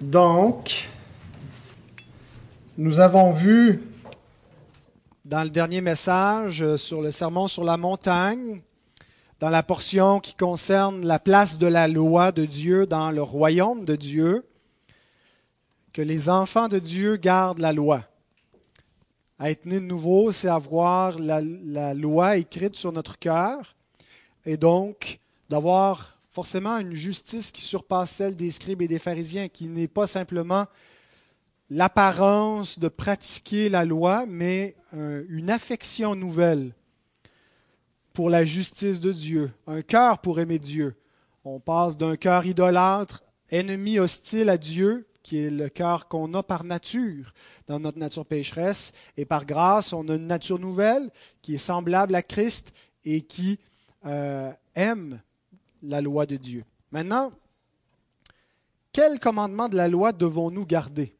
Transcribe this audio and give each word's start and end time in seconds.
Donc, 0.00 0.88
nous 2.76 2.98
avons 2.98 3.30
vu 3.30 3.80
dans 5.24 5.44
le 5.44 5.50
dernier 5.50 5.80
message 5.80 6.62
euh, 6.62 6.76
sur 6.76 7.00
le 7.00 7.12
sermon 7.12 7.46
sur 7.46 7.62
la 7.62 7.76
montagne, 7.76 8.60
dans 9.38 9.50
la 9.50 9.62
portion 9.62 10.18
qui 10.18 10.34
concerne 10.34 11.06
la 11.06 11.20
place 11.20 11.58
de 11.58 11.68
la 11.68 11.86
loi 11.86 12.32
de 12.32 12.44
Dieu 12.44 12.86
dans 12.86 13.12
le 13.12 13.22
royaume 13.22 13.84
de 13.84 13.94
Dieu, 13.94 14.44
que 15.92 16.02
les 16.02 16.28
enfants 16.28 16.66
de 16.66 16.80
Dieu 16.80 17.16
gardent 17.16 17.60
la 17.60 17.72
loi. 17.72 18.02
À 19.38 19.50
être 19.50 19.64
né 19.64 19.76
de 19.76 19.86
nouveau, 19.86 20.32
c'est 20.32 20.48
avoir 20.48 21.18
la, 21.20 21.40
la, 21.40 21.94
loi 21.94 22.36
écrite 22.36 22.74
sur 22.74 22.90
notre 22.90 23.18
cœur 23.18 23.76
et 24.44 24.56
donc 24.56 25.20
d'avoir 25.48 26.13
forcément 26.34 26.78
une 26.78 26.94
justice 26.94 27.52
qui 27.52 27.62
surpasse 27.62 28.10
celle 28.10 28.34
des 28.34 28.50
scribes 28.50 28.82
et 28.82 28.88
des 28.88 28.98
pharisiens, 28.98 29.46
qui 29.48 29.68
n'est 29.68 29.86
pas 29.86 30.08
simplement 30.08 30.66
l'apparence 31.70 32.80
de 32.80 32.88
pratiquer 32.88 33.68
la 33.68 33.84
loi, 33.84 34.24
mais 34.26 34.74
euh, 34.94 35.24
une 35.28 35.48
affection 35.48 36.16
nouvelle 36.16 36.74
pour 38.12 38.30
la 38.30 38.44
justice 38.44 38.98
de 38.98 39.12
Dieu, 39.12 39.52
un 39.68 39.82
cœur 39.82 40.18
pour 40.18 40.40
aimer 40.40 40.58
Dieu. 40.58 40.96
On 41.44 41.60
passe 41.60 41.96
d'un 41.96 42.16
cœur 42.16 42.44
idolâtre, 42.46 43.22
ennemi 43.50 44.00
hostile 44.00 44.48
à 44.48 44.58
Dieu, 44.58 45.06
qui 45.22 45.38
est 45.38 45.50
le 45.50 45.68
cœur 45.68 46.08
qu'on 46.08 46.34
a 46.34 46.42
par 46.42 46.64
nature, 46.64 47.32
dans 47.68 47.78
notre 47.78 47.98
nature 47.98 48.26
pécheresse, 48.26 48.90
et 49.16 49.24
par 49.24 49.46
grâce, 49.46 49.92
on 49.92 50.08
a 50.08 50.16
une 50.16 50.26
nature 50.26 50.58
nouvelle 50.58 51.10
qui 51.42 51.54
est 51.54 51.58
semblable 51.58 52.16
à 52.16 52.22
Christ 52.22 52.74
et 53.04 53.20
qui 53.20 53.60
euh, 54.04 54.50
aime 54.74 55.20
la 55.84 56.00
loi 56.00 56.26
de 56.26 56.36
Dieu. 56.36 56.64
Maintenant, 56.90 57.32
quel 58.92 59.18
commandement 59.18 59.68
de 59.68 59.76
la 59.76 59.88
loi 59.88 60.12
devons-nous 60.12 60.64
garder? 60.64 61.14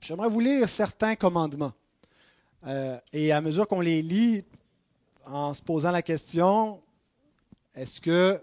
J'aimerais 0.00 0.28
vous 0.28 0.40
lire 0.40 0.68
certains 0.68 1.16
commandements. 1.16 1.72
Euh, 2.66 2.98
et 3.12 3.32
à 3.32 3.40
mesure 3.40 3.66
qu'on 3.66 3.80
les 3.80 4.02
lit, 4.02 4.44
en 5.26 5.54
se 5.54 5.62
posant 5.62 5.90
la 5.90 6.02
question, 6.02 6.80
est-ce 7.74 8.00
que 8.00 8.40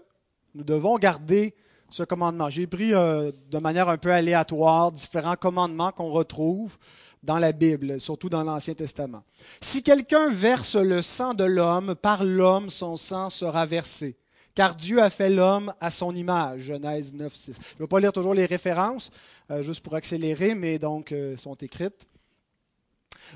nous 0.54 0.64
devons 0.64 0.96
garder 0.96 1.54
ce 1.90 2.02
commandement? 2.02 2.48
J'ai 2.50 2.66
pris 2.66 2.94
euh, 2.94 3.30
de 3.50 3.58
manière 3.58 3.88
un 3.88 3.98
peu 3.98 4.12
aléatoire 4.12 4.92
différents 4.92 5.36
commandements 5.36 5.92
qu'on 5.92 6.10
retrouve 6.10 6.78
dans 7.22 7.38
la 7.38 7.52
Bible, 7.52 8.00
surtout 8.00 8.28
dans 8.28 8.42
l'Ancien 8.42 8.74
Testament. 8.74 9.24
Si 9.60 9.82
quelqu'un 9.82 10.28
verse 10.28 10.76
le 10.76 11.02
sang 11.02 11.34
de 11.34 11.44
l'homme, 11.44 11.94
par 11.94 12.22
l'homme 12.22 12.70
son 12.70 12.96
sang 12.96 13.30
sera 13.30 13.66
versé 13.66 14.16
car 14.56 14.74
Dieu 14.74 15.02
a 15.02 15.10
fait 15.10 15.28
l'homme 15.28 15.72
à 15.80 15.90
son 15.90 16.14
image. 16.16 16.62
Genèse 16.62 17.12
9, 17.12 17.32
6. 17.32 17.52
Je 17.54 17.74
ne 17.74 17.78
vais 17.80 17.86
pas 17.86 18.00
lire 18.00 18.12
toujours 18.12 18.34
les 18.34 18.46
références, 18.46 19.12
euh, 19.50 19.62
juste 19.62 19.84
pour 19.84 19.94
accélérer, 19.94 20.56
mais 20.56 20.78
donc 20.80 21.12
euh, 21.12 21.36
sont 21.36 21.54
écrites. 21.56 22.06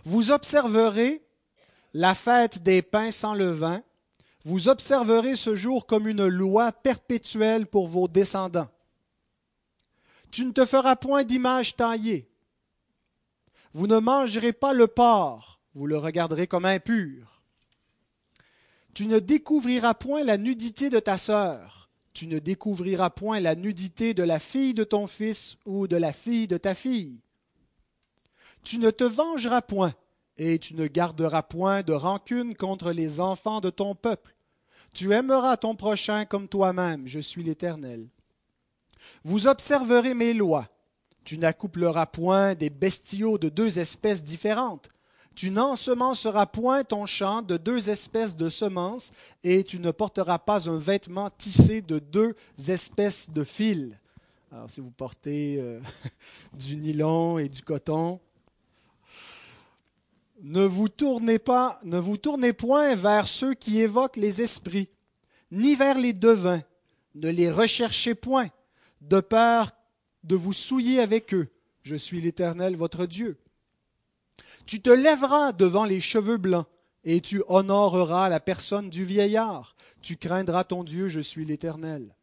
Vous 0.05 0.33
observerez 0.33 1.23
la 1.93 2.15
fête 2.15 2.63
des 2.63 2.81
pains 2.81 3.11
sans 3.11 3.35
levain. 3.35 3.83
Vous 4.45 4.69
observerez 4.69 5.37
ce 5.37 5.55
jour 5.55 5.87
comme 5.87 6.09
une 6.09 6.27
loi 6.27 6.73
perpétuelle 6.73 7.67
pour 7.67 7.87
vos 7.87 8.09
descendants. 8.09 8.71
Tu 10.31 10.47
ne 10.47 10.53
te 10.53 10.65
feras 10.65 10.97
point 10.97 11.25
d'image 11.25 11.77
taillée. 11.77 12.31
Vous 13.75 13.87
ne 13.87 13.99
mangerez 13.99 14.55
pas 14.55 14.73
le 14.73 14.87
porc, 14.87 15.61
vous 15.75 15.87
le 15.87 15.99
regarderez 15.99 16.47
comme 16.47 16.65
impur. 16.65 17.30
Tu 18.95 19.07
ne 19.07 19.19
découvriras 19.19 19.95
point 19.95 20.25
la 20.25 20.37
nudité 20.37 20.91
de 20.91 20.99
ta 20.99 21.17
sœur. 21.17 21.91
Tu 22.13 22.27
ne 22.27 22.39
découvriras 22.39 23.11
point 23.11 23.41
la 23.41 23.55
nudité 23.55 24.15
de 24.15 24.23
la 24.23 24.39
fille 24.39 24.75
de 24.75 24.85
ton 24.85 25.07
fils 25.07 25.57
ou 25.65 25.87
de 25.87 25.97
la 25.97 26.13
fille 26.13 26.49
de 26.49 26.57
ta 26.57 26.75
fille. 26.75 27.21
Tu 28.65 28.79
ne 28.79 28.91
te 28.91 29.05
vengeras 29.05 29.63
point, 29.63 29.95
et 30.37 30.59
tu 30.59 30.75
ne 30.75 30.87
garderas 30.87 31.43
point 31.43 31.83
de 31.83 31.93
rancune 31.93 32.55
contre 32.55 32.93
les 32.93 33.21
enfants 33.21 33.61
de 33.61 33.71
ton 33.71 33.95
peuple. 33.95 34.35
Tu 34.93 35.13
aimeras 35.13 35.57
ton 35.57 35.77
prochain 35.77 36.25
comme 36.25 36.49
toi-même, 36.49 37.07
je 37.07 37.21
suis 37.21 37.43
l'Éternel. 37.43 38.09
Vous 39.23 39.47
observerez 39.47 40.15
mes 40.15 40.35
lois. 40.35 40.69
Tu 41.25 41.39
n'accoupleras 41.39 42.07
point 42.07 42.55
des 42.55 42.71
bestiaux 42.71 43.39
de 43.39 43.49
deux 43.49 43.79
espèces 43.79 44.25
différentes. 44.25 44.89
Tu 45.35 45.51
n'ensemenceras 45.51 46.47
point 46.47 46.85
ton 46.85 47.07
champ 47.07 47.43
de 47.43 47.57
deux 47.57 47.89
espèces 47.89 48.37
de 48.37 48.51
semences, 48.51 49.13
et 49.43 49.65
tu 49.65 49.79
ne 49.79 49.91
porteras 49.91 50.39
pas 50.39 50.69
un 50.69 50.79
vêtement 50.79 51.31
tissé 51.31 51.81
de 51.83 51.99
deux 51.99 52.35
espèces 52.69 53.31
de 53.31 53.45
fils. 53.45 53.97
Alors, 54.53 54.69
si 54.69 54.81
vous 54.81 54.91
portez 54.91 55.57
euh, 55.59 55.81
du 56.55 56.77
nylon 56.77 57.39
et 57.39 57.49
du 57.49 57.63
coton, 57.63 58.21
ne 60.43 60.65
vous 60.65 60.89
tournez 60.89 61.39
pas, 61.39 61.79
ne 61.85 61.99
vous 61.99 62.17
tournez 62.17 62.53
point 62.53 62.95
vers 62.95 63.29
ceux 63.29 63.55
qui 63.55 63.81
évoquent 63.81 64.17
les 64.17 64.41
esprits, 64.41 64.89
ni 65.51 65.75
vers 65.75 65.99
les 65.99 66.13
devins. 66.13 66.63
Ne 67.15 67.29
les 67.31 67.51
recherchez 67.51 68.15
point, 68.15 68.49
de 69.01 69.21
peur 69.21 69.71
de 70.25 70.37
vous 70.37 70.53
souiller 70.53 71.01
avec 71.01 71.35
eux. 71.35 71.49
Je 71.83 71.97
suis 71.97 72.21
l'Éternel 72.21 72.77
votre 72.77 73.07
Dieu. 73.07 73.39
Tu 74.67 74.81
te 74.81 74.91
lèveras 74.91 75.53
devant 75.53 75.85
les 75.85 76.01
cheveux 76.01 76.37
blancs, 76.37 76.67
et 77.05 77.21
tu 77.21 77.43
honoreras 77.49 78.29
la 78.29 78.41
personne 78.41 78.91
du 78.91 79.05
vieillard. 79.05 79.75
Tu 80.03 80.17
craindras 80.17 80.65
ton 80.65 80.85
Dieu, 80.85 81.09
je 81.09 81.21
suis 81.21 81.45
l'Éternel. 81.45 82.15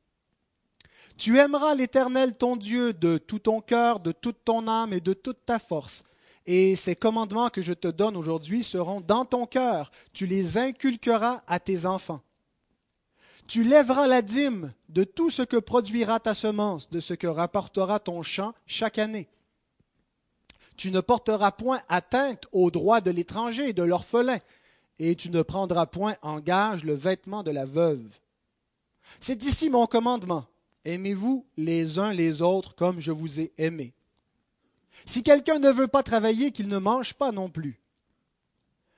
Tu 1.17 1.39
aimeras 1.39 1.73
l'Éternel 1.73 2.37
ton 2.37 2.55
Dieu 2.55 2.93
de 2.93 3.17
tout 3.17 3.39
ton 3.39 3.59
cœur, 3.59 3.99
de 3.99 4.11
toute 4.11 4.43
ton 4.45 4.67
âme 4.67 4.93
et 4.93 5.01
de 5.01 5.13
toute 5.13 5.45
ta 5.45 5.57
force. 5.57 6.03
Et 6.45 6.75
ces 6.75 6.95
commandements 6.95 7.49
que 7.49 7.61
je 7.61 7.73
te 7.73 7.87
donne 7.87 8.15
aujourd'hui 8.15 8.63
seront 8.63 9.01
dans 9.01 9.25
ton 9.25 9.45
cœur. 9.45 9.91
Tu 10.13 10.27
les 10.27 10.57
inculqueras 10.57 11.41
à 11.47 11.59
tes 11.59 11.85
enfants. 11.85 12.21
Tu 13.47 13.63
lèveras 13.63 14.07
la 14.07 14.21
dîme 14.21 14.73
de 14.89 15.03
tout 15.03 15.29
ce 15.29 15.41
que 15.41 15.57
produira 15.57 16.19
ta 16.19 16.33
semence, 16.33 16.89
de 16.89 16.99
ce 16.99 17.13
que 17.13 17.27
rapportera 17.27 17.99
ton 17.99 18.21
champ 18.21 18.53
chaque 18.65 18.99
année. 18.99 19.27
Tu 20.77 20.91
ne 20.91 21.01
porteras 21.01 21.51
point 21.51 21.81
atteinte 21.89 22.45
aux 22.51 22.71
droits 22.71 23.01
de 23.01 23.11
l'étranger 23.11 23.69
et 23.69 23.73
de 23.73 23.83
l'orphelin, 23.83 24.37
et 24.99 25.15
tu 25.15 25.29
ne 25.29 25.41
prendras 25.41 25.87
point 25.87 26.15
en 26.21 26.39
gage 26.39 26.83
le 26.83 26.93
vêtement 26.93 27.43
de 27.43 27.51
la 27.51 27.65
veuve. 27.65 28.19
C'est 29.19 29.43
ici 29.43 29.69
mon 29.69 29.87
commandement. 29.87 30.45
Aimez-vous 30.85 31.45
les 31.57 31.99
uns 31.99 32.13
les 32.13 32.41
autres 32.41 32.75
comme 32.75 32.99
je 32.99 33.11
vous 33.11 33.39
ai 33.39 33.51
aimés. 33.57 33.93
Si 35.05 35.23
quelqu'un 35.23 35.59
ne 35.59 35.69
veut 35.69 35.87
pas 35.87 36.03
travailler, 36.03 36.51
qu'il 36.51 36.67
ne 36.67 36.77
mange 36.77 37.13
pas 37.13 37.31
non 37.31 37.49
plus. 37.49 37.79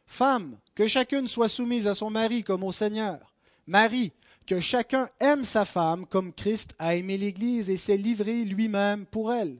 Femme, 0.05 0.57
que 0.75 0.87
chacune 0.87 1.27
soit 1.27 1.49
soumise 1.49 1.87
à 1.87 1.95
son 1.95 2.09
mari 2.09 2.43
comme 2.43 2.63
au 2.63 2.71
Seigneur. 2.71 3.33
Mari, 3.67 4.11
que 4.47 4.59
chacun 4.59 5.09
aime 5.19 5.45
sa 5.45 5.65
femme 5.65 6.05
comme 6.05 6.33
Christ 6.33 6.73
a 6.79 6.95
aimé 6.95 7.17
l'Église 7.17 7.69
et 7.69 7.77
s'est 7.77 7.97
livré 7.97 8.43
lui-même 8.43 9.05
pour 9.05 9.31
elle. 9.31 9.57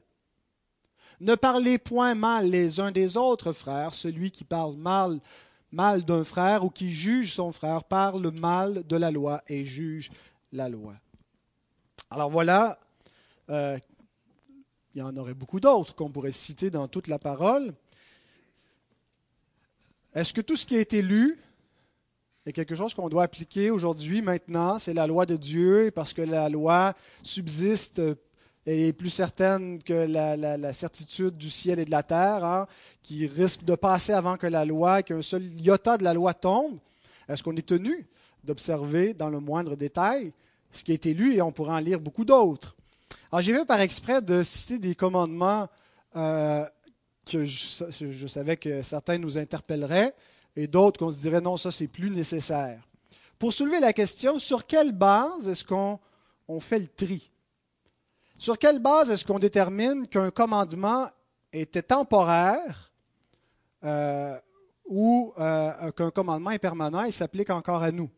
Ne 1.21 1.35
parlez 1.35 1.77
point 1.77 2.15
mal 2.15 2.49
les 2.49 2.79
uns 2.79 2.91
des 2.91 3.17
autres, 3.17 3.51
frères. 3.51 3.93
Celui 3.93 4.31
qui 4.31 4.45
parle 4.45 4.75
mal, 4.75 5.19
mal 5.71 6.05
d'un 6.05 6.23
frère 6.23 6.63
ou 6.63 6.69
qui 6.69 6.93
juge 6.93 7.33
son 7.33 7.51
frère 7.51 7.83
parle 7.83 8.31
mal 8.39 8.85
de 8.87 8.95
la 8.95 9.11
loi 9.11 9.41
et 9.47 9.65
juge 9.65 10.11
la 10.53 10.69
loi. 10.69 10.93
Alors 12.09 12.29
voilà, 12.29 12.79
euh, 13.49 13.77
il 14.95 14.99
y 14.99 15.01
en 15.01 15.15
aurait 15.17 15.33
beaucoup 15.33 15.59
d'autres 15.59 15.93
qu'on 15.93 16.09
pourrait 16.09 16.31
citer 16.31 16.69
dans 16.71 16.87
toute 16.87 17.07
la 17.07 17.19
parole. 17.19 17.73
Est-ce 20.15 20.33
que 20.33 20.41
tout 20.41 20.55
ce 20.55 20.65
qui 20.65 20.75
a 20.75 20.79
été 20.79 21.01
lu 21.01 21.37
est 22.45 22.53
quelque 22.53 22.73
chose 22.75 22.93
qu'on 22.93 23.09
doit 23.09 23.23
appliquer 23.23 23.69
aujourd'hui, 23.69 24.21
maintenant? 24.21 24.79
C'est 24.79 24.93
la 24.93 25.05
loi 25.05 25.25
de 25.25 25.35
Dieu, 25.35 25.91
parce 25.93 26.13
que 26.13 26.21
la 26.21 26.49
loi 26.49 26.95
subsiste 27.21 28.01
est 28.71 28.93
plus 28.93 29.09
certaine 29.09 29.81
que 29.81 29.93
la, 29.93 30.73
certitude 30.73 31.37
du 31.37 31.49
ciel 31.49 31.79
et 31.79 31.85
de 31.85 31.91
la 31.91 32.03
terre, 32.03 32.43
hein, 32.43 32.67
qui 33.01 33.25
risque 33.27 33.63
de 33.63 33.75
passer 33.75 34.13
avant 34.13 34.37
que 34.37 34.47
la 34.47 34.65
loi, 34.65 35.01
qu'un 35.01 35.21
seul 35.21 35.43
iota 35.43 35.97
de 35.97 36.03
la 36.03 36.13
loi 36.13 36.33
tombe. 36.33 36.77
Est-ce 37.27 37.41
qu'on 37.41 37.55
est 37.55 37.65
tenu 37.65 38.07
d'observer 38.43 39.13
dans 39.13 39.29
le 39.29 39.39
moindre 39.39 39.75
détail 39.75 40.33
ce 40.71 40.83
qui 40.83 40.91
a 40.91 40.95
été 40.95 41.13
lu? 41.13 41.35
Et 41.35 41.41
on 41.41 41.51
pourra 41.51 41.75
en 41.75 41.79
lire 41.79 41.99
beaucoup 41.99 42.25
d'autres? 42.25 42.75
Alors 43.31 43.41
j'ai 43.41 43.53
fait 43.53 43.65
par 43.65 43.79
exprès 43.79 44.21
de 44.21 44.43
citer 44.43 44.79
des 44.79 44.95
commandements 44.95 45.67
euh, 46.15 46.65
que 47.25 47.45
je, 47.45 48.27
savais 48.27 48.57
que 48.57 48.81
certains 48.81 49.17
nous 49.17 49.37
interpelleraient 49.37 50.13
et 50.55 50.67
d'autres 50.67 50.99
qu'on 50.99 51.11
se 51.11 51.17
dirait 51.17 51.41
non, 51.41 51.57
ça 51.57 51.71
c'est 51.71 51.87
plus 51.87 52.09
nécessaire. 52.09 52.81
Pour 53.37 53.53
soulever 53.53 53.79
la 53.79 53.93
question, 53.93 54.39
sur 54.39 54.65
quelle 54.65 54.91
base 54.91 55.47
est-ce 55.47 55.63
qu'on 55.63 56.59
fait 56.59 56.79
le 56.79 56.87
tri? 56.87 57.31
Sur 58.39 58.57
quelle 58.57 58.79
base 58.79 59.11
est-ce 59.11 59.25
qu'on 59.25 59.37
détermine 59.37 60.07
qu'un 60.07 60.31
commandement 60.31 61.09
était 61.51 61.81
temporaire 61.81 62.93
euh, 63.83 64.37
ou 64.85 65.33
euh, 65.37 65.91
qu'un 65.91 66.09
commandement 66.09 66.51
est 66.51 66.59
permanent 66.59 67.03
et 67.03 67.11
s'applique 67.11 67.49
encore 67.49 67.83
à 67.83 67.91
nous? 67.91 68.09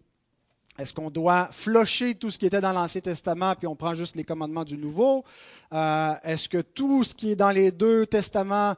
Est-ce 0.77 0.94
qu'on 0.94 1.09
doit 1.09 1.50
flocher 1.51 2.13
tout 2.13 2.29
ce 2.29 2.38
qui 2.38 2.45
était 2.45 2.62
dans 2.62 2.71
l'Ancien 2.71 3.01
Testament 3.01 3.56
puis 3.56 3.65
on 3.65 3.75
prend 3.75 3.95
juste 3.95 4.15
les 4.15 4.23
commandements 4.23 4.63
du 4.63 4.77
Nouveau? 4.77 5.25
Euh, 5.73 6.13
Est-ce 6.24 6.47
que 6.47 6.62
tout 6.62 7.03
ce 7.03 7.15
qui 7.15 7.31
est 7.31 7.35
dans 7.35 7.50
les 7.50 7.71
deux 7.71 8.06
testaments 8.06 8.75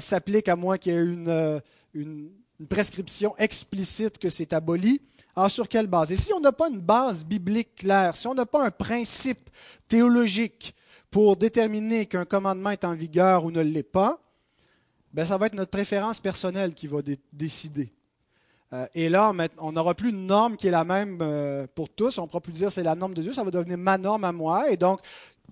s'applique 0.00 0.48
à 0.48 0.56
moins 0.56 0.78
qu'il 0.78 0.92
y 0.92 0.96
ait 0.96 1.04
une, 1.04 1.60
une, 1.92 2.30
prescription 2.68 3.36
explicite 3.36 4.18
que 4.18 4.30
c'est 4.30 4.54
aboli? 4.54 5.02
Alors 5.36 5.50
sur 5.50 5.68
quelle 5.68 5.86
base? 5.86 6.10
Et 6.12 6.16
si 6.16 6.32
on 6.32 6.40
n'a 6.40 6.50
pas 6.50 6.68
une 6.68 6.80
base 6.80 7.24
biblique 7.24 7.76
claire, 7.76 8.16
si 8.16 8.26
on 8.26 8.34
n'a 8.34 8.46
pas 8.46 8.64
un 8.64 8.70
principe 8.70 9.50
théologique 9.86 10.74
pour 11.10 11.36
déterminer 11.36 12.06
qu'un 12.06 12.24
commandement 12.24 12.70
est 12.70 12.84
en 12.84 12.94
vigueur 12.94 13.44
ou 13.44 13.50
ne 13.50 13.60
l'est 13.60 13.82
pas, 13.82 14.20
ben 15.12 15.24
ça 15.24 15.38
va 15.38 15.46
être 15.46 15.54
notre 15.54 15.70
préférence 15.70 16.20
personnelle 16.20 16.74
qui 16.74 16.86
va 16.86 16.98
décider. 17.32 17.92
Euh, 18.72 18.86
et 18.94 19.08
là, 19.08 19.32
on 19.58 19.72
n'aura 19.72 19.94
plus 19.94 20.10
une 20.10 20.26
norme 20.26 20.56
qui 20.56 20.68
est 20.68 20.70
la 20.70 20.84
même 20.84 21.18
euh, 21.22 21.66
pour 21.74 21.88
tous. 21.88 22.18
On 22.18 22.22
ne 22.22 22.26
pourra 22.26 22.40
plus 22.40 22.52
dire 22.52 22.70
c'est 22.70 22.82
la 22.82 22.94
norme 22.94 23.14
de 23.14 23.22
Dieu, 23.22 23.32
ça 23.32 23.42
va 23.42 23.50
devenir 23.50 23.78
ma 23.78 23.96
norme 23.96 24.24
à 24.24 24.32
moi. 24.32 24.70
Et 24.70 24.76
donc, 24.76 25.00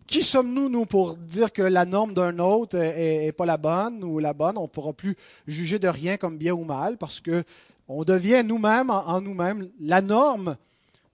qui 0.07 0.23
sommes-nous, 0.23 0.69
nous, 0.69 0.85
pour 0.85 1.15
dire 1.17 1.53
que 1.53 1.63
la 1.63 1.85
norme 1.85 2.15
d'un 2.15 2.39
autre 2.39 2.77
est, 2.77 3.33
pas 3.33 3.47
la 3.47 3.57
bonne 3.57 4.05
ou 4.05 4.19
la 4.19 4.35
bonne? 4.35 4.59
On 4.59 4.63
ne 4.63 4.69
pourra 4.69 4.93
plus 4.93 5.17
juger 5.47 5.79
de 5.79 5.89
rien 5.89 6.17
comme 6.17 6.37
bien 6.37 6.53
ou 6.53 6.65
mal 6.65 6.97
parce 6.97 7.21
que 7.21 7.43
on 7.89 8.05
devient 8.05 8.43
nous-mêmes, 8.45 8.91
en, 8.91 9.21
nous-mêmes, 9.21 9.69
la 9.81 10.03
norme 10.03 10.57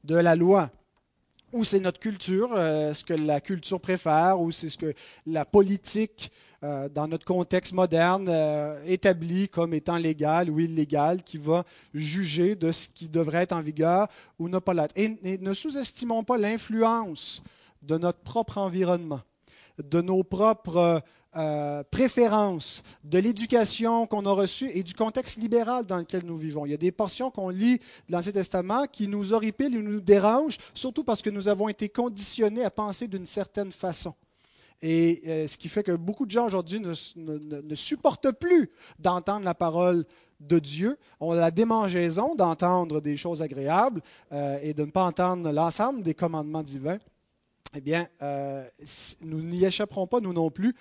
de 0.04 0.16
la 0.16 0.34
loi. 0.34 0.70
Ou 1.52 1.64
c'est 1.64 1.80
notre 1.80 2.00
culture, 2.00 2.50
euh, 2.54 2.94
ce 2.94 3.04
que 3.04 3.12
la 3.12 3.40
culture 3.40 3.78
préfère, 3.78 4.40
ou 4.40 4.50
c'est 4.52 4.70
ce 4.70 4.78
que 4.78 4.94
la 5.26 5.44
politique 5.44 6.32
euh, 6.64 6.88
dans 6.88 7.06
notre 7.06 7.26
contexte 7.26 7.74
moderne, 7.74 8.26
euh, 8.30 8.82
établi 8.86 9.50
comme 9.50 9.74
étant 9.74 9.96
légal 9.96 10.48
ou 10.48 10.60
illégal, 10.60 11.22
qui 11.22 11.36
va 11.36 11.64
juger 11.92 12.54
de 12.54 12.72
ce 12.72 12.88
qui 12.88 13.08
devrait 13.08 13.42
être 13.42 13.52
en 13.52 13.60
vigueur 13.60 14.08
ou 14.38 14.48
ne 14.48 14.60
pas 14.60 14.72
l'être. 14.72 14.96
Et, 14.96 15.38
ne 15.38 15.52
sous-estimons 15.52 16.24
pas 16.24 16.38
l'influence 16.38 17.42
de 17.82 17.98
notre 17.98 18.20
propre 18.20 18.56
environnement, 18.56 19.20
de 19.82 20.00
nos 20.00 20.22
propres 20.22 21.02
euh, 21.34 21.82
préférences, 21.90 22.82
de 23.04 23.18
l'éducation 23.18 24.06
qu'on 24.06 24.26
a 24.26 24.32
reçue 24.32 24.70
et 24.74 24.82
du 24.82 24.92
contexte 24.92 25.38
libéral 25.38 25.86
dans 25.86 25.96
lequel 25.96 26.26
nous 26.26 26.36
vivons. 26.36 26.66
Il 26.66 26.72
y 26.72 26.74
a 26.74 26.76
des 26.76 26.92
portions 26.92 27.30
qu'on 27.30 27.48
lit 27.48 27.78
de 27.78 28.12
l'Ancien 28.12 28.32
Testament 28.32 28.84
qui 28.84 29.08
nous 29.08 29.32
horripilent 29.32 29.78
ou 29.78 29.82
nous 29.82 30.02
dérangent, 30.02 30.58
surtout 30.74 31.04
parce 31.04 31.22
que 31.22 31.30
nous 31.30 31.48
avons 31.48 31.70
été 31.70 31.88
conditionnés 31.88 32.62
à 32.62 32.70
penser 32.70 33.08
d'une 33.08 33.24
certaine 33.24 33.72
façon. 33.72 34.12
Et 34.82 35.22
euh, 35.26 35.46
ce 35.46 35.56
qui 35.56 35.70
fait 35.70 35.82
que 35.82 35.92
beaucoup 35.92 36.26
de 36.26 36.30
gens 36.30 36.44
aujourd'hui 36.44 36.80
ne, 36.80 37.74
supportent 37.74 38.32
plus 38.32 38.70
d'entendre 38.98 39.46
la 39.46 39.54
parole 39.54 40.04
de 40.38 40.58
Dieu, 40.58 40.98
ont 41.18 41.32
la 41.32 41.50
démangeaison 41.50 42.34
d'entendre 42.34 43.00
des 43.00 43.16
choses 43.16 43.40
agréables 43.40 44.02
euh, 44.32 44.58
et 44.60 44.74
de 44.74 44.84
ne 44.84 44.90
pas 44.90 45.04
entendre 45.04 45.50
l'ensemble 45.50 46.02
des 46.02 46.12
commandements 46.12 46.62
divins. 46.62 46.98
Eh 47.74 47.80
bien, 47.80 48.06
nous 49.22 49.40
n'y 49.40 49.64
échapperons 49.64 50.06
pas, 50.06 50.20
nous 50.20 50.34
non 50.34 50.50
plus, 50.50 50.74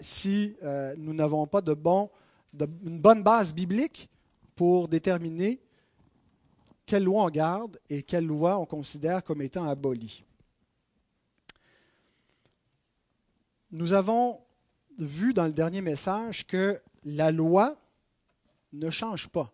si 0.00 0.56
nous 0.96 1.14
n'avons 1.14 1.46
pas 1.46 1.60
de 1.60 1.74
bon, 1.74 2.10
une 2.58 3.00
bonne 3.00 3.22
base 3.22 3.54
biblique 3.54 4.08
pour 4.54 4.88
déterminer 4.88 5.60
quelle 6.86 7.04
loi 7.04 7.24
on 7.24 7.30
garde 7.30 7.78
et 7.88 8.02
quelle 8.02 8.26
loi 8.26 8.58
on 8.58 8.66
considère 8.66 9.22
comme 9.22 9.42
étant 9.42 9.64
abolie. 9.64 10.24
Nous 13.70 13.92
avons 13.92 14.40
vu 14.98 15.32
dans 15.32 15.46
le 15.46 15.52
dernier 15.52 15.80
message 15.80 16.46
que 16.46 16.82
la 17.04 17.30
loi 17.30 17.80
ne 18.72 18.90
change 18.90 19.28
pas. 19.28 19.52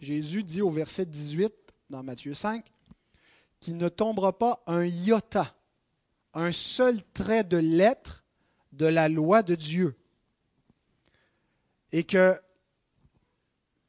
Jésus 0.00 0.44
dit 0.44 0.62
au 0.62 0.70
verset 0.70 1.04
18 1.04 1.52
dans 1.90 2.04
Matthieu 2.04 2.34
5 2.34 2.64
qu'il 3.58 3.76
ne 3.76 3.88
tombera 3.88 4.38
pas 4.38 4.62
un 4.68 4.84
iota, 4.84 5.52
un 6.32 6.52
seul 6.52 7.02
trait 7.12 7.42
de 7.42 7.56
lettre 7.56 8.24
de 8.72 8.86
la 8.86 9.08
loi 9.08 9.42
de 9.42 9.54
Dieu. 9.54 9.96
Et 11.92 12.04
que 12.04 12.38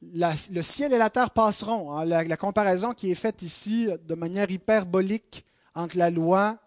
le 0.02 0.62
ciel 0.62 0.92
et 0.92 0.98
la 0.98 1.10
terre 1.10 1.30
passeront. 1.30 1.92
Hein. 1.92 2.04
la, 2.04 2.36
comparaison 2.36 2.94
qui 2.94 3.10
est 3.10 3.16
faite 3.16 3.42
ici 3.42 3.88
de 4.06 4.14
manière 4.14 4.50
hyperbolique 4.50 5.44
entre 5.74 5.98
la 5.98 6.10
loi, 6.10 6.58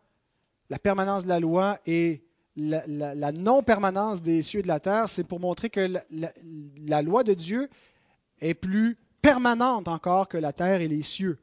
la 0.69 0.80
permanence 0.80 1.24
de 1.24 1.30
la 1.30 1.39
loi 1.39 1.80
et 1.86 2.24
la, 2.56 3.31
non-permanence 3.31 4.21
des 4.21 4.42
cieux 4.44 4.60
et 4.60 4.63
de 4.63 4.68
la 4.68 4.80
terre, 4.80 5.10
c'est 5.10 5.24
pour 5.24 5.39
montrer 5.39 5.69
que 5.69 5.88
la, 6.88 7.01
loi 7.01 7.24
de 7.24 7.33
Dieu 7.33 7.69
est 8.39 8.54
plus 8.54 8.98
permanente 9.21 9.88
encore 9.88 10.27
que 10.27 10.38
la 10.38 10.54
terre 10.54 10.81
et 10.81 10.88
les 10.88 11.01
cieux. 11.01 11.39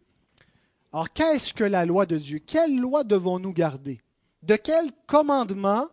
Alors, 0.92 1.12
qu'est-ce 1.12 1.54
que 1.54 1.64
la 1.64 1.84
loi 1.84 2.06
de 2.06 2.16
Dieu? 2.16 2.38
Quelle 2.38 2.78
loi 2.78 3.04
devons-nous 3.04 3.52
garder? 3.52 4.00
De 4.42 4.56
quel 4.56 4.90
commandement 5.06 5.88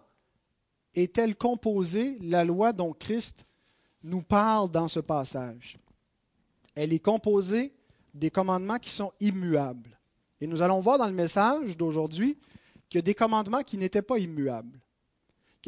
est-elle 1.03 1.35
composée, 1.35 2.17
la 2.21 2.43
loi 2.43 2.73
dont 2.73 2.93
Christ 2.93 3.45
nous 4.03 4.21
parle 4.21 4.71
dans 4.71 4.87
ce 4.87 4.99
passage 4.99 5.77
Elle 6.75 6.93
est 6.93 6.99
composée 6.99 7.73
des 8.13 8.29
commandements 8.29 8.79
qui 8.79 8.89
sont 8.89 9.11
immuables. 9.19 9.99
Et 10.41 10.47
nous 10.47 10.61
allons 10.61 10.81
voir 10.81 10.97
dans 10.97 11.07
le 11.07 11.13
message 11.13 11.77
d'aujourd'hui 11.77 12.37
qu'il 12.89 12.99
y 12.99 12.99
a 12.99 13.03
des 13.03 13.15
commandements 13.15 13.61
qui 13.61 13.77
n'étaient 13.77 14.01
pas 14.01 14.17
immuables 14.17 14.79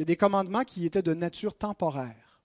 y 0.00 0.04
a 0.04 0.06
des 0.06 0.16
commandements 0.16 0.64
qui 0.64 0.86
étaient 0.86 1.02
de 1.02 1.12
nature 1.12 1.52
temporaire. 1.52 2.40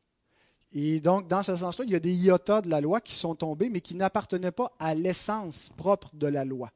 Et 0.73 0.99
donc, 0.99 1.29
dans 1.29 1.41
ce 1.41 1.55
sens-là, 1.55 1.85
il 1.85 1.91
y 1.91 1.95
a 1.95 2.01
des 2.01 2.13
iotas 2.13 2.61
de 2.61 2.69
la 2.69 2.81
loi 2.81 2.99
qui 2.99 3.15
sont 3.15 3.33
tombés, 3.33 3.69
mais 3.69 3.79
qui 3.79 3.95
n'appartenaient 3.95 4.51
pas 4.51 4.73
à 4.77 4.93
l'essence 4.93 5.69
propre 5.77 6.09
de 6.15 6.27
la 6.27 6.43
loi. 6.43 6.69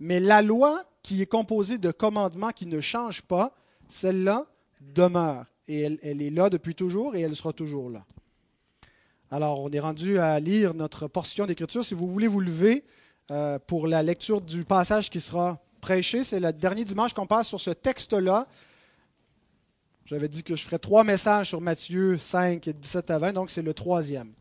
Mais 0.00 0.20
la 0.20 0.40
loi 0.40 0.82
qui 1.02 1.20
est 1.20 1.26
composée 1.26 1.76
de 1.76 1.90
commandements 1.90 2.52
qui 2.52 2.64
ne 2.64 2.80
changent 2.80 3.20
pas, 3.20 3.54
celle-là 3.86 4.46
demeure. 4.92 5.46
Et 5.66 5.80
elle, 5.80 6.22
est 6.22 6.30
là 6.30 6.50
depuis 6.50 6.74
toujours 6.74 7.16
et 7.16 7.22
elle 7.22 7.34
sera 7.34 7.52
toujours 7.52 7.90
là. 7.90 8.04
Alors, 9.30 9.60
on 9.60 9.70
est 9.70 9.80
rendu 9.80 10.18
à 10.18 10.38
lire 10.38 10.74
notre 10.74 11.08
portion 11.08 11.46
d'écriture. 11.46 11.84
Si 11.84 11.94
vous 11.94 12.10
voulez 12.10 12.28
vous 12.28 12.40
lever 12.40 12.84
euh, 13.30 13.58
pour 13.58 13.88
la 13.88 14.02
lecture 14.02 14.40
du 14.40 14.64
passage 14.64 15.08
qui 15.08 15.20
sera 15.20 15.58
prêché, 15.80 16.22
c'est 16.22 16.40
le 16.40 16.52
dernier 16.52 16.84
dimanche 16.84 17.14
qu'on 17.14 17.26
passe 17.26 17.48
sur 17.48 17.60
ce 17.60 17.70
texte-là, 17.70 18.46
j'avais 20.06 20.28
dit 20.28 20.42
que 20.42 20.54
je 20.54 20.64
ferais 20.64 20.78
trois 20.78 21.02
messages 21.02 21.48
sur 21.48 21.62
Matthieu 21.62 22.18
5, 22.18 22.68
17 22.68 23.10
à 23.10 23.18
20, 23.18 23.32
donc 23.32 23.50
c'est 23.50 23.62
le 23.62 23.72
troisième. 23.72 24.32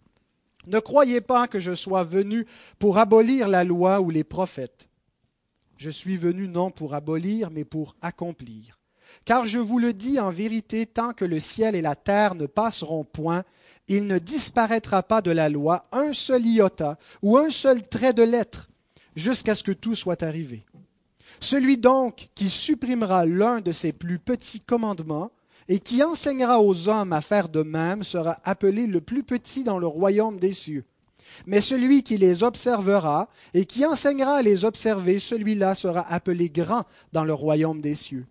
Ne 0.68 0.80
croyez 0.80 1.22
pas 1.22 1.48
que 1.48 1.60
je 1.60 1.74
sois 1.74 2.04
venu 2.04 2.45
pour 2.80 2.98
abolir 2.98 3.48
la 3.48 3.63
loi 3.63 4.01
ou 4.01 4.10
les 4.10 4.25
prophètes. 4.25 4.90
Je 5.78 5.90
suis 5.90 6.18
venu 6.18 6.48
non 6.48 6.69
pour 6.69 6.94
abolir, 6.94 7.50
mais 7.50 7.63
pour 7.63 7.95
accomplir. 8.01 8.80
Car 9.25 9.45
je 9.45 9.60
vous 9.60 9.80
le 9.80 9.94
dis 9.94 10.19
en 10.19 10.31
vérité, 10.31 10.86
tant 10.86 11.13
que 11.13 11.25
le 11.25 11.39
ciel 11.39 11.75
et 11.75 11.81
la 11.81 11.95
terre 11.95 12.36
ne 12.36 12.45
passeront 12.45 13.04
point, 13.04 13.44
il 13.87 14.07
ne 14.07 14.18
disparaîtra 14.18 15.04
pas 15.04 15.21
de 15.21 15.31
la 15.31 15.49
loi 15.49 15.87
un 15.92 16.14
seul 16.14 16.45
iota 16.45 16.97
ou 17.21 17.37
un 17.37 17.49
seul 17.49 17.87
trait 17.87 18.14
de 18.14 18.23
lettre, 18.23 18.69
jusqu'à 19.16 19.56
ce 19.56 19.64
que 19.64 19.71
tout 19.71 19.95
soit 19.95 20.23
arrivé. 20.23 20.66
Celui 21.40 21.78
donc 21.78 22.30
qui 22.35 22.49
supprimera 22.49 23.26
l'un 23.26 23.59
de 23.59 23.71
ces 23.71 23.92
plus 23.92 24.19
petits 24.19 24.61
commandements 24.61 25.31
et 25.68 25.80
qui 25.80 26.04
enseignera 26.04 26.61
aux 26.61 26.90
hommes 26.90 27.14
à 27.14 27.21
faire 27.21 27.49
de 27.49 27.64
même 27.64 28.04
sera 28.04 28.40
appelé 28.44 28.87
le 28.87 29.02
plus 29.02 29.23
petit 29.23 29.64
dans 29.64 29.80
le 29.80 29.87
royaume 29.87 30.40
des 30.40 30.54
cieux. 30.54 30.85
Mais 31.47 31.61
celui 31.61 32.04
qui 32.04 32.18
les 32.18 32.44
observera 32.44 33.28
et 33.54 33.66
qui 33.66 33.85
enseignera 33.85 34.35
à 34.35 34.42
les 34.42 34.66
observer, 34.66 35.19
celui-là 35.19 35.73
sera 35.76 36.02
appelé 36.11 36.49
grand 36.49 36.83
dans 37.11 37.23
le 37.23 37.33
royaume 37.33 37.81
des 37.81 37.95
cieux. 37.95 38.26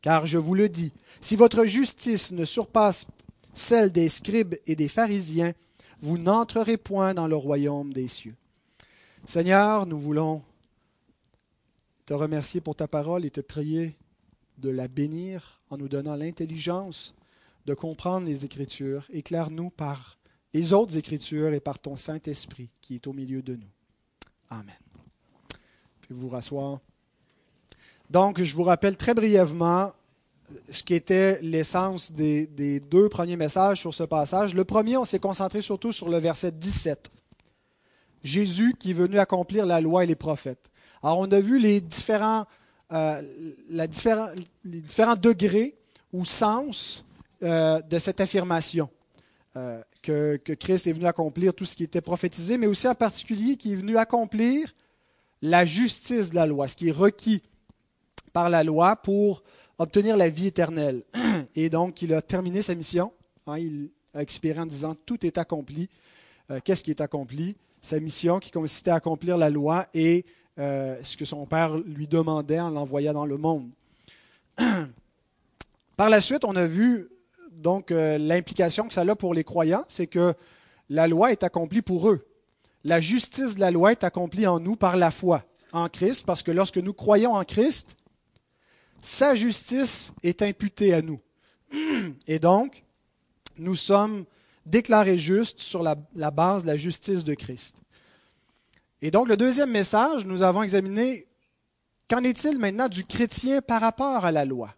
Car 0.00 0.26
je 0.26 0.38
vous 0.38 0.54
le 0.54 0.68
dis, 0.68 0.92
si 1.20 1.36
votre 1.36 1.64
justice 1.64 2.32
ne 2.32 2.44
surpasse 2.44 3.06
celle 3.54 3.90
des 3.90 4.08
scribes 4.08 4.54
et 4.66 4.76
des 4.76 4.88
pharisiens, 4.88 5.52
vous 6.00 6.18
n'entrerez 6.18 6.76
point 6.76 7.14
dans 7.14 7.26
le 7.26 7.36
royaume 7.36 7.92
des 7.92 8.08
cieux. 8.08 8.36
Seigneur, 9.26 9.86
nous 9.86 9.98
voulons 9.98 10.42
te 12.06 12.14
remercier 12.14 12.60
pour 12.60 12.76
ta 12.76 12.88
parole 12.88 13.24
et 13.24 13.30
te 13.30 13.40
prier 13.40 13.96
de 14.58 14.70
la 14.70 14.88
bénir 14.88 15.60
en 15.70 15.76
nous 15.76 15.88
donnant 15.88 16.14
l'intelligence 16.14 17.14
de 17.66 17.74
comprendre 17.74 18.26
les 18.26 18.44
Écritures. 18.44 19.06
Éclaire-nous 19.12 19.70
par 19.70 20.18
les 20.54 20.72
autres 20.72 20.96
Écritures 20.96 21.52
et 21.52 21.60
par 21.60 21.78
ton 21.78 21.96
Saint-Esprit 21.96 22.70
qui 22.80 22.94
est 22.94 23.06
au 23.06 23.12
milieu 23.12 23.42
de 23.42 23.56
nous. 23.56 23.70
Amen. 24.48 24.74
Puis 26.00 26.14
vous 26.14 26.28
rasseoir. 26.28 26.80
Donc, 28.10 28.42
je 28.42 28.54
vous 28.54 28.62
rappelle 28.62 28.96
très 28.96 29.14
brièvement 29.14 29.92
ce 30.70 30.82
qui 30.82 30.94
était 30.94 31.38
l'essence 31.42 32.10
des, 32.12 32.80
deux 32.80 33.08
premiers 33.08 33.36
messages 33.36 33.80
sur 33.80 33.92
ce 33.92 34.04
passage. 34.04 34.54
Le 34.54 34.64
premier, 34.64 34.96
on 34.96 35.04
s'est 35.04 35.18
concentré 35.18 35.60
surtout 35.60 35.92
sur 35.92 36.08
le 36.08 36.18
verset 36.18 36.52
17. 36.52 37.10
Jésus 38.24 38.74
qui 38.78 38.90
est 38.90 38.94
venu 38.94 39.18
accomplir 39.18 39.66
la 39.66 39.80
loi 39.80 40.04
et 40.04 40.06
les 40.06 40.16
prophètes. 40.16 40.70
Alors, 41.02 41.18
on 41.18 41.30
a 41.30 41.40
vu 41.40 41.58
les 41.58 41.80
différents 41.80 42.46
euh, 42.90 43.20
la 43.68 43.86
les 44.64 44.80
différents 44.80 45.16
degrés 45.16 45.76
ou 46.14 46.24
sens 46.24 47.04
euh, 47.42 47.82
de 47.82 47.98
cette 47.98 48.20
affirmation. 48.20 48.88
Euh, 49.56 49.82
que, 50.02 50.36
Christ 50.36 50.86
est 50.86 50.92
venu 50.92 51.06
accomplir 51.06 51.52
tout 51.52 51.66
ce 51.66 51.76
qui 51.76 51.84
était 51.84 52.00
prophétisé, 52.00 52.56
mais 52.56 52.66
aussi 52.66 52.88
en 52.88 52.94
particulier 52.94 53.56
qu'il 53.56 53.72
est 53.72 53.76
venu 53.76 53.98
accomplir 53.98 54.74
la 55.42 55.66
justice 55.66 56.30
de 56.30 56.36
la 56.36 56.46
loi, 56.46 56.66
ce 56.68 56.76
qui 56.76 56.88
est 56.88 56.92
requis 56.92 57.42
par 58.32 58.48
la 58.48 58.64
loi 58.64 58.96
pour 58.96 59.42
obtenir 59.78 60.16
la 60.16 60.28
vie 60.28 60.46
éternelle. 60.46 61.02
Et 61.54 61.70
donc, 61.70 62.02
il 62.02 62.12
a 62.14 62.22
terminé 62.22 62.62
sa 62.62 62.74
mission. 62.74 63.12
Hein, 63.46 63.58
il 63.58 63.90
a 64.14 64.22
expiré 64.22 64.60
en 64.60 64.66
disant 64.66 64.94
Tout 65.06 65.24
est 65.24 65.38
accompli. 65.38 65.88
Euh, 66.50 66.60
qu'est-ce 66.64 66.82
qui 66.82 66.90
est 66.90 67.00
accompli? 67.00 67.56
Sa 67.80 68.00
mission 68.00 68.38
qui 68.38 68.50
consistait 68.50 68.90
à 68.90 68.96
accomplir 68.96 69.38
la 69.38 69.50
loi 69.50 69.86
et 69.94 70.24
euh, 70.58 70.98
ce 71.02 71.16
que 71.16 71.24
son 71.24 71.46
père 71.46 71.76
lui 71.76 72.08
demandait 72.08 72.60
en 72.60 72.70
l'envoyant 72.70 73.12
dans 73.12 73.26
le 73.26 73.36
monde. 73.36 73.70
Par 75.96 76.08
la 76.08 76.20
suite, 76.20 76.44
on 76.44 76.56
a 76.56 76.66
vu 76.66 77.08
donc 77.52 77.90
euh, 77.90 78.18
l'implication 78.18 78.88
que 78.88 78.94
ça 78.94 79.02
a 79.02 79.14
pour 79.16 79.34
les 79.34 79.44
croyants, 79.44 79.84
c'est 79.88 80.06
que 80.06 80.34
la 80.88 81.06
loi 81.06 81.32
est 81.32 81.42
accomplie 81.42 81.82
pour 81.82 82.08
eux. 82.08 82.26
La 82.84 83.00
justice 83.00 83.56
de 83.56 83.60
la 83.60 83.70
loi 83.70 83.92
est 83.92 84.04
accomplie 84.04 84.46
en 84.46 84.60
nous 84.60 84.76
par 84.76 84.96
la 84.96 85.10
foi 85.10 85.44
en 85.72 85.88
Christ, 85.88 86.24
parce 86.24 86.42
que 86.42 86.50
lorsque 86.50 86.78
nous 86.78 86.92
croyons 86.92 87.34
en 87.34 87.44
Christ, 87.44 87.96
sa 89.00 89.34
justice 89.34 90.12
est 90.22 90.42
imputée 90.42 90.94
à 90.94 91.02
nous. 91.02 91.20
Et 92.26 92.38
donc, 92.38 92.84
nous 93.58 93.76
sommes 93.76 94.24
déclarés 94.66 95.18
justes 95.18 95.60
sur 95.60 95.82
la, 95.82 95.94
base 96.30 96.62
de 96.62 96.68
la 96.68 96.76
justice 96.76 97.24
de 97.24 97.34
Christ. 97.34 97.76
Et 99.00 99.10
donc, 99.10 99.28
le 99.28 99.36
deuxième 99.36 99.70
message, 99.70 100.26
nous 100.26 100.42
avons 100.42 100.62
examiné 100.62 101.26
qu'en 102.08 102.22
est-il 102.24 102.58
maintenant 102.58 102.88
du 102.88 103.04
chrétien 103.04 103.62
par 103.62 103.80
rapport 103.80 104.24
à 104.24 104.32
la 104.32 104.44
loi? 104.44 104.74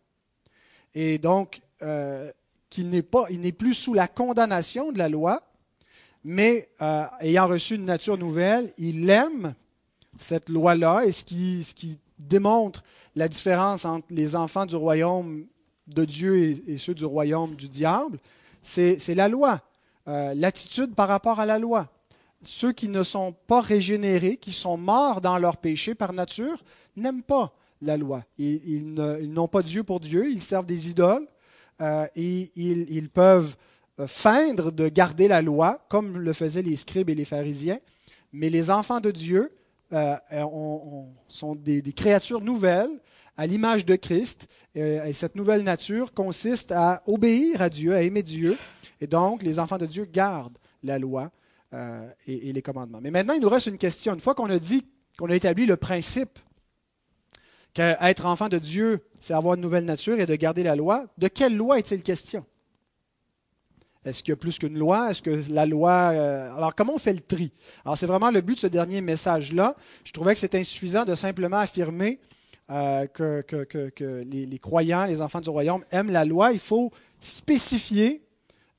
Et 0.94 1.18
donc, 1.18 1.60
euh, 1.82 2.30
qu'il 2.68 2.88
n'est 2.90 3.02
pas, 3.02 3.26
il 3.30 3.40
n'est 3.40 3.52
plus 3.52 3.74
sous 3.74 3.94
la 3.94 4.08
condamnation 4.08 4.92
de 4.92 4.98
la 4.98 5.08
loi, 5.08 5.42
mais 6.22 6.68
euh, 6.82 7.06
ayant 7.20 7.46
reçu 7.46 7.76
une 7.76 7.86
nature 7.86 8.18
nouvelle, 8.18 8.72
il 8.76 9.08
aime 9.08 9.54
cette 10.18 10.48
loi-là 10.50 11.04
et 11.06 11.12
ce 11.12 11.24
qui 11.24 11.98
démontre 12.28 12.82
la 13.16 13.28
différence 13.28 13.84
entre 13.84 14.06
les 14.10 14.36
enfants 14.36 14.66
du 14.66 14.76
royaume 14.76 15.46
de 15.86 16.04
Dieu 16.04 16.36
et, 16.66 16.78
ceux 16.78 16.94
du 16.94 17.04
royaume 17.04 17.54
du 17.54 17.68
diable, 17.68 18.18
c'est 18.62 19.14
la 19.14 19.28
loi, 19.28 19.60
euh, 20.08 20.32
l'attitude 20.34 20.94
par 20.94 21.08
rapport 21.08 21.40
à 21.40 21.46
la 21.46 21.58
loi. 21.58 21.88
Ceux 22.42 22.72
qui 22.72 22.88
ne 22.88 23.02
sont 23.02 23.34
pas 23.46 23.60
régénérés, 23.60 24.36
qui 24.36 24.52
sont 24.52 24.76
morts 24.76 25.20
dans 25.20 25.38
leur 25.38 25.56
péché 25.56 25.94
par 25.94 26.12
nature, 26.12 26.62
n'aiment 26.96 27.22
pas 27.22 27.52
la 27.82 27.96
loi. 27.96 28.24
Ils, 28.38 28.94
n'ont 28.94 29.48
pas 29.48 29.62
Dieu 29.62 29.82
pour 29.82 30.00
Dieu, 30.00 30.30
ils 30.30 30.40
servent 30.40 30.66
des 30.66 30.90
idoles 30.90 31.26
euh, 31.80 32.06
et 32.14 32.50
ils, 32.56 33.08
peuvent 33.08 33.56
euh, 33.98 34.06
feindre 34.06 34.70
de 34.70 34.88
garder 34.88 35.28
la 35.28 35.42
loi, 35.42 35.84
comme 35.88 36.18
le 36.18 36.32
faisaient 36.32 36.62
les 36.62 36.76
scribes 36.76 37.10
et 37.10 37.14
les 37.14 37.24
pharisiens. 37.24 37.78
Mais 38.32 38.50
les 38.50 38.70
enfants 38.70 39.00
de 39.00 39.10
Dieu 39.10 39.50
euh, 39.92 40.16
sont 41.28 41.54
des, 41.54 41.82
créatures 41.92 42.40
nouvelles 42.40 43.00
à 43.36 43.46
l'image 43.46 43.84
de 43.86 43.96
Christ. 43.96 44.46
et 44.74 45.12
cette 45.12 45.34
nouvelle 45.34 45.62
nature 45.62 46.12
consiste 46.12 46.72
à 46.72 47.02
obéir 47.06 47.62
à 47.62 47.70
Dieu, 47.70 47.94
à 47.94 48.02
aimer 48.02 48.22
Dieu. 48.22 48.56
Et 49.00 49.06
donc, 49.06 49.42
les 49.42 49.58
enfants 49.58 49.78
de 49.78 49.86
Dieu 49.86 50.04
gardent 50.04 50.58
la 50.82 50.98
loi 50.98 51.30
et, 52.26 52.50
et 52.50 52.52
les 52.52 52.62
commandements. 52.62 53.00
Mais 53.00 53.10
maintenant, 53.10 53.32
il 53.32 53.40
nous 53.40 53.48
reste 53.48 53.68
une 53.68 53.78
question. 53.78 54.12
Une 54.12 54.20
fois 54.20 54.34
qu'on 54.34 54.50
a 54.50 54.58
dit, 54.58 54.84
qu'on 55.18 55.30
a 55.30 55.34
établi 55.34 55.64
le 55.64 55.76
principe 55.76 56.38
qu'être 57.74 58.26
enfant 58.26 58.48
de 58.48 58.58
Dieu, 58.58 59.00
c'est 59.18 59.34
avoir 59.34 59.54
une 59.54 59.60
nouvelle 59.60 59.84
nature 59.84 60.18
et 60.20 60.26
de 60.26 60.34
garder 60.34 60.62
la 60.62 60.76
loi, 60.76 61.06
de 61.18 61.28
quelle 61.28 61.56
loi 61.56 61.78
est-il 61.78 62.02
question? 62.02 62.44
Est-ce 64.04 64.22
qu'il 64.22 64.32
y 64.32 64.32
a 64.32 64.36
plus 64.36 64.58
qu'une 64.58 64.78
loi? 64.78 65.10
Est-ce 65.10 65.20
que 65.20 65.42
la 65.50 65.66
loi... 65.66 66.10
Euh, 66.12 66.56
alors, 66.56 66.74
comment 66.74 66.94
on 66.94 66.98
fait 66.98 67.12
le 67.12 67.20
tri? 67.20 67.52
Alors, 67.84 67.98
c'est 67.98 68.06
vraiment 68.06 68.30
le 68.30 68.40
but 68.40 68.54
de 68.54 68.60
ce 68.60 68.66
dernier 68.66 69.02
message-là. 69.02 69.76
Je 70.04 70.12
trouvais 70.12 70.32
que 70.32 70.40
c'était 70.40 70.58
insuffisant 70.58 71.04
de 71.04 71.14
simplement 71.14 71.58
affirmer 71.58 72.18
euh, 72.70 73.06
que, 73.06 74.24
les, 74.24 74.58
croyants, 74.58 75.04
les 75.04 75.20
enfants 75.20 75.42
du 75.42 75.50
royaume 75.50 75.84
aiment 75.90 76.10
la 76.10 76.24
loi. 76.24 76.52
Il 76.52 76.58
faut 76.58 76.90
spécifier 77.20 78.22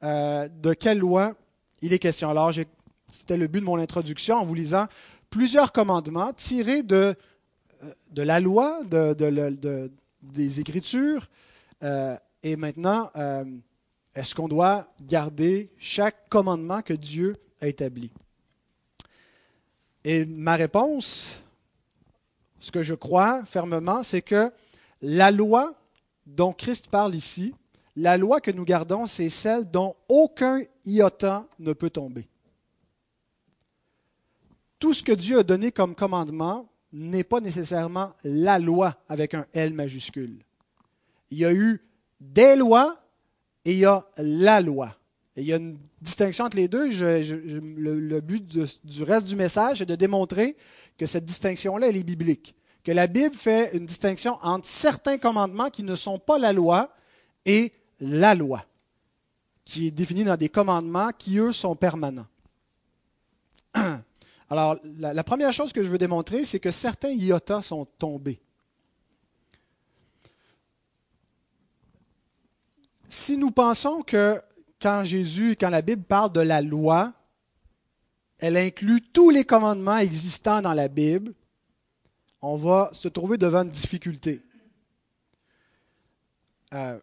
euh, 0.01 0.49
de 0.61 0.73
quelle 0.73 0.97
loi 0.97 1.35
il 1.83 1.93
est 1.93 1.99
question. 1.99 2.31
Alors, 2.31 2.51
c'était 3.07 3.37
le 3.37 3.45
but 3.45 3.59
de 3.59 3.65
mon 3.65 3.77
introduction 3.77 4.37
en 4.37 4.43
vous 4.43 4.55
lisant 4.55 4.87
plusieurs 5.29 5.71
commandements 5.71 6.33
tirés 6.33 6.81
de, 6.81 7.15
la 8.15 8.39
loi, 8.39 8.79
de, 8.89 9.91
des 10.23 10.59
Écritures. 10.59 11.29
et 11.81 12.55
maintenant 12.55 13.11
est-ce 14.15 14.35
qu'on 14.35 14.47
doit 14.47 14.87
garder 15.01 15.71
chaque 15.77 16.27
commandement 16.29 16.81
que 16.81 16.93
Dieu 16.93 17.37
a 17.61 17.67
établi? 17.67 18.11
Et 20.03 20.25
ma 20.25 20.55
réponse, 20.55 21.41
ce 22.59 22.71
que 22.71 22.83
je 22.83 22.95
crois 22.95 23.45
fermement, 23.45 24.03
c'est 24.03 24.21
que 24.21 24.51
la 25.01 25.31
loi 25.31 25.75
dont 26.25 26.53
Christ 26.53 26.87
parle 26.87 27.15
ici, 27.15 27.53
la 27.95 28.17
loi 28.17 28.41
que 28.41 28.51
nous 28.51 28.65
gardons, 28.65 29.07
c'est 29.07 29.29
celle 29.29 29.69
dont 29.69 29.95
aucun 30.09 30.61
iota 30.85 31.47
ne 31.59 31.73
peut 31.73 31.89
tomber. 31.89 32.27
Tout 34.79 34.93
ce 34.93 35.03
que 35.03 35.11
Dieu 35.11 35.39
a 35.39 35.43
donné 35.43 35.71
comme 35.71 35.95
commandement 35.95 36.67
n'est 36.91 37.23
pas 37.23 37.39
nécessairement 37.39 38.13
la 38.23 38.59
loi 38.59 38.97
avec 39.07 39.33
un 39.33 39.45
L 39.53 39.73
majuscule. 39.73 40.43
Il 41.29 41.37
y 41.37 41.45
a 41.45 41.53
eu 41.53 41.81
des 42.19 42.55
lois 42.55 43.00
et 43.65 43.71
il 43.73 43.77
y 43.79 43.85
a 43.85 44.05
la 44.17 44.61
loi. 44.61 44.95
Et 45.35 45.41
il 45.41 45.47
y 45.47 45.53
a 45.53 45.57
une 45.57 45.77
distinction 46.01 46.45
entre 46.45 46.57
les 46.57 46.67
deux. 46.67 46.89
le, 46.89 48.19
but 48.19 48.45
du 48.83 49.03
reste 49.03 49.25
du 49.25 49.35
message 49.35 49.81
est 49.81 49.85
de 49.85 49.95
démontrer 49.95 50.57
que 50.97 51.05
cette 51.05 51.25
distinction-là, 51.25 51.87
elle 51.87 51.97
est 51.97 52.03
biblique. 52.03 52.55
Que 52.83 52.91
la 52.91 53.07
Bible 53.07 53.35
fait 53.35 53.75
une 53.75 53.85
distinction 53.85 54.37
entre 54.41 54.67
certains 54.67 55.17
commandements 55.17 55.69
qui 55.69 55.83
ne 55.83 55.95
sont 55.95 56.17
pas 56.17 56.37
la 56.37 56.51
loi 56.51 56.93
et 57.45 57.71
la 57.99 58.33
loi, 58.35 58.65
qui 59.63 59.87
est 59.87 59.91
définie 59.91 60.23
dans 60.23 60.37
des 60.37 60.49
commandements 60.49 61.11
qui, 61.17 61.37
eux, 61.37 61.51
sont 61.51 61.75
permanents. 61.75 62.25
Alors, 64.49 64.77
la, 64.97 65.23
première 65.23 65.53
chose 65.53 65.71
que 65.71 65.83
je 65.83 65.89
veux 65.89 65.97
démontrer, 65.97 66.43
c'est 66.43 66.59
que 66.59 66.71
certains 66.71 67.11
iotas 67.11 67.61
sont 67.61 67.85
tombés. 67.85 68.41
Si 73.11 73.35
nous 73.35 73.51
pensons 73.51 74.03
que 74.03 74.41
quand 74.81 75.03
Jésus, 75.03 75.57
quand 75.59 75.69
la 75.69 75.81
Bible 75.81 76.01
parle 76.01 76.31
de 76.31 76.39
la 76.39 76.61
loi, 76.61 77.11
elle 78.39 78.55
inclut 78.55 79.01
tous 79.01 79.29
les 79.29 79.43
commandements 79.43 79.97
existants 79.97 80.61
dans 80.61 80.73
la 80.73 80.87
Bible, 80.87 81.33
on 82.41 82.55
va 82.55 82.89
se 82.93 83.09
trouver 83.09 83.37
devant 83.37 83.63
une 83.63 83.69
difficulté. 83.69 84.41
Euh, 86.73 86.97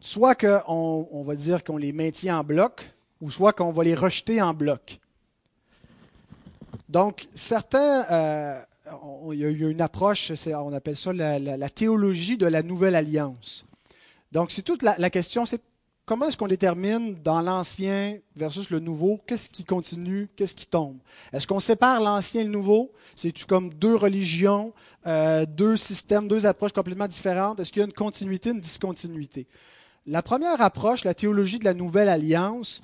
soit 0.00 0.34
qu'on 0.34 1.08
on 1.10 1.22
va 1.22 1.34
dire 1.34 1.64
qu'on 1.64 1.78
les 1.78 1.94
maintient 1.94 2.40
en 2.40 2.44
bloc, 2.44 2.92
ou 3.22 3.30
soit 3.30 3.54
qu'on 3.54 3.72
va 3.72 3.84
les 3.84 3.94
rejeter 3.94 4.42
en 4.42 4.52
bloc. 4.52 5.00
Donc, 6.90 7.26
certains, 7.34 8.04
euh, 8.10 8.62
il 9.32 9.38
y 9.38 9.44
a 9.46 9.48
une 9.48 9.80
approche, 9.80 10.30
on 10.46 10.74
appelle 10.74 10.96
ça 10.96 11.14
la 11.14 11.70
théologie 11.70 12.36
de 12.36 12.46
la 12.46 12.62
nouvelle 12.62 12.96
alliance. 12.96 13.64
Donc, 14.32 14.50
c'est 14.50 14.62
toute 14.62 14.82
la, 14.82 15.10
question, 15.10 15.44
c'est 15.44 15.60
comment 16.06 16.26
est-ce 16.26 16.38
qu'on 16.38 16.48
détermine 16.48 17.14
dans 17.16 17.42
l'ancien 17.42 18.18
versus 18.34 18.70
le 18.70 18.78
nouveau, 18.78 19.20
qu'est-ce 19.26 19.50
qui 19.50 19.62
continue, 19.62 20.30
qu'est-ce 20.34 20.54
qui 20.54 20.66
tombe? 20.66 20.96
Est-ce 21.34 21.46
qu'on 21.46 21.60
sépare 21.60 22.00
l'ancien 22.00 22.40
et 22.40 22.44
le 22.44 22.50
nouveau? 22.50 22.92
C'est-tu 23.14 23.44
comme 23.44 23.74
deux 23.74 23.94
religions, 23.94 24.72
euh, 25.06 25.44
deux 25.44 25.76
systèmes, 25.76 26.28
deux 26.28 26.46
approches 26.46 26.72
complètement 26.72 27.06
différentes? 27.06 27.60
Est-ce 27.60 27.70
qu'il 27.70 27.80
y 27.80 27.82
a 27.84 27.86
une 27.86 27.92
continuité, 27.92 28.50
une 28.50 28.60
discontinuité? 28.60 29.46
La 30.06 30.22
première 30.22 30.62
approche, 30.62 31.04
la 31.04 31.12
théologie 31.12 31.58
de 31.58 31.64
la 31.64 31.74
nouvelle 31.74 32.08
alliance, 32.08 32.80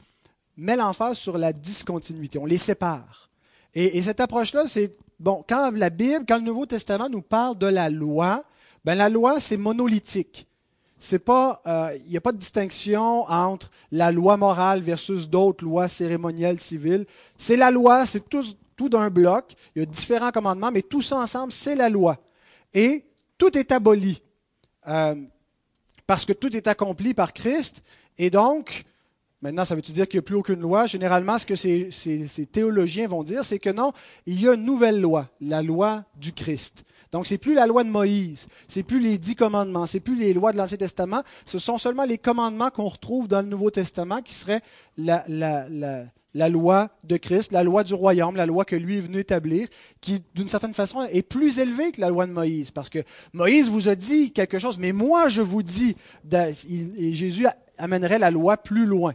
met 0.58 0.76
l'emphase 0.76 1.16
sur 1.16 1.38
la 1.38 1.54
discontinuité. 1.54 2.38
On 2.38 2.44
les 2.44 2.58
sépare. 2.58 3.30
Et, 3.74 3.96
et 3.96 4.02
cette 4.02 4.20
approche-là, 4.20 4.64
c'est, 4.66 4.92
bon, 5.18 5.42
quand 5.48 5.70
la 5.74 5.88
Bible, 5.88 6.26
quand 6.28 6.36
le 6.36 6.44
Nouveau 6.44 6.66
Testament 6.66 7.08
nous 7.08 7.22
parle 7.22 7.56
de 7.56 7.66
la 7.66 7.88
loi, 7.88 8.44
ben 8.84 8.96
la 8.96 9.08
loi, 9.08 9.40
c'est 9.40 9.56
monolithique 9.56 10.46
c'est 10.98 11.20
pas, 11.20 11.62
euh, 11.66 11.96
il 12.04 12.10
n'y 12.10 12.16
a 12.16 12.20
pas 12.20 12.32
de 12.32 12.38
distinction 12.38 13.22
entre 13.30 13.70
la 13.92 14.10
loi 14.10 14.36
morale 14.36 14.80
versus 14.80 15.28
d'autres 15.28 15.64
lois 15.64 15.88
cérémonielles 15.88 16.60
civiles. 16.60 17.06
C'est 17.36 17.56
la 17.56 17.70
loi, 17.70 18.04
c'est 18.04 18.28
tout, 18.28 18.44
tout 18.76 18.88
d'un 18.88 19.08
bloc. 19.08 19.54
Il 19.74 19.80
y 19.80 19.82
a 19.82 19.86
différents 19.86 20.32
commandements, 20.32 20.70
mais 20.72 20.82
tout 20.82 21.02
ça 21.02 21.18
ensemble, 21.18 21.52
c'est 21.52 21.76
la 21.76 21.88
loi. 21.88 22.18
Et 22.74 23.04
tout 23.36 23.56
est 23.56 23.70
aboli 23.70 24.20
euh, 24.88 25.14
parce 26.06 26.24
que 26.24 26.32
tout 26.32 26.54
est 26.56 26.66
accompli 26.66 27.14
par 27.14 27.32
Christ. 27.32 27.82
Et 28.16 28.30
donc, 28.30 28.84
maintenant, 29.40 29.64
ça 29.64 29.76
veut-tu 29.76 29.92
dire 29.92 30.08
qu'il 30.08 30.18
n'y 30.18 30.24
a 30.24 30.26
plus 30.26 30.34
aucune 30.34 30.60
loi? 30.60 30.86
Généralement, 30.86 31.38
ce 31.38 31.46
que 31.46 31.54
ces 31.54 32.48
théologiens 32.50 33.06
vont 33.06 33.22
dire, 33.22 33.44
c'est 33.44 33.60
que 33.60 33.70
non, 33.70 33.92
il 34.26 34.40
y 34.40 34.48
a 34.48 34.54
une 34.54 34.64
nouvelle 34.64 35.00
loi, 35.00 35.28
la 35.40 35.62
loi 35.62 36.04
du 36.16 36.32
Christ. 36.32 36.84
Donc, 37.12 37.26
ce 37.26 37.34
n'est 37.34 37.38
plus 37.38 37.54
la 37.54 37.66
loi 37.66 37.84
de 37.84 37.88
Moïse, 37.88 38.46
ce 38.68 38.78
n'est 38.78 38.82
plus 38.82 39.00
les 39.00 39.18
dix 39.18 39.34
commandements, 39.34 39.86
ce 39.86 39.96
n'est 39.96 40.00
plus 40.00 40.16
les 40.16 40.34
lois 40.34 40.52
de 40.52 40.58
l'Ancien 40.58 40.76
Testament, 40.76 41.22
ce 41.46 41.58
sont 41.58 41.78
seulement 41.78 42.04
les 42.04 42.18
commandements 42.18 42.70
qu'on 42.70 42.88
retrouve 42.88 43.28
dans 43.28 43.40
le 43.40 43.46
Nouveau 43.46 43.70
Testament 43.70 44.20
qui 44.20 44.34
seraient 44.34 44.60
la, 44.98 45.24
loi 46.50 46.90
de 47.04 47.16
Christ, 47.16 47.52
la 47.52 47.62
loi 47.62 47.82
du 47.82 47.94
royaume, 47.94 48.36
la 48.36 48.44
loi 48.44 48.66
que 48.66 48.76
lui 48.76 48.98
est 48.98 49.00
venu 49.00 49.18
établir, 49.18 49.68
qui 50.02 50.22
d'une 50.34 50.48
certaine 50.48 50.74
façon 50.74 51.02
est 51.04 51.22
plus 51.22 51.58
élevée 51.58 51.92
que 51.92 52.00
la 52.00 52.10
loi 52.10 52.26
de 52.26 52.32
Moïse. 52.32 52.70
Parce 52.70 52.90
que 52.90 52.98
Moïse 53.32 53.70
vous 53.70 53.88
a 53.88 53.94
dit 53.94 54.32
quelque 54.32 54.58
chose, 54.58 54.76
mais 54.76 54.92
moi 54.92 55.30
je 55.30 55.40
vous 55.40 55.62
dis, 55.62 55.96
et 56.30 57.12
Jésus 57.12 57.46
amènerait 57.78 58.18
la 58.18 58.30
loi 58.30 58.58
plus 58.58 58.84
loin. 58.84 59.14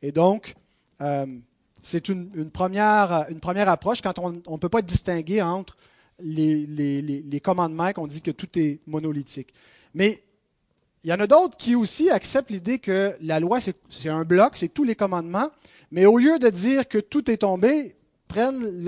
Et 0.00 0.12
donc, 0.12 0.54
euh, 1.00 1.26
c'est 1.82 2.08
une 2.08 2.50
première 2.50 3.68
approche 3.68 4.00
quand 4.00 4.20
on 4.20 4.30
ne 4.30 4.58
peut 4.58 4.68
pas 4.68 4.82
distinguer 4.82 5.42
entre 5.42 5.76
les, 6.20 6.66
les, 6.66 7.02
les 7.02 7.40
commandements, 7.40 7.92
qu'on 7.92 8.06
dit 8.06 8.22
que 8.22 8.30
tout 8.30 8.58
est 8.58 8.80
monolithique. 8.86 9.52
Mais 9.94 10.22
il 11.04 11.10
y 11.10 11.12
en 11.12 11.20
a 11.20 11.26
d'autres 11.26 11.56
qui 11.56 11.74
aussi 11.74 12.10
acceptent 12.10 12.50
l'idée 12.50 12.78
que 12.78 13.16
la 13.20 13.38
loi, 13.38 13.60
c'est 13.60 14.08
un 14.08 14.24
bloc, 14.24 14.56
c'est 14.56 14.68
tous 14.68 14.84
les 14.84 14.96
commandements, 14.96 15.50
mais 15.90 16.04
au 16.04 16.18
lieu 16.18 16.38
de 16.38 16.50
dire 16.50 16.88
que 16.88 16.98
tout 16.98 17.30
est 17.30 17.38
tombé, 17.38 17.94
prennent 18.26 18.84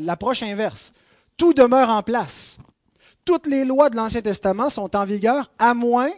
l'approche 0.00 0.42
inverse. 0.42 0.92
Tout 1.36 1.52
demeure 1.52 1.90
en 1.90 2.02
place. 2.02 2.58
Toutes 3.24 3.46
les 3.46 3.64
lois 3.64 3.90
de 3.90 3.96
l'Ancien 3.96 4.22
Testament 4.22 4.70
sont 4.70 4.96
en 4.96 5.04
vigueur 5.04 5.50
à 5.58 5.74
moins 5.74 6.10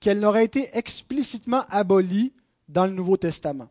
qu'elles 0.00 0.18
n'auraient 0.18 0.44
été 0.44 0.68
explicitement 0.76 1.64
abolies 1.70 2.32
dans 2.68 2.86
le 2.86 2.92
Nouveau 2.92 3.16
Testament. 3.16 3.68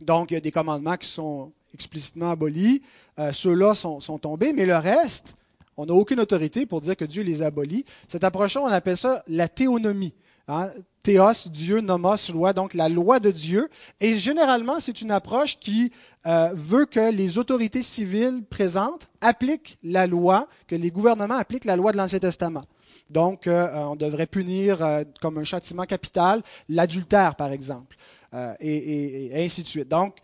Donc, 0.00 0.30
il 0.30 0.34
y 0.34 0.36
a 0.38 0.40
des 0.40 0.50
commandements 0.50 0.96
qui 0.96 1.08
sont 1.08 1.52
explicitement 1.74 2.30
abolis, 2.30 2.82
euh, 3.18 3.32
ceux-là 3.32 3.74
sont, 3.74 4.00
sont, 4.00 4.18
tombés, 4.18 4.52
mais 4.52 4.66
le 4.66 4.76
reste, 4.76 5.34
on 5.76 5.86
n'a 5.86 5.94
aucune 5.94 6.20
autorité 6.20 6.66
pour 6.66 6.80
dire 6.80 6.96
que 6.96 7.04
Dieu 7.04 7.22
les 7.22 7.42
abolit. 7.42 7.84
Cette 8.08 8.24
approche 8.24 8.56
on 8.56 8.66
appelle 8.66 8.96
ça 8.96 9.22
la 9.26 9.48
théonomie. 9.48 10.14
Hein. 10.48 10.70
Théos, 11.02 11.48
Dieu, 11.50 11.80
nomos, 11.80 12.30
loi, 12.32 12.52
donc 12.52 12.74
la 12.74 12.88
loi 12.88 13.18
de 13.18 13.30
Dieu. 13.30 13.68
Et 14.00 14.14
généralement, 14.14 14.78
c'est 14.78 15.00
une 15.00 15.10
approche 15.10 15.58
qui 15.58 15.90
euh, 16.26 16.50
veut 16.54 16.86
que 16.86 17.12
les 17.12 17.38
autorités 17.38 17.82
civiles 17.82 18.44
présentes 18.48 19.08
appliquent 19.20 19.78
la 19.82 20.06
loi, 20.06 20.48
que 20.68 20.76
les 20.76 20.90
gouvernements 20.90 21.36
appliquent 21.36 21.64
la 21.64 21.76
loi 21.76 21.90
de 21.90 21.96
l'Ancien 21.96 22.20
Testament. 22.20 22.64
Donc, 23.10 23.46
euh, 23.46 23.68
on 23.74 23.96
devrait 23.96 24.26
punir 24.26 25.04
comme 25.20 25.38
un 25.38 25.44
châtiment 25.44 25.84
capital 25.84 26.40
l'adultère, 26.68 27.34
par 27.34 27.50
exemple, 27.50 27.96
et, 28.60 29.34
et, 29.36 29.44
ainsi 29.44 29.62
de 29.62 29.68
suite. 29.68 29.88
Donc, 29.88 30.18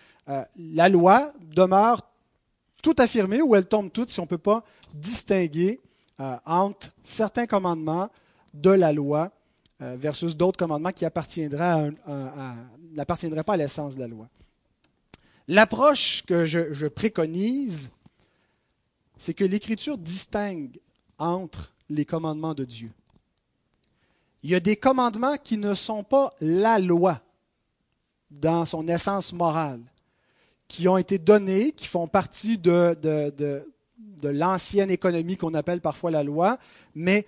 la 0.57 0.89
loi 0.89 1.33
demeure 1.55 2.09
tout 2.83 2.95
affirmée 2.99 3.43
ou 3.43 3.55
elle 3.55 3.67
tombe 3.67 3.91
toute 3.91 4.11
si 4.11 4.21
on 4.21 4.25
ne 4.25 4.29
peut 4.29 4.39
pas 4.39 4.65
distinguer 4.95 5.81
euh, 6.21 6.37
entre 6.45 6.91
certains 7.03 7.47
commandements 7.47 8.11
de 8.55 8.71
la 8.71 8.93
loi 8.93 9.31
euh, 9.81 9.97
versus 9.99 10.37
d'autres 10.37 10.59
commandements 10.59 10.91
qui 10.91 11.05
n'appartiendraient 11.05 11.95
pas 13.45 13.53
à 13.53 13.57
l'essence 13.57 13.95
de 13.95 14.01
la 14.01 14.09
loi. 14.09 14.29
L'approche 15.47 16.25
que 16.27 16.45
je, 16.45 16.87
préconise, 16.89 17.91
c'est 19.17 19.33
que 19.33 19.45
l'Écriture 19.45 19.97
distingue 19.97 20.79
entre 21.19 21.73
les 21.89 22.05
commandements 22.05 22.55
de 22.55 22.65
Dieu. 22.65 22.91
Il 24.43 24.51
y 24.51 24.55
a 24.55 24.61
des 24.61 24.77
commandements 24.77 25.37
qui 25.37 25.57
ne 25.57 25.75
sont 25.75 26.05
pas 26.05 26.35
la 26.41 26.79
loi 26.79 27.21
dans 28.31 28.65
son 28.65 28.89
essence 28.89 29.33
morale, 29.33 29.81
qui 30.69 30.87
ont 30.87 30.99
été 30.99 31.19
donnés, 31.19 31.73
qui 31.73 31.87
font 31.87 32.07
partie 32.07 32.59
de, 32.59 32.95
l'ancienne 34.23 34.91
économie 34.91 35.37
qu'on 35.37 35.55
appelle 35.55 35.81
parfois 35.81 36.11
la 36.11 36.23
loi, 36.23 36.59
mais 36.95 37.27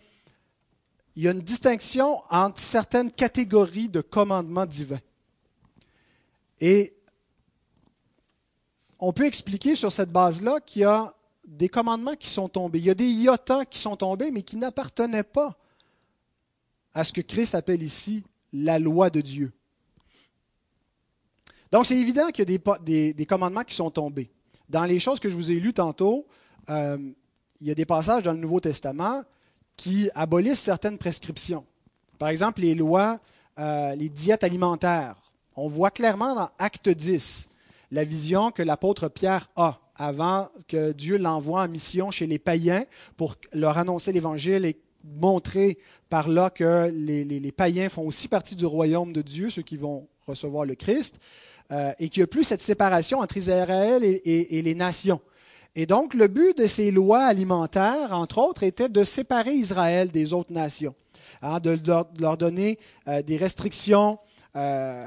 il 1.17 1.25
y 1.25 1.29
a 1.29 1.33
une 1.33 1.41
distinction 1.41 2.23
entre 2.31 2.61
certaines 2.61 3.11
catégories 3.11 3.89
de 3.89 4.01
commandements 4.01 4.67
divins. 4.67 5.01
Et 6.61 6.95
on 8.99 9.13
peut 9.13 9.27
expliquer 9.27 9.75
sur 9.75 9.91
cette 9.91 10.13
base-là 10.13 10.61
qu'il 10.61 10.83
y 10.83 10.85
a 10.85 11.15
des 11.49 11.69
commandements 11.69 12.15
qui 12.15 12.29
sont 12.29 12.49
tombés. 12.49 12.79
Il 12.79 12.85
y 12.85 12.91
a 12.91 12.95
des 12.95 13.09
iotas 13.09 13.65
qui 13.65 13.79
sont 13.79 13.97
tombés, 13.97 14.31
mais 14.31 14.43
qui 14.43 14.57
n'appartenaient 14.57 15.25
pas 15.25 15.57
à 16.93 17.03
ce 17.03 17.13
que 17.13 17.23
Christ 17.23 17.55
appelle 17.55 17.83
ici 17.83 18.23
la 18.53 18.79
loi 18.79 19.11
de 19.11 19.21
Dieu. 19.21 19.53
Donc 21.71 21.87
c'est 21.87 21.97
évident 21.97 22.29
qu'il 22.29 22.51
y 22.51 22.55
a 22.55 23.13
des, 23.13 23.27
commandements 23.27 23.63
qui 23.63 23.75
sont 23.75 23.91
tombés. 23.91 24.31
Dans 24.69 24.85
les 24.85 24.99
choses 24.99 25.21
que 25.21 25.29
je 25.29 25.35
vous 25.35 25.51
ai 25.51 25.61
lues 25.61 25.73
tantôt, 25.73 26.27
euh, 26.69 26.99
il 27.61 27.67
y 27.67 27.71
a 27.71 27.75
des 27.75 27.85
passages 27.85 28.23
dans 28.23 28.33
le 28.33 28.39
Nouveau 28.39 28.61
Testament 28.61 29.23
qui 29.77 30.11
abolissent 30.15 30.61
certaines 30.61 30.99
prescriptions. 30.99 31.65
Par 32.19 32.29
exemple, 32.29 32.61
les 32.61 32.75
lois, 32.75 33.19
euh, 33.59 33.95
les 33.95 34.09
diètes 34.09 34.45
alimentaires. 34.45 35.17
On 35.57 35.69
voit 35.69 35.91
clairement 35.91 36.35
dans 36.35 36.51
Acte 36.59 36.89
10 36.89 37.49
la 37.93 38.05
vision 38.05 38.51
que 38.51 38.63
l'apôtre 38.63 39.09
Pierre 39.09 39.49
a 39.57 39.81
avant 39.97 40.49
que 40.67 40.93
Dieu 40.93 41.19
l'envoie 41.19 41.63
en 41.63 41.69
mission 41.69 42.11
chez 42.11 42.27
les 42.27 42.39
païens 42.39 42.85
pour 43.17 43.37
leur 43.53 43.77
annoncer 43.77 44.13
l'Évangile 44.13 44.65
et 44.65 44.77
montrer 45.05 45.79
par 46.09 46.29
là 46.29 46.51
que 46.51 46.91
les, 46.93 47.53
païens 47.53 47.89
font 47.89 48.07
aussi 48.07 48.27
partie 48.27 48.57
du 48.57 48.65
royaume 48.65 49.13
de 49.13 49.23
Dieu, 49.23 49.51
ceux 49.51 49.63
qui 49.63 49.77
vont 49.77 50.09
recevoir 50.27 50.65
le 50.65 50.75
Christ, 50.75 51.21
euh, 51.73 51.93
et 51.99 52.09
qu'il 52.09 52.21
n'y 52.21 52.25
a 52.25 52.27
plus 52.27 52.45
cette 52.45 52.63
séparation 52.63 53.21
entre 53.21 53.37
Israël 53.37 54.03
et 54.03 54.63
les 54.63 54.75
nations. 54.75 55.21
Et 55.77 55.87
donc, 55.87 56.15
le 56.15 56.27
but 56.27 56.59
de 56.59 56.67
ces 56.67 56.91
lois 56.91 57.23
alimentaires, 57.23 58.13
entre 58.13 58.39
autres, 58.39 58.65
était 58.65 58.89
de 58.89 59.05
séparer 59.05 59.53
Israël 59.53 60.11
des 60.11 60.33
autres 60.33 60.53
nations, 60.53 60.95
hein, 61.43 61.61
de, 61.61 61.79
leur 62.21 62.37
donner 62.37 62.79
euh, 63.07 63.23
des 63.23 63.37
restrictions 63.37 64.19
euh, 64.57 65.07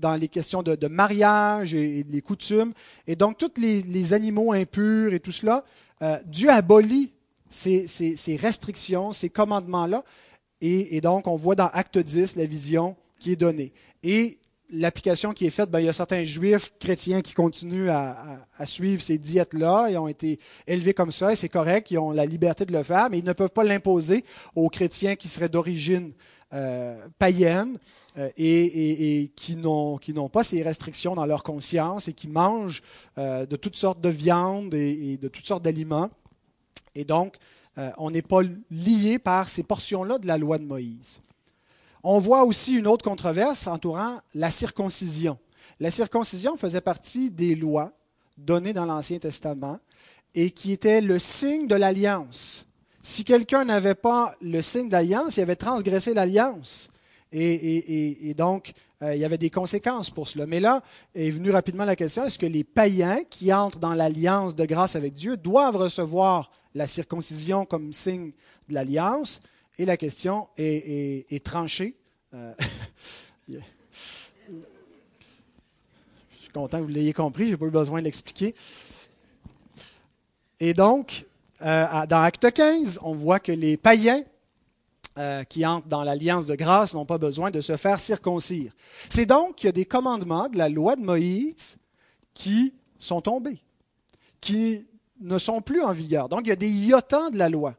dans 0.00 0.16
les 0.16 0.26
questions 0.26 0.64
de, 0.64 0.88
mariage 0.88 1.72
et, 1.72 2.02
des 2.02 2.20
coutumes. 2.20 2.72
Et 3.06 3.14
donc, 3.14 3.38
tous 3.38 3.60
les, 3.60 4.12
animaux 4.12 4.52
impurs 4.52 5.14
et 5.14 5.20
tout 5.20 5.32
cela, 5.32 5.64
Dieu 6.26 6.50
abolit 6.50 7.12
ces, 7.48 7.86
ces, 7.86 8.36
restrictions, 8.36 9.12
ces 9.12 9.28
commandements-là. 9.28 10.02
Et, 10.60 10.96
et, 10.96 11.00
donc, 11.00 11.28
on 11.28 11.36
voit 11.36 11.54
dans 11.54 11.68
Acte 11.68 11.98
10 11.98 12.34
la 12.34 12.46
vision 12.46 12.96
qui 13.20 13.32
est 13.32 13.36
donnée. 13.36 13.72
Et 14.02 14.40
l'application 14.72 15.32
qui 15.32 15.46
est 15.46 15.50
faite, 15.50 15.70
ben, 15.70 15.80
il 15.80 15.86
y 15.86 15.88
a 15.88 15.92
certains 15.92 16.24
juifs 16.24 16.72
chrétiens 16.80 17.20
qui 17.20 17.34
continuent 17.34 17.90
à, 17.90 18.46
suivre 18.64 19.02
ces 19.02 19.18
diètes-là. 19.18 19.88
Ils 19.90 19.98
ont 19.98 20.08
été 20.08 20.38
élevés 20.66 20.94
comme 20.94 21.12
ça 21.12 21.32
et 21.32 21.36
c'est 21.36 21.48
correct. 21.48 21.90
Ils 21.90 21.98
ont 21.98 22.10
la 22.10 22.26
liberté 22.26 22.64
de 22.64 22.72
le 22.72 22.82
faire, 22.82 23.10
mais 23.10 23.18
ils 23.18 23.24
ne 23.24 23.32
peuvent 23.32 23.50
pas 23.50 23.64
l'imposer 23.64 24.24
aux 24.54 24.68
chrétiens 24.68 25.14
qui 25.14 25.28
seraient 25.28 25.48
d'origine 25.48 26.12
euh, 26.54 27.06
païenne 27.18 27.76
euh, 28.18 28.30
et, 28.36 29.30
qui 29.36 29.56
n'ont 29.56 30.28
pas 30.30 30.42
ces 30.42 30.62
restrictions 30.62 31.14
dans 31.14 31.26
leur 31.26 31.42
conscience 31.42 32.08
et 32.08 32.12
qui 32.12 32.28
mangent 32.28 32.82
euh, 33.18 33.46
de 33.46 33.56
toutes 33.56 33.76
sortes 33.76 34.00
de 34.00 34.08
viandes 34.08 34.74
et, 34.74 35.18
de 35.18 35.28
toutes 35.28 35.46
sortes 35.46 35.64
d'aliments. 35.64 36.10
Et 36.94 37.04
donc, 37.04 37.36
on 37.96 38.10
n'est 38.10 38.20
pas 38.20 38.42
lié 38.70 39.18
par 39.18 39.48
ces 39.48 39.62
portions-là 39.62 40.18
de 40.18 40.26
la 40.26 40.36
loi 40.36 40.58
de 40.58 40.64
Moïse. 40.64 41.22
On 42.04 42.18
voit 42.18 42.44
aussi 42.44 42.74
une 42.74 42.86
autre 42.86 43.04
controverse 43.04 43.66
entourant 43.66 44.18
la 44.34 44.50
circoncision. 44.50 45.38
La 45.78 45.90
circoncision 45.90 46.56
faisait 46.56 46.80
partie 46.80 47.30
des 47.30 47.54
lois 47.54 47.92
données 48.36 48.72
dans 48.72 48.86
l'Ancien 48.86 49.18
Testament 49.18 49.78
et 50.34 50.50
qui 50.50 50.72
était 50.72 51.00
le 51.00 51.18
signe 51.18 51.68
de 51.68 51.76
l'alliance. 51.76 52.66
Si 53.02 53.24
quelqu'un 53.24 53.64
n'avait 53.64 53.94
pas 53.94 54.34
le 54.40 54.62
signe 54.62 54.88
d'alliance, 54.88 55.36
il 55.36 55.42
avait 55.42 55.56
transgressé 55.56 56.14
l'alliance. 56.14 56.88
Et, 57.32 58.34
donc, 58.36 58.72
euh, 59.02 59.14
il 59.14 59.20
y 59.20 59.24
avait 59.24 59.38
des 59.38 59.50
conséquences 59.50 60.10
pour 60.10 60.28
cela. 60.28 60.46
Mais 60.46 60.60
là 60.60 60.82
est 61.14 61.30
venue 61.30 61.50
rapidement 61.50 61.84
la 61.84 61.96
question, 61.96 62.24
est-ce 62.24 62.38
que 62.38 62.46
les 62.46 62.64
païens 62.64 63.20
qui 63.30 63.52
entrent 63.52 63.78
dans 63.78 63.94
l'alliance 63.94 64.54
de 64.54 64.64
grâce 64.64 64.96
avec 64.96 65.14
Dieu 65.14 65.36
doivent 65.36 65.76
recevoir 65.76 66.50
la 66.74 66.86
circoncision 66.86 67.64
comme 67.64 67.92
signe 67.92 68.32
de 68.68 68.74
l'alliance? 68.74 69.40
Et 69.78 69.84
la 69.84 69.96
question 69.96 70.48
est, 70.56 71.44
tranchée. 71.44 71.96
Euh, 72.34 72.52
je 73.48 73.58
suis 76.40 76.50
content 76.52 76.78
que 76.78 76.82
vous 76.82 76.88
l'ayez 76.88 77.12
compris, 77.12 77.46
je 77.46 77.50
n'ai 77.52 77.56
pas 77.56 77.66
eu 77.66 77.70
besoin 77.70 78.00
de 78.00 78.04
l'expliquer. 78.04 78.54
Et 80.60 80.74
donc, 80.74 81.26
euh, 81.62 82.06
dans 82.06 82.22
Acte 82.22 82.52
15, 82.52 83.00
on 83.02 83.14
voit 83.14 83.40
que 83.40 83.52
les 83.52 83.76
païens 83.76 84.22
euh, 85.18 85.44
qui 85.44 85.66
entrent 85.66 85.88
dans 85.88 86.04
l'alliance 86.04 86.46
de 86.46 86.54
grâce 86.54 86.94
n'ont 86.94 87.04
pas 87.04 87.18
besoin 87.18 87.50
de 87.50 87.60
se 87.60 87.76
faire 87.76 88.00
circoncire. 88.00 88.72
C'est 89.10 89.26
donc 89.26 89.56
qu'il 89.56 89.66
y 89.66 89.68
a 89.68 89.72
des 89.72 89.84
commandements 89.84 90.48
de 90.48 90.56
la 90.56 90.68
loi 90.68 90.96
de 90.96 91.02
Moïse 91.02 91.76
qui 92.32 92.72
sont 92.98 93.20
tombés, 93.20 93.58
qui 94.40 94.88
ne 95.20 95.38
sont 95.38 95.60
plus 95.60 95.82
en 95.82 95.92
vigueur. 95.92 96.28
Donc, 96.28 96.42
il 96.44 96.48
y 96.48 96.52
a 96.52 96.56
des 96.56 96.70
iotants 96.70 97.30
de 97.30 97.36
la 97.36 97.48
loi. 97.48 97.74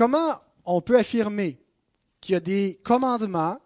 Comment 0.00 0.40
on 0.64 0.80
peut 0.80 0.96
affirmer 0.96 1.58
qu'il 2.22 2.32
y 2.32 2.36
a 2.36 2.40
des 2.40 2.80
commandements 2.82 3.58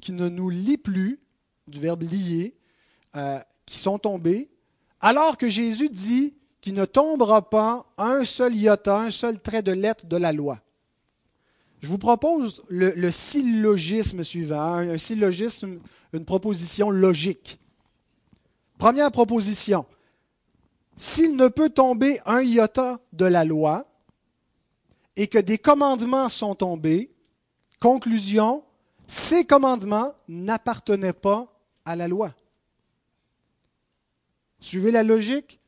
qui 0.00 0.10
ne 0.10 0.28
nous 0.28 0.50
lient 0.50 0.78
plus, 0.78 1.20
du 1.68 1.78
verbe 1.78 2.02
lier, 2.02 2.56
euh, 3.14 3.38
qui 3.64 3.78
sont 3.78 4.00
tombés, 4.00 4.50
alors 5.00 5.36
que 5.36 5.48
Jésus 5.48 5.90
dit 5.90 6.34
qu'il 6.60 6.74
ne 6.74 6.84
tombera 6.86 7.48
pas 7.48 7.86
un 7.98 8.24
seul 8.24 8.56
iota, 8.56 8.98
un 8.98 9.12
seul 9.12 9.38
trait 9.38 9.62
de 9.62 9.70
lettre 9.70 10.06
de 10.06 10.16
la 10.16 10.32
loi? 10.32 10.58
Je 11.82 11.86
vous 11.86 11.98
propose 11.98 12.64
le, 12.68 13.10
syllogisme 13.12 14.24
suivant, 14.24 14.74
un, 14.74 14.98
syllogisme 14.98 15.78
une 16.12 16.24
proposition 16.24 16.90
logique. 16.90 17.60
Première 18.76 19.12
proposition, 19.12 19.86
s'il 20.96 21.36
ne 21.36 21.46
peut 21.46 21.70
tomber 21.70 22.18
un 22.26 22.42
iota 22.42 22.98
de 23.12 23.26
la 23.26 23.44
loi 23.44 23.86
et 25.16 25.26
que 25.26 25.38
des 25.38 25.58
commandements 25.58 26.28
sont 26.28 26.54
tombés, 26.54 27.10
conclusion, 27.80 28.64
ces 29.06 29.44
commandements 29.44 30.14
n'appartenaient 30.28 31.12
pas 31.12 31.52
à 31.84 31.96
la 31.96 32.08
loi. 32.08 32.34
Suivez 34.60 34.90
la 34.90 35.02
logique 35.02 35.58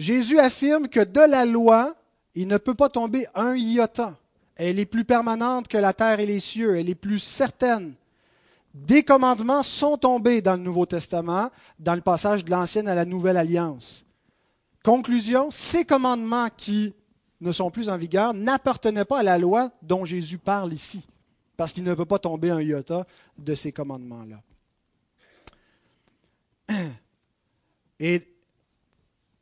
Jésus 0.00 0.38
affirme 0.38 0.88
que 0.88 1.04
de 1.04 1.20
la 1.20 1.44
loi, 1.44 1.94
il 2.34 2.48
ne 2.48 2.56
peut 2.56 2.74
pas 2.74 2.88
tomber 2.88 3.26
un 3.34 3.54
iota. 3.54 4.16
Elle 4.56 4.78
est 4.78 4.86
plus 4.86 5.04
permanente 5.04 5.68
que 5.68 5.76
la 5.76 5.92
terre 5.92 6.20
et 6.20 6.26
les 6.26 6.40
cieux, 6.40 6.78
elle 6.78 6.88
est 6.88 6.94
plus 6.94 7.18
certaine. 7.18 7.92
Des 8.72 9.02
commandements 9.02 9.62
sont 9.62 9.98
tombés 9.98 10.40
dans 10.40 10.56
le 10.56 10.62
Nouveau 10.62 10.86
Testament, 10.86 11.50
dans 11.78 11.94
le 11.94 12.00
passage 12.00 12.46
de 12.46 12.50
l'Ancienne 12.50 12.88
à 12.88 12.94
la 12.94 13.04
Nouvelle 13.04 13.36
Alliance. 13.36 14.06
Conclusion, 14.82 15.50
ces 15.50 15.84
commandements 15.84 16.48
qui 16.56 16.94
ne 17.40 17.52
sont 17.52 17.70
plus 17.70 17.88
en 17.88 17.96
vigueur 17.96 18.34
n'appartenaient 18.34 19.04
pas 19.04 19.20
à 19.20 19.22
la 19.22 19.38
loi 19.38 19.70
dont 19.82 20.04
Jésus 20.04 20.38
parle 20.38 20.72
ici, 20.72 21.06
parce 21.56 21.72
qu'il 21.72 21.84
ne 21.84 21.94
peut 21.94 22.04
pas 22.04 22.18
tomber 22.18 22.50
un 22.50 22.60
iota 22.60 23.06
de 23.38 23.54
ces 23.54 23.72
commandements-là. 23.72 24.42
Et 28.00 28.22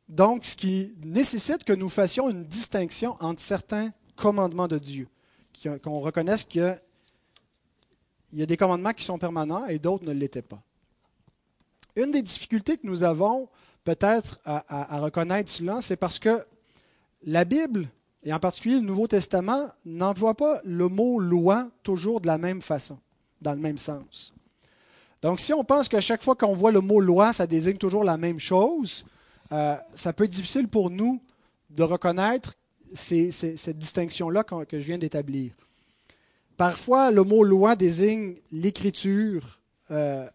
donc, 0.07 0.45
ce 0.45 0.55
qui 0.55 0.95
nécessite 1.03 1.63
que 1.63 1.73
nous 1.73 1.89
fassions 1.89 2.29
une 2.29 2.43
distinction 2.43 3.15
entre 3.19 3.41
certains 3.41 3.91
commandements 4.15 4.67
de 4.67 4.79
Dieu, 4.79 5.07
qu'on 5.83 5.99
reconnaisse 5.99 6.43
qu'il 6.43 6.79
y 8.33 8.41
a 8.41 8.45
des 8.45 8.57
commandements 8.57 8.93
qui 8.93 9.05
sont 9.05 9.19
permanents 9.19 9.67
et 9.67 9.77
d'autres 9.77 10.05
ne 10.05 10.11
l'étaient 10.11 10.41
pas. 10.41 10.61
Une 11.95 12.11
des 12.11 12.21
difficultés 12.21 12.77
que 12.77 12.87
nous 12.87 13.03
avons 13.03 13.49
peut-être 13.83 14.39
à, 14.45 14.99
reconnaître 14.99 15.51
cela, 15.51 15.81
c'est 15.81 15.95
parce 15.95 16.19
que 16.19 16.45
la 17.25 17.45
Bible, 17.45 17.87
et 18.23 18.33
en 18.33 18.39
particulier 18.39 18.75
le 18.75 18.81
Nouveau 18.81 19.07
Testament, 19.07 19.69
n'emploie 19.85 20.35
pas 20.35 20.61
le 20.63 20.87
mot 20.87 21.19
loi 21.19 21.69
toujours 21.83 22.21
de 22.21 22.27
la 22.27 22.37
même 22.37 22.61
façon, 22.61 22.97
dans 23.41 23.53
le 23.53 23.59
même 23.59 23.77
sens. 23.77 24.33
Donc, 25.21 25.39
si 25.39 25.53
on 25.53 25.63
pense 25.63 25.89
qu'à 25.89 26.01
chaque 26.01 26.23
fois 26.23 26.35
qu'on 26.35 26.53
voit 26.53 26.71
le 26.71 26.81
mot 26.81 27.01
loi, 27.01 27.33
ça 27.33 27.45
désigne 27.45 27.77
toujours 27.77 28.03
la 28.03 28.17
même 28.17 28.39
chose, 28.39 29.05
euh, 29.51 29.75
ça 29.93 30.13
peut 30.13 30.23
être 30.23 30.31
difficile 30.31 30.67
pour 30.67 30.89
nous 30.89 31.21
de 31.69 31.83
reconnaître 31.83 32.53
cette 32.93 33.77
distinction-là 33.77 34.43
que 34.43 34.79
je 34.79 34.85
viens 34.85 34.97
d'établir. 34.97 35.51
Parfois, 36.57 37.11
le 37.11 37.23
mot 37.23 37.43
loi 37.43 37.75
désigne 37.75 38.35
l'écriture 38.51 39.59
euh, 39.91 40.27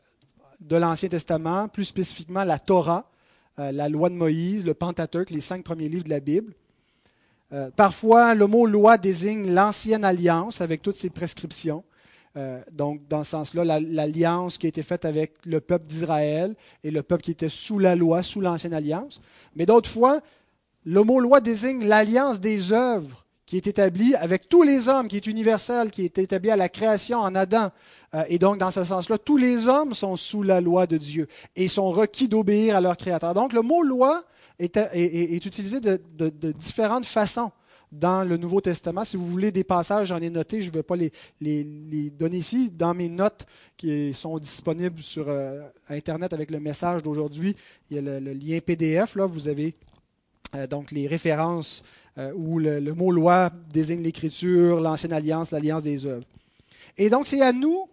de 0.60 0.76
l'Ancien 0.76 1.08
Testament, 1.08 1.68
plus 1.68 1.84
spécifiquement 1.84 2.44
la 2.44 2.58
Torah, 2.58 3.10
euh, 3.58 3.72
la 3.72 3.88
loi 3.88 4.08
de 4.08 4.14
Moïse, 4.14 4.64
le 4.64 4.74
Pentateuque, 4.74 5.30
les 5.30 5.40
cinq 5.40 5.64
premiers 5.64 5.88
livres 5.88 6.04
de 6.04 6.10
la 6.10 6.20
Bible. 6.20 6.54
Parfois, 7.76 8.34
le 8.34 8.46
mot 8.46 8.66
loi 8.66 8.98
désigne 8.98 9.52
l'ancienne 9.52 10.04
alliance 10.04 10.60
avec 10.60 10.82
toutes 10.82 10.96
ses 10.96 11.10
prescriptions. 11.10 11.84
Euh, 12.36 12.60
donc, 12.72 13.06
dans 13.08 13.22
ce 13.22 13.30
sens-là, 13.30 13.78
l'alliance 13.80 14.58
qui 14.58 14.66
a 14.66 14.68
été 14.68 14.82
faite 14.82 15.04
avec 15.04 15.34
le 15.46 15.60
peuple 15.60 15.86
d'Israël 15.86 16.54
et 16.82 16.90
le 16.90 17.02
peuple 17.02 17.22
qui 17.22 17.30
était 17.30 17.48
sous 17.48 17.78
la 17.78 17.94
loi, 17.94 18.22
sous 18.22 18.40
l'ancienne 18.40 18.74
alliance. 18.74 19.20
Mais 19.54 19.66
d'autres 19.66 19.88
fois, 19.88 20.20
le 20.84 21.02
mot 21.04 21.20
loi 21.20 21.40
désigne 21.40 21.86
l'alliance 21.86 22.40
des 22.40 22.72
œuvres 22.72 23.24
qui 23.46 23.56
est 23.56 23.66
établie 23.66 24.16
avec 24.16 24.48
tous 24.48 24.62
les 24.62 24.88
hommes, 24.88 25.06
qui 25.06 25.16
est 25.16 25.26
universelle, 25.26 25.90
qui 25.90 26.04
est 26.04 26.18
établie 26.18 26.50
à 26.50 26.56
la 26.56 26.68
création 26.68 27.18
en 27.18 27.34
Adam. 27.36 27.70
Euh, 28.14 28.24
et 28.28 28.38
donc, 28.38 28.58
dans 28.58 28.72
ce 28.72 28.82
sens-là, 28.82 29.16
tous 29.16 29.36
les 29.36 29.68
hommes 29.68 29.94
sont 29.94 30.16
sous 30.16 30.42
la 30.42 30.60
loi 30.60 30.88
de 30.88 30.96
Dieu 30.96 31.28
et 31.54 31.68
sont 31.68 31.90
requis 31.90 32.26
d'obéir 32.26 32.76
à 32.76 32.80
leur 32.80 32.96
Créateur. 32.96 33.34
Donc, 33.34 33.52
le 33.52 33.62
mot 33.62 33.82
loi 33.82 34.24
est, 34.58 35.46
utilisé 35.46 35.80
de 35.80 36.52
différentes 36.52 37.06
façons 37.06 37.50
dans 37.94 38.28
le 38.28 38.36
Nouveau 38.36 38.60
Testament. 38.60 39.04
Si 39.04 39.16
vous 39.16 39.26
voulez 39.26 39.52
des 39.52 39.64
passages, 39.64 40.08
j'en 40.08 40.18
ai 40.20 40.30
noté, 40.30 40.62
je 40.62 40.68
ne 40.68 40.74
vais 40.74 40.82
pas 40.82 40.96
les, 40.96 42.10
donner 42.10 42.38
ici. 42.38 42.70
Dans 42.70 42.92
mes 42.94 43.08
notes 43.08 43.46
qui 43.76 44.12
sont 44.12 44.38
disponibles 44.38 45.02
sur 45.02 45.28
euh, 45.28 45.62
Internet 45.88 46.32
avec 46.32 46.50
le 46.50 46.60
message 46.60 47.02
d'aujourd'hui, 47.02 47.56
il 47.90 47.96
y 47.96 47.98
a 47.98 48.20
le, 48.20 48.32
lien 48.32 48.58
PDF. 48.60 49.14
Là, 49.14 49.26
vous 49.26 49.48
avez 49.48 49.74
euh, 50.54 50.66
donc 50.66 50.90
les 50.90 51.06
références 51.06 51.82
euh, 52.18 52.32
où 52.34 52.58
le, 52.58 52.80
le, 52.80 52.94
mot 52.94 53.12
loi 53.12 53.50
désigne 53.72 54.02
l'écriture, 54.02 54.80
l'ancienne 54.80 55.12
alliance, 55.12 55.50
l'alliance 55.50 55.82
des 55.82 56.06
œuvres. 56.06 56.26
Et 56.96 57.10
donc, 57.10 57.26
c'est 57.26 57.40
à 57.42 57.52
nous 57.52 57.88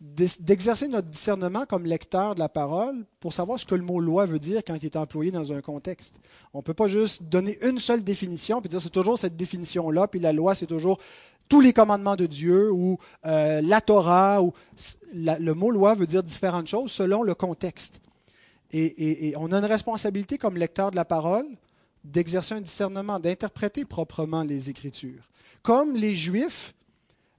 d'exercer 0.00 0.88
notre 0.88 1.08
discernement 1.08 1.64
comme 1.66 1.86
lecteur 1.86 2.34
de 2.34 2.40
la 2.40 2.48
parole 2.48 3.04
pour 3.20 3.32
savoir 3.32 3.58
ce 3.58 3.64
que 3.64 3.74
le 3.74 3.82
mot 3.82 4.00
loi 4.00 4.26
veut 4.26 4.38
dire 4.38 4.62
quand 4.66 4.74
il 4.74 4.84
est 4.84 4.96
employé 4.96 5.30
dans 5.30 5.52
un 5.52 5.60
contexte. 5.60 6.16
On 6.52 6.58
ne 6.58 6.62
peut 6.62 6.74
pas 6.74 6.88
juste 6.88 7.22
donner 7.22 7.58
une 7.62 7.78
seule 7.78 8.04
définition 8.04 8.60
puis 8.60 8.68
dire 8.68 8.80
c'est 8.80 8.90
toujours 8.90 9.18
cette 9.18 9.36
définition-là, 9.36 10.08
puis 10.08 10.20
la 10.20 10.32
loi 10.32 10.54
c'est 10.54 10.66
toujours 10.66 10.98
tous 11.48 11.60
les 11.60 11.72
commandements 11.72 12.16
de 12.16 12.26
Dieu 12.26 12.70
ou 12.72 12.98
euh, 13.26 13.60
la 13.62 13.80
Torah. 13.80 14.42
Ou, 14.42 14.52
le 15.14 15.52
mot 15.52 15.70
loi 15.70 15.94
veut 15.94 16.06
dire 16.06 16.22
différentes 16.22 16.66
choses 16.66 16.90
selon 16.90 17.22
le 17.22 17.34
contexte. 17.34 18.00
Et, 18.72 19.28
et 19.28 19.36
on 19.36 19.52
a 19.52 19.58
une 19.58 19.64
responsabilité 19.64 20.36
comme 20.36 20.56
lecteur 20.56 20.90
de 20.90 20.96
la 20.96 21.04
parole 21.04 21.46
d'exercer 22.02 22.54
un 22.54 22.60
discernement, 22.60 23.20
d'interpréter 23.20 23.84
proprement 23.84 24.42
les 24.42 24.68
Écritures. 24.68 25.28
Comme 25.62 25.94
les 25.94 26.14
Juifs 26.14 26.74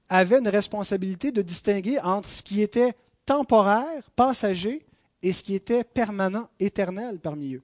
avait 0.10 0.40
une 0.40 0.48
responsabilité 0.48 1.32
de 1.32 1.42
distinguer 1.42 2.00
entre 2.00 2.30
ce 2.30 2.44
qui 2.44 2.62
était 2.62 2.94
temporaire, 3.26 4.10
passager, 4.16 4.86
et 5.26 5.34
ce 5.34 5.44
qui 5.44 5.56
était 5.56 5.84
permanent, 5.84 6.48
éternel 6.60 7.20
parmi 7.20 7.56
eux. 7.56 7.64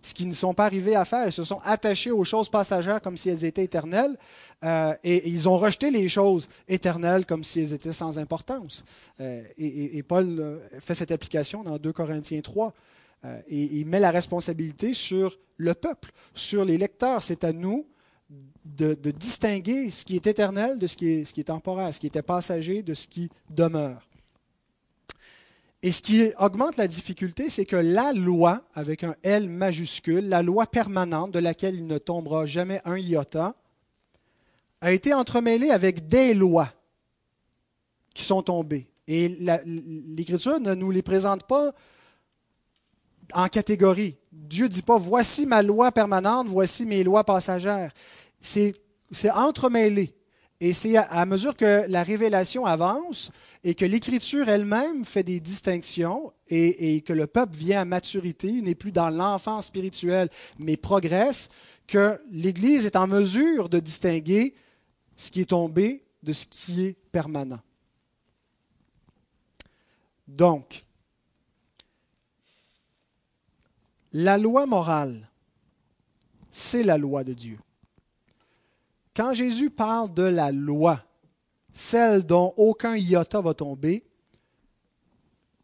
Ce 0.00 0.14
qu'ils 0.14 0.28
ne 0.28 0.34
sont 0.34 0.54
pas 0.54 0.64
arrivés 0.64 0.96
à 0.96 1.04
faire, 1.04 1.26
ils 1.26 1.32
se 1.32 1.44
sont 1.44 1.60
attachés 1.64 2.10
aux 2.10 2.24
choses 2.24 2.48
passagères 2.48 3.00
comme 3.00 3.16
si 3.16 3.28
elles 3.28 3.44
étaient 3.44 3.62
éternelles, 3.62 4.16
euh, 4.64 4.94
et, 5.04 5.28
ils 5.28 5.48
ont 5.48 5.58
rejeté 5.58 5.90
les 5.90 6.08
choses 6.08 6.48
éternelles 6.66 7.26
comme 7.26 7.44
si 7.44 7.60
elles 7.60 7.72
étaient 7.72 7.92
sans 7.92 8.18
importance. 8.18 8.84
Euh, 9.20 9.44
et, 9.58 10.02
Paul 10.02 10.40
euh, 10.40 10.58
fait 10.80 10.94
cette 10.94 11.12
application 11.12 11.62
dans 11.62 11.78
2 11.78 11.92
Corinthiens 11.92 12.40
3. 12.40 12.72
et 13.48 13.78
il 13.78 13.86
met 13.86 14.00
la 14.00 14.10
responsabilité 14.10 14.94
sur 14.94 15.38
le 15.56 15.74
peuple, 15.74 16.10
sur 16.34 16.64
les 16.64 16.78
lecteurs. 16.78 17.22
C'est 17.22 17.44
à 17.44 17.52
nous 17.52 17.86
de, 18.64 19.10
distinguer 19.10 19.90
ce 19.90 20.04
qui 20.04 20.16
est 20.16 20.26
éternel 20.26 20.78
de 20.78 20.86
ce 20.86 20.96
qui 20.96 21.08
est, 21.08 21.24
ce 21.24 21.34
qui 21.34 21.44
temporaire, 21.44 21.92
ce 21.94 22.00
qui 22.00 22.06
était 22.06 22.22
passager 22.22 22.82
de 22.82 22.94
ce 22.94 23.06
qui 23.06 23.28
demeure. 23.50 24.08
Et 25.82 25.90
ce 25.90 26.00
qui 26.00 26.30
augmente 26.38 26.76
la 26.76 26.86
difficulté, 26.86 27.50
c'est 27.50 27.66
que 27.66 27.76
la 27.76 28.12
loi, 28.12 28.62
avec 28.74 29.02
un 29.02 29.16
L 29.24 29.48
majuscule, 29.48 30.28
la 30.28 30.42
loi 30.42 30.66
permanente 30.66 31.32
de 31.32 31.40
laquelle 31.40 31.74
il 31.74 31.86
ne 31.88 31.98
tombera 31.98 32.46
jamais 32.46 32.80
un 32.84 32.96
iota, 32.96 33.56
a 34.80 34.92
été 34.92 35.12
entremêlée 35.12 35.70
avec 35.70 36.08
des 36.08 36.34
lois 36.34 36.72
qui 38.14 38.22
sont 38.22 38.42
tombées. 38.42 38.86
Et 39.08 39.28
l'Écriture 39.64 40.60
ne 40.60 40.74
nous 40.74 40.92
les 40.92 41.02
présente 41.02 41.44
pas 41.48 41.72
en 43.34 43.48
catégorie. 43.48 44.16
Dieu 44.30 44.66
ne 44.66 44.70
dit 44.70 44.82
pas, 44.82 44.98
voici 44.98 45.46
ma 45.46 45.62
loi 45.62 45.90
permanente, 45.90 46.46
voici 46.46 46.86
mes 46.86 47.02
lois 47.02 47.24
passagères 47.24 47.92
c'est 48.42 48.74
entremêlé. 49.30 50.14
Et 50.60 50.74
c'est 50.74 50.96
à, 50.96 51.26
mesure 51.26 51.56
que 51.56 51.84
la 51.88 52.04
révélation 52.04 52.66
avance 52.66 53.32
et 53.64 53.74
que 53.74 53.84
l'Écriture 53.84 54.48
elle-même 54.48 55.04
fait 55.04 55.24
des 55.24 55.40
distinctions 55.40 56.32
et, 56.48 57.00
que 57.00 57.12
le 57.12 57.26
peuple 57.26 57.56
vient 57.56 57.80
à 57.80 57.84
maturité, 57.84 58.60
n'est 58.60 58.76
plus 58.76 58.92
dans 58.92 59.10
l'enfant 59.10 59.60
spirituel, 59.60 60.28
mais 60.58 60.76
progresse, 60.76 61.48
que 61.88 62.20
l'Église 62.30 62.86
est 62.86 62.94
en 62.94 63.08
mesure 63.08 63.68
de 63.68 63.80
distinguer 63.80 64.54
ce 65.16 65.30
qui 65.32 65.40
est 65.40 65.50
tombé 65.50 66.04
de 66.22 66.32
ce 66.32 66.46
qui 66.46 66.84
est 66.84 66.96
permanent. 67.10 67.60
Donc, 70.28 70.84
la 74.12 74.38
loi 74.38 74.66
morale, 74.66 75.28
c'est 76.52 76.84
la 76.84 76.98
loi 76.98 77.24
de 77.24 77.32
Dieu. 77.32 77.58
Quand 79.14 79.34
Jésus 79.34 79.70
parle 79.70 80.12
de 80.14 80.22
la 80.22 80.52
loi, 80.52 81.02
celle 81.72 82.24
dont 82.24 82.54
aucun 82.56 82.96
iota 82.96 83.40
va 83.40 83.52
tomber, 83.52 84.04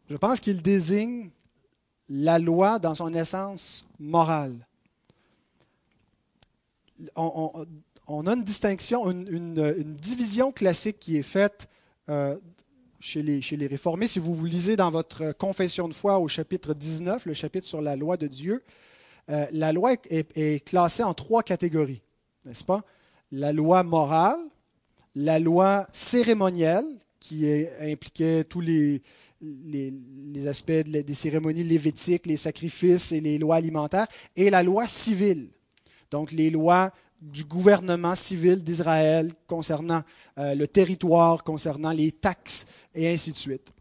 je 0.09 0.17
pense 0.17 0.39
qu'il 0.39 0.61
désigne 0.61 1.29
la 2.09 2.39
loi 2.39 2.79
dans 2.79 2.95
son 2.95 3.13
essence 3.13 3.87
morale. 3.99 4.67
On, 7.15 8.27
a 8.27 8.33
une 8.33 8.43
distinction, 8.43 9.09
une, 9.09 9.95
division 9.95 10.51
classique 10.51 10.99
qui 10.99 11.17
est 11.17 11.23
faite 11.23 11.69
euh, 12.09 12.35
chez, 12.99 13.21
les, 13.21 13.67
réformés. 13.67 14.07
Si 14.07 14.19
vous 14.19 14.35
vous 14.35 14.45
lisez 14.45 14.75
dans 14.75 14.89
votre 14.89 15.31
confession 15.31 15.87
de 15.87 15.93
foi 15.93 16.19
au 16.19 16.27
chapitre 16.27 16.73
19, 16.73 17.25
le 17.25 17.33
chapitre 17.33 17.67
sur 17.67 17.81
la 17.81 17.95
loi 17.95 18.17
de 18.17 18.27
Dieu, 18.27 18.63
euh, 19.29 19.45
la 19.51 19.71
loi 19.71 19.93
est 20.09 20.65
classée 20.65 21.03
en 21.03 21.13
trois 21.13 21.43
catégories, 21.43 22.01
n'est-ce 22.45 22.63
pas? 22.63 22.83
La 23.31 23.51
loi 23.51 23.83
morale, 23.83 24.39
la 25.15 25.39
loi 25.39 25.87
cérémonielle, 25.91 26.85
qui 27.19 27.45
impliquait 27.81 28.43
tous 28.43 28.61
les, 28.61 29.01
aspects 30.47 30.71
des 30.71 31.13
cérémonies 31.13 31.63
lévitiques, 31.63 32.25
les 32.25 32.37
sacrifices 32.37 33.11
et 33.11 33.21
les 33.21 33.37
lois 33.37 33.57
alimentaires, 33.57 34.07
et 34.35 34.49
la 34.49 34.63
loi 34.63 34.87
civile. 34.87 35.49
Donc 36.11 36.31
les 36.31 36.49
lois 36.49 36.91
du 37.21 37.43
gouvernement 37.43 38.15
civil 38.15 38.63
d'Israël 38.63 39.31
concernant 39.45 40.01
euh, 40.37 40.55
le 40.55 40.67
territoire, 40.67 41.43
concernant 41.43 41.91
les 41.91 42.11
taxes, 42.11 42.65
et 42.95 43.09
ainsi 43.09 43.31
de 43.31 43.37
suite. 43.37 43.73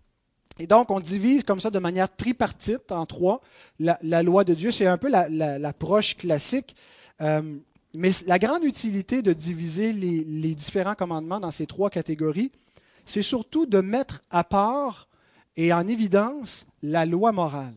Et 0.58 0.66
donc, 0.66 0.90
on 0.90 0.98
divise 0.98 1.44
comme 1.44 1.60
ça 1.60 1.70
de 1.70 1.78
manière 1.78 2.14
tripartite 2.14 2.90
en 2.90 3.06
trois 3.06 3.40
la, 3.78 4.22
loi 4.22 4.42
de 4.42 4.54
Dieu. 4.54 4.72
C'est 4.72 4.86
un 4.86 4.98
peu 4.98 5.08
l'approche 5.08 6.16
classique. 6.16 6.74
Euh, 7.20 7.58
mais 7.94 8.10
la 8.26 8.38
grande 8.38 8.64
utilité 8.64 9.22
de 9.22 9.32
diviser 9.32 9.92
les, 9.92 10.54
différents 10.54 10.94
commandements 10.94 11.40
dans 11.40 11.50
ces 11.50 11.66
trois 11.66 11.90
catégories, 11.90 12.52
c'est 13.04 13.22
surtout 13.22 13.66
de 13.66 13.80
mettre 13.80 14.22
à 14.30 14.44
part 14.44 15.08
et 15.56 15.72
en 15.72 15.86
évidence 15.88 16.66
la 16.82 17.06
loi 17.06 17.32
morale. 17.32 17.74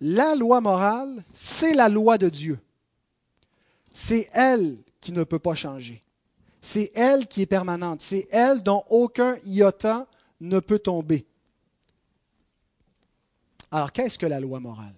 La 0.00 0.34
loi 0.34 0.60
morale, 0.60 1.24
c'est 1.34 1.74
la 1.74 1.88
loi 1.88 2.18
de 2.18 2.28
Dieu. 2.28 2.58
C'est 3.92 4.28
elle 4.32 4.78
qui 5.00 5.12
ne 5.12 5.24
peut 5.24 5.38
pas 5.38 5.54
changer. 5.54 6.02
C'est 6.60 6.90
elle 6.94 7.26
qui 7.26 7.42
est 7.42 7.46
permanente. 7.46 8.00
C'est 8.00 8.28
elle 8.30 8.62
dont 8.62 8.84
aucun 8.90 9.36
iota 9.44 10.06
ne 10.40 10.60
peut 10.60 10.78
tomber. 10.78 11.26
Alors, 13.70 13.92
qu'est-ce 13.92 14.18
que 14.18 14.26
la 14.26 14.40
loi 14.40 14.60
morale? 14.60 14.94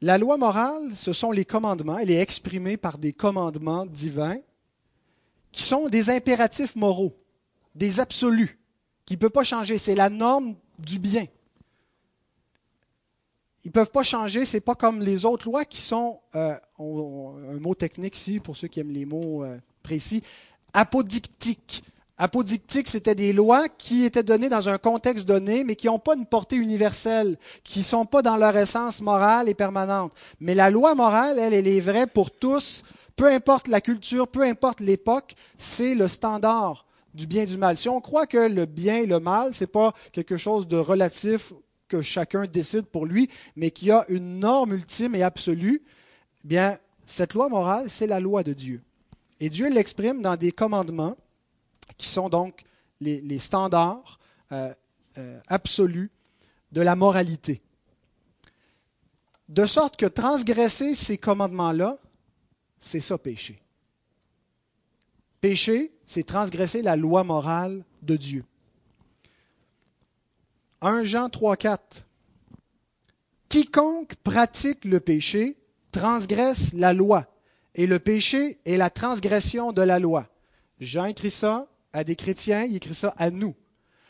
La 0.00 0.16
loi 0.16 0.36
morale, 0.36 0.92
ce 0.94 1.12
sont 1.12 1.32
les 1.32 1.44
commandements. 1.44 1.98
Elle 1.98 2.10
est 2.10 2.20
exprimée 2.20 2.76
par 2.76 2.98
des 2.98 3.12
commandements 3.12 3.84
divins 3.84 4.38
qui 5.50 5.62
sont 5.62 5.88
des 5.88 6.10
impératifs 6.10 6.76
moraux, 6.76 7.16
des 7.74 7.98
absolus, 7.98 8.58
qui 9.04 9.14
ne 9.14 9.18
peuvent 9.18 9.30
pas 9.30 9.44
changer. 9.44 9.76
C'est 9.78 9.96
la 9.96 10.08
norme 10.08 10.54
du 10.78 10.98
bien. 10.98 11.26
Ils 13.64 13.68
ne 13.68 13.72
peuvent 13.72 13.90
pas 13.90 14.04
changer, 14.04 14.44
ce 14.44 14.56
n'est 14.56 14.60
pas 14.60 14.76
comme 14.76 15.00
les 15.00 15.24
autres 15.24 15.46
lois 15.46 15.64
qui 15.64 15.80
sont, 15.80 16.20
euh, 16.36 16.54
un 16.78 17.58
mot 17.58 17.74
technique 17.74 18.16
ici 18.16 18.38
pour 18.38 18.56
ceux 18.56 18.68
qui 18.68 18.78
aiment 18.78 18.92
les 18.92 19.04
mots 19.04 19.42
euh, 19.42 19.58
précis, 19.82 20.22
apodictiques. 20.72 21.82
Apodictique, 22.20 22.88
c'était 22.88 23.14
des 23.14 23.32
lois 23.32 23.68
qui 23.68 24.04
étaient 24.04 24.24
données 24.24 24.48
dans 24.48 24.68
un 24.68 24.76
contexte 24.76 25.24
donné, 25.24 25.62
mais 25.62 25.76
qui 25.76 25.86
n'ont 25.86 26.00
pas 26.00 26.16
une 26.16 26.26
portée 26.26 26.56
universelle, 26.56 27.36
qui 27.62 27.78
ne 27.78 27.84
sont 27.84 28.06
pas 28.06 28.22
dans 28.22 28.36
leur 28.36 28.56
essence 28.56 29.00
morale 29.00 29.48
et 29.48 29.54
permanente. 29.54 30.12
Mais 30.40 30.56
la 30.56 30.68
loi 30.68 30.96
morale, 30.96 31.38
elle, 31.38 31.54
elle 31.54 31.68
est 31.68 31.80
vraie 31.80 32.08
pour 32.08 32.32
tous, 32.32 32.82
peu 33.14 33.26
importe 33.26 33.68
la 33.68 33.80
culture, 33.80 34.26
peu 34.26 34.42
importe 34.42 34.80
l'époque, 34.80 35.34
c'est 35.58 35.94
le 35.94 36.08
standard 36.08 36.86
du 37.14 37.28
bien 37.28 37.42
et 37.42 37.46
du 37.46 37.56
mal. 37.56 37.76
Si 37.76 37.88
on 37.88 38.00
croit 38.00 38.26
que 38.26 38.48
le 38.48 38.66
bien 38.66 38.96
et 38.96 39.06
le 39.06 39.20
mal, 39.20 39.54
ce 39.54 39.62
n'est 39.62 39.68
pas 39.68 39.94
quelque 40.10 40.36
chose 40.36 40.66
de 40.66 40.76
relatif 40.76 41.52
que 41.86 42.02
chacun 42.02 42.46
décide 42.46 42.86
pour 42.86 43.06
lui, 43.06 43.30
mais 43.54 43.70
qu'il 43.70 43.88
y 43.88 43.90
a 43.92 44.04
une 44.08 44.40
norme 44.40 44.72
ultime 44.74 45.14
et 45.14 45.22
absolue, 45.22 45.82
eh 46.44 46.48
bien, 46.48 46.78
cette 47.06 47.34
loi 47.34 47.48
morale, 47.48 47.86
c'est 47.88 48.08
la 48.08 48.18
loi 48.18 48.42
de 48.42 48.52
Dieu. 48.52 48.82
Et 49.40 49.50
Dieu 49.50 49.70
l'exprime 49.70 50.20
dans 50.20 50.36
des 50.36 50.52
commandements 50.52 51.16
qui 51.96 52.08
sont 52.08 52.28
donc 52.28 52.64
les, 53.00 53.38
standards 53.38 54.18
euh, 54.52 54.72
euh, 55.18 55.40
absolus 55.46 56.10
de 56.72 56.80
la 56.80 56.96
moralité. 56.96 57.62
De 59.48 59.66
sorte 59.66 59.96
que 59.96 60.06
transgresser 60.06 60.94
ces 60.94 61.16
commandements-là, 61.16 61.98
c'est 62.78 63.00
ça 63.00 63.16
péché. 63.16 63.62
Péché, 65.40 65.92
c'est 66.06 66.24
transgresser 66.24 66.82
la 66.82 66.96
loi 66.96 67.24
morale 67.24 67.84
de 68.02 68.16
Dieu. 68.16 68.44
1 70.80 71.04
Jean 71.04 71.28
3, 71.28 71.56
4. 71.56 72.04
Quiconque 73.48 74.14
pratique 74.16 74.84
le 74.84 75.00
péché 75.00 75.56
transgresse 75.90 76.74
la 76.74 76.92
loi, 76.92 77.26
et 77.74 77.86
le 77.86 77.98
péché 77.98 78.58
est 78.66 78.76
la 78.76 78.90
transgression 78.90 79.72
de 79.72 79.82
la 79.82 79.98
loi. 79.98 80.28
Jean 80.80 81.06
écrit 81.06 81.30
ça 81.30 81.66
à 81.92 82.04
des 82.04 82.16
chrétiens, 82.16 82.64
il 82.64 82.76
écrit 82.76 82.94
ça 82.94 83.14
à 83.16 83.30
nous. 83.30 83.54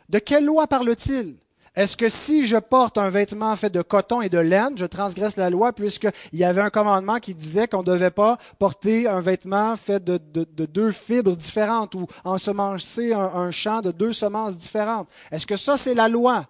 De 0.08 0.18
quelle 0.18 0.44
loi 0.44 0.66
parle-t-il? 0.66 1.36
Est-ce 1.78 1.96
que 1.96 2.08
si 2.08 2.44
je 2.44 2.56
porte 2.56 2.98
un 2.98 3.08
vêtement 3.08 3.54
fait 3.54 3.70
de 3.70 3.82
coton 3.82 4.20
et 4.20 4.28
de 4.28 4.38
laine, 4.38 4.76
je 4.76 4.84
transgresse 4.84 5.36
la 5.36 5.48
loi 5.48 5.72
puisqu'il 5.72 6.38
y 6.38 6.42
avait 6.42 6.60
un 6.60 6.70
commandement 6.70 7.18
qui 7.18 7.36
disait 7.36 7.68
qu'on 7.68 7.82
ne 7.82 7.86
devait 7.86 8.10
pas 8.10 8.36
porter 8.58 9.06
un 9.06 9.20
vêtement 9.20 9.76
fait 9.76 10.02
de, 10.02 10.18
deux 10.44 10.90
fibres 10.90 11.36
différentes 11.36 11.94
ou 11.94 12.08
ensemencer 12.24 13.12
un, 13.12 13.52
champ 13.52 13.80
de 13.80 13.92
deux 13.92 14.12
semences 14.12 14.56
différentes? 14.56 15.08
Est-ce 15.30 15.46
que 15.46 15.56
ça, 15.56 15.76
c'est 15.76 15.94
la 15.94 16.08
loi? 16.08 16.48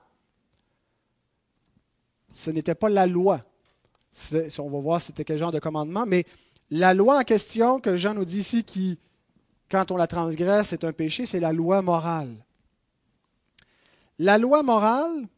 Ce 2.33 2.51
n'était 2.51 2.75
pas 2.75 2.89
la 2.89 3.07
loi. 3.07 3.41
On 4.59 4.71
va 4.71 4.79
voir 4.79 5.01
c'était 5.01 5.25
quel 5.25 5.39
genre 5.39 5.53
de 5.53 5.59
commandement, 5.59 6.07
mais 6.07 6.25
la 6.71 6.95
loi 6.95 7.19
en 7.19 7.25
question 7.25 7.81
que 7.81 7.99
Jean 7.99 8.15
nous 8.15 8.25
dit 8.25 8.39
ici 8.39 8.65
qui 8.65 8.99
quand 9.71 9.91
on 9.91 9.97
la 9.97 10.07
transgresse, 10.07 10.69
c'est 10.69 10.85
un 10.85 10.93
péché, 10.93 11.27
c'est 11.27 11.41
la 11.41 11.53
loi 11.53 11.83
morale. 11.83 12.35
La 14.19 14.39
loi 14.39 14.63
morale, 14.63 15.29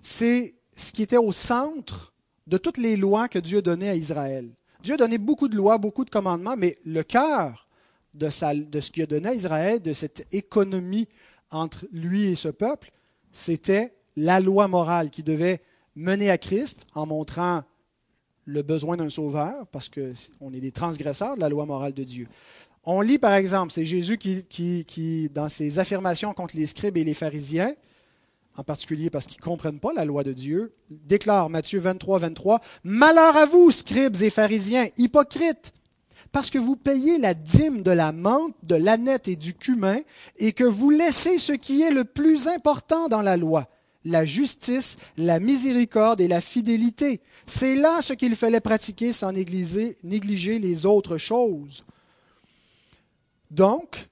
c'est 0.00 0.54
ce 0.76 0.92
qui 0.92 1.02
était 1.02 1.16
au 1.16 1.32
centre 1.32 2.12
de 2.46 2.58
toutes 2.58 2.78
les 2.78 2.96
lois 2.96 3.28
que 3.28 3.38
Dieu 3.38 3.62
donnait 3.62 3.88
à 3.88 3.94
Israël. 3.94 4.50
Dieu 4.82 4.94
a 4.94 4.98
donné 4.98 5.18
beaucoup 5.18 5.48
de 5.48 5.56
lois, 5.56 5.78
beaucoup 5.78 6.04
de 6.04 6.10
commandements, 6.10 6.56
mais 6.56 6.78
le 6.84 7.02
cœur 7.02 7.66
de, 8.12 8.28
de 8.52 8.80
ce 8.80 8.90
qu'il 8.90 9.02
a 9.02 9.06
donné 9.06 9.28
à 9.28 9.34
Israël, 9.34 9.80
de 9.80 9.92
cette 9.92 10.26
économie 10.32 11.08
entre 11.50 11.86
lui 11.90 12.24
et 12.24 12.34
ce 12.34 12.48
peuple, 12.48 12.90
c'était 13.32 13.94
la 14.16 14.40
loi 14.40 14.68
morale 14.68 15.10
qui 15.10 15.22
devait 15.22 15.62
mener 15.96 16.30
à 16.30 16.38
Christ 16.38 16.84
en 16.94 17.06
montrant 17.06 17.64
le 18.44 18.62
besoin 18.62 18.96
d'un 18.96 19.08
sauveur, 19.08 19.66
parce 19.68 19.88
qu'on 19.88 20.52
est 20.52 20.60
des 20.60 20.72
transgresseurs 20.72 21.36
de 21.36 21.40
la 21.40 21.48
loi 21.48 21.66
morale 21.66 21.94
de 21.94 22.04
Dieu. 22.04 22.28
On 22.84 23.00
lit 23.00 23.18
par 23.18 23.34
exemple, 23.34 23.72
c'est 23.72 23.84
Jésus 23.84 24.18
qui, 24.18 24.44
qui, 24.44 25.28
dans 25.30 25.48
ses 25.48 25.78
affirmations 25.78 26.34
contre 26.34 26.56
les 26.56 26.66
scribes 26.66 26.98
et 26.98 27.04
les 27.04 27.14
pharisiens, 27.14 27.74
en 28.56 28.62
particulier 28.62 29.10
parce 29.10 29.26
qu'ils 29.26 29.40
ne 29.40 29.44
comprennent 29.44 29.80
pas 29.80 29.92
la 29.94 30.04
loi 30.04 30.22
de 30.22 30.32
Dieu, 30.32 30.74
déclare 30.90 31.48
Matthieu 31.48 31.80
23, 31.80 32.18
23, 32.18 32.60
Malheur 32.84 33.36
à 33.36 33.46
vous, 33.46 33.70
scribes 33.70 34.20
et 34.22 34.30
pharisiens, 34.30 34.86
hypocrites, 34.98 35.72
parce 36.30 36.50
que 36.50 36.58
vous 36.58 36.76
payez 36.76 37.18
la 37.18 37.32
dîme 37.32 37.82
de 37.82 37.90
la 37.90 38.12
menthe, 38.12 38.54
de 38.62 38.74
l'aneth 38.74 39.28
et 39.28 39.36
du 39.36 39.54
cumin, 39.54 39.98
et 40.36 40.52
que 40.52 40.64
vous 40.64 40.90
laissez 40.90 41.38
ce 41.38 41.52
qui 41.52 41.82
est 41.82 41.92
le 41.92 42.04
plus 42.04 42.48
important 42.48 43.08
dans 43.08 43.22
la 43.22 43.36
loi, 43.36 43.68
la 44.04 44.24
justice, 44.24 44.96
la 45.16 45.40
miséricorde 45.40 46.20
et 46.20 46.28
la 46.28 46.40
fidélité. 46.40 47.20
C'est 47.46 47.74
là 47.74 48.02
ce 48.02 48.12
qu'il 48.12 48.36
fallait 48.36 48.60
pratiquer 48.60 49.12
sans 49.12 49.32
négliger, 49.32 49.98
négliger 50.02 50.58
les 50.58 50.86
autres 50.86 51.18
choses. 51.18 51.84
Donc, 53.50 54.08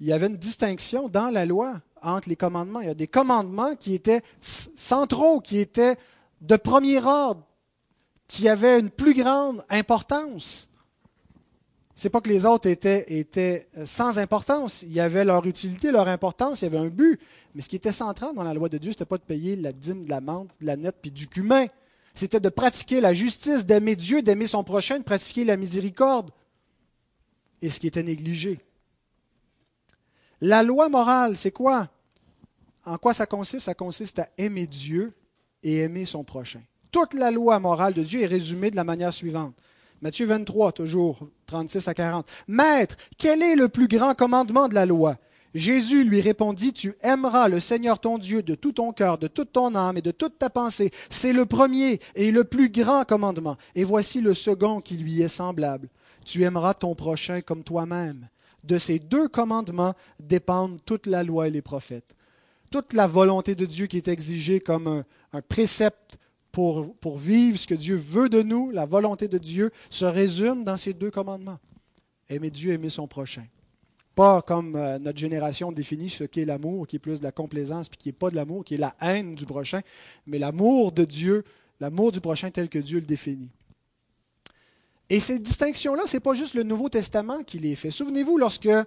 il 0.00 0.06
y 0.06 0.12
avait 0.12 0.26
une 0.26 0.36
distinction 0.36 1.08
dans 1.08 1.28
la 1.28 1.46
loi 1.46 1.80
entre 2.02 2.28
les 2.28 2.36
commandements. 2.36 2.80
Il 2.80 2.88
y 2.88 2.90
a 2.90 2.94
des 2.94 3.06
commandements 3.06 3.76
qui 3.76 3.94
étaient 3.94 4.22
centraux, 4.40 5.40
qui 5.40 5.58
étaient 5.58 5.96
de 6.40 6.56
premier 6.56 6.98
ordre, 6.98 7.46
qui 8.26 8.48
avaient 8.48 8.80
une 8.80 8.90
plus 8.90 9.14
grande 9.14 9.64
importance. 9.70 10.68
C'est 11.94 12.10
pas 12.10 12.20
que 12.20 12.28
les 12.28 12.46
autres 12.46 12.68
étaient, 12.68 13.04
étaient 13.08 13.68
sans 13.84 14.18
importance. 14.18 14.82
Il 14.82 14.92
y 14.92 15.00
avait 15.00 15.24
leur 15.24 15.46
utilité, 15.46 15.90
leur 15.90 16.08
importance, 16.08 16.62
il 16.62 16.64
y 16.64 16.68
avait 16.68 16.78
un 16.78 16.88
but. 16.88 17.20
Mais 17.54 17.60
ce 17.60 17.68
qui 17.68 17.76
était 17.76 17.92
central 17.92 18.34
dans 18.34 18.42
la 18.42 18.54
loi 18.54 18.68
de 18.68 18.78
Dieu, 18.78 18.92
ce 18.92 18.96
n'était 18.96 19.04
pas 19.04 19.18
de 19.18 19.22
payer 19.22 19.56
la 19.56 19.72
dîme 19.72 20.04
de 20.04 20.10
la 20.10 20.20
menthe, 20.20 20.48
de 20.60 20.66
la 20.66 20.76
nette, 20.76 20.96
puis 21.02 21.10
du 21.10 21.28
cumin. 21.28 21.66
C'était 22.14 22.40
de 22.40 22.48
pratiquer 22.48 23.00
la 23.00 23.14
justice, 23.14 23.64
d'aimer 23.64 23.96
Dieu, 23.96 24.22
d'aimer 24.22 24.46
son 24.46 24.64
prochain, 24.64 24.98
de 24.98 25.04
pratiquer 25.04 25.44
la 25.44 25.56
miséricorde. 25.56 26.30
Et 27.60 27.70
ce 27.70 27.78
qui 27.78 27.86
était 27.86 28.02
négligé. 28.02 28.58
La 30.40 30.62
loi 30.62 30.88
morale, 30.88 31.36
c'est 31.36 31.52
quoi? 31.52 31.88
En 32.84 32.98
quoi 32.98 33.14
ça 33.14 33.26
consiste? 33.26 33.66
Ça 33.66 33.74
consiste 33.74 34.18
à 34.18 34.28
aimer 34.38 34.66
Dieu 34.66 35.12
et 35.62 35.78
aimer 35.78 36.04
son 36.04 36.24
prochain. 36.24 36.60
Toute 36.90 37.14
la 37.14 37.30
loi 37.30 37.58
morale 37.60 37.94
de 37.94 38.02
Dieu 38.02 38.22
est 38.22 38.26
résumée 38.26 38.70
de 38.70 38.76
la 38.76 38.84
manière 38.84 39.12
suivante. 39.12 39.54
Matthieu 40.02 40.26
23, 40.26 40.72
toujours, 40.72 41.28
36 41.46 41.86
à 41.86 41.94
40. 41.94 42.28
Maître, 42.48 42.96
quel 43.16 43.40
est 43.40 43.54
le 43.54 43.68
plus 43.68 43.86
grand 43.86 44.14
commandement 44.14 44.68
de 44.68 44.74
la 44.74 44.84
loi? 44.84 45.16
Jésus 45.54 46.02
lui 46.02 46.20
répondit, 46.20 46.72
Tu 46.72 46.94
aimeras 47.02 47.46
le 47.46 47.60
Seigneur 47.60 48.00
ton 48.00 48.18
Dieu 48.18 48.42
de 48.42 48.56
tout 48.56 48.72
ton 48.72 48.90
cœur, 48.90 49.16
de 49.16 49.28
toute 49.28 49.52
ton 49.52 49.76
âme 49.76 49.98
et 49.98 50.02
de 50.02 50.10
toute 50.10 50.40
ta 50.40 50.50
pensée. 50.50 50.90
C'est 51.08 51.32
le 51.32 51.46
premier 51.46 52.00
et 52.16 52.32
le 52.32 52.42
plus 52.42 52.68
grand 52.68 53.04
commandement. 53.04 53.56
Et 53.76 53.84
voici 53.84 54.20
le 54.20 54.34
second 54.34 54.80
qui 54.80 54.96
lui 54.96 55.22
est 55.22 55.28
semblable. 55.28 55.88
Tu 56.24 56.42
aimeras 56.42 56.74
ton 56.74 56.96
prochain 56.96 57.40
comme 57.40 57.62
toi-même. 57.62 58.28
De 58.64 58.78
ces 58.78 58.98
deux 58.98 59.28
commandements 59.28 59.94
dépendent 60.18 60.80
toute 60.84 61.06
la 61.06 61.22
loi 61.22 61.46
et 61.46 61.52
les 61.52 61.62
prophètes. 61.62 62.16
Toute 62.72 62.92
la 62.92 63.06
volonté 63.06 63.54
de 63.54 63.66
Dieu 63.66 63.86
qui 63.86 63.98
est 63.98 64.08
exigée 64.08 64.58
comme 64.58 64.88
un, 64.88 65.04
un 65.32 65.42
précepte 65.42 66.18
pour, 66.52 66.94
pour 66.96 67.16
vivre 67.18 67.58
ce 67.58 67.66
que 67.66 67.74
Dieu 67.74 67.96
veut 67.96 68.28
de 68.28 68.42
nous, 68.42 68.70
la 68.70 68.84
volonté 68.84 69.26
de 69.26 69.38
Dieu, 69.38 69.70
se 69.88 70.04
résume 70.04 70.64
dans 70.64 70.76
ces 70.76 70.92
deux 70.92 71.10
commandements. 71.10 71.58
aimer 72.28 72.50
Dieu, 72.50 72.72
aimer 72.72 72.90
son 72.90 73.08
prochain. 73.08 73.46
Pas 74.14 74.42
comme 74.42 74.76
euh, 74.76 74.98
notre 74.98 75.18
génération 75.18 75.72
définit 75.72 76.10
ce 76.10 76.24
qu'est 76.24 76.44
l'amour, 76.44 76.86
qui 76.86 76.96
est 76.96 76.98
plus 76.98 77.18
de 77.18 77.24
la 77.24 77.32
complaisance, 77.32 77.88
puis 77.88 77.96
qui 77.96 78.08
n'est 78.08 78.12
pas 78.12 78.30
de 78.30 78.36
l'amour, 78.36 78.62
qui 78.64 78.74
est 78.74 78.78
la 78.78 78.94
haine 79.00 79.34
du 79.34 79.46
prochain, 79.46 79.80
mais 80.26 80.38
l'amour 80.38 80.92
de 80.92 81.06
Dieu, 81.06 81.44
l'amour 81.80 82.12
du 82.12 82.20
prochain 82.20 82.50
tel 82.50 82.68
que 82.68 82.78
Dieu 82.78 83.00
le 83.00 83.06
définit. 83.06 83.48
Et 85.08 85.18
ces 85.18 85.38
distinctions-là, 85.38 86.02
ce 86.06 86.16
n'est 86.16 86.20
pas 86.20 86.34
juste 86.34 86.54
le 86.54 86.62
Nouveau 86.62 86.90
Testament 86.90 87.42
qui 87.42 87.58
les 87.58 87.74
fait. 87.74 87.90
Souvenez-vous, 87.90 88.36
lorsque 88.36 88.66
euh, 88.66 88.84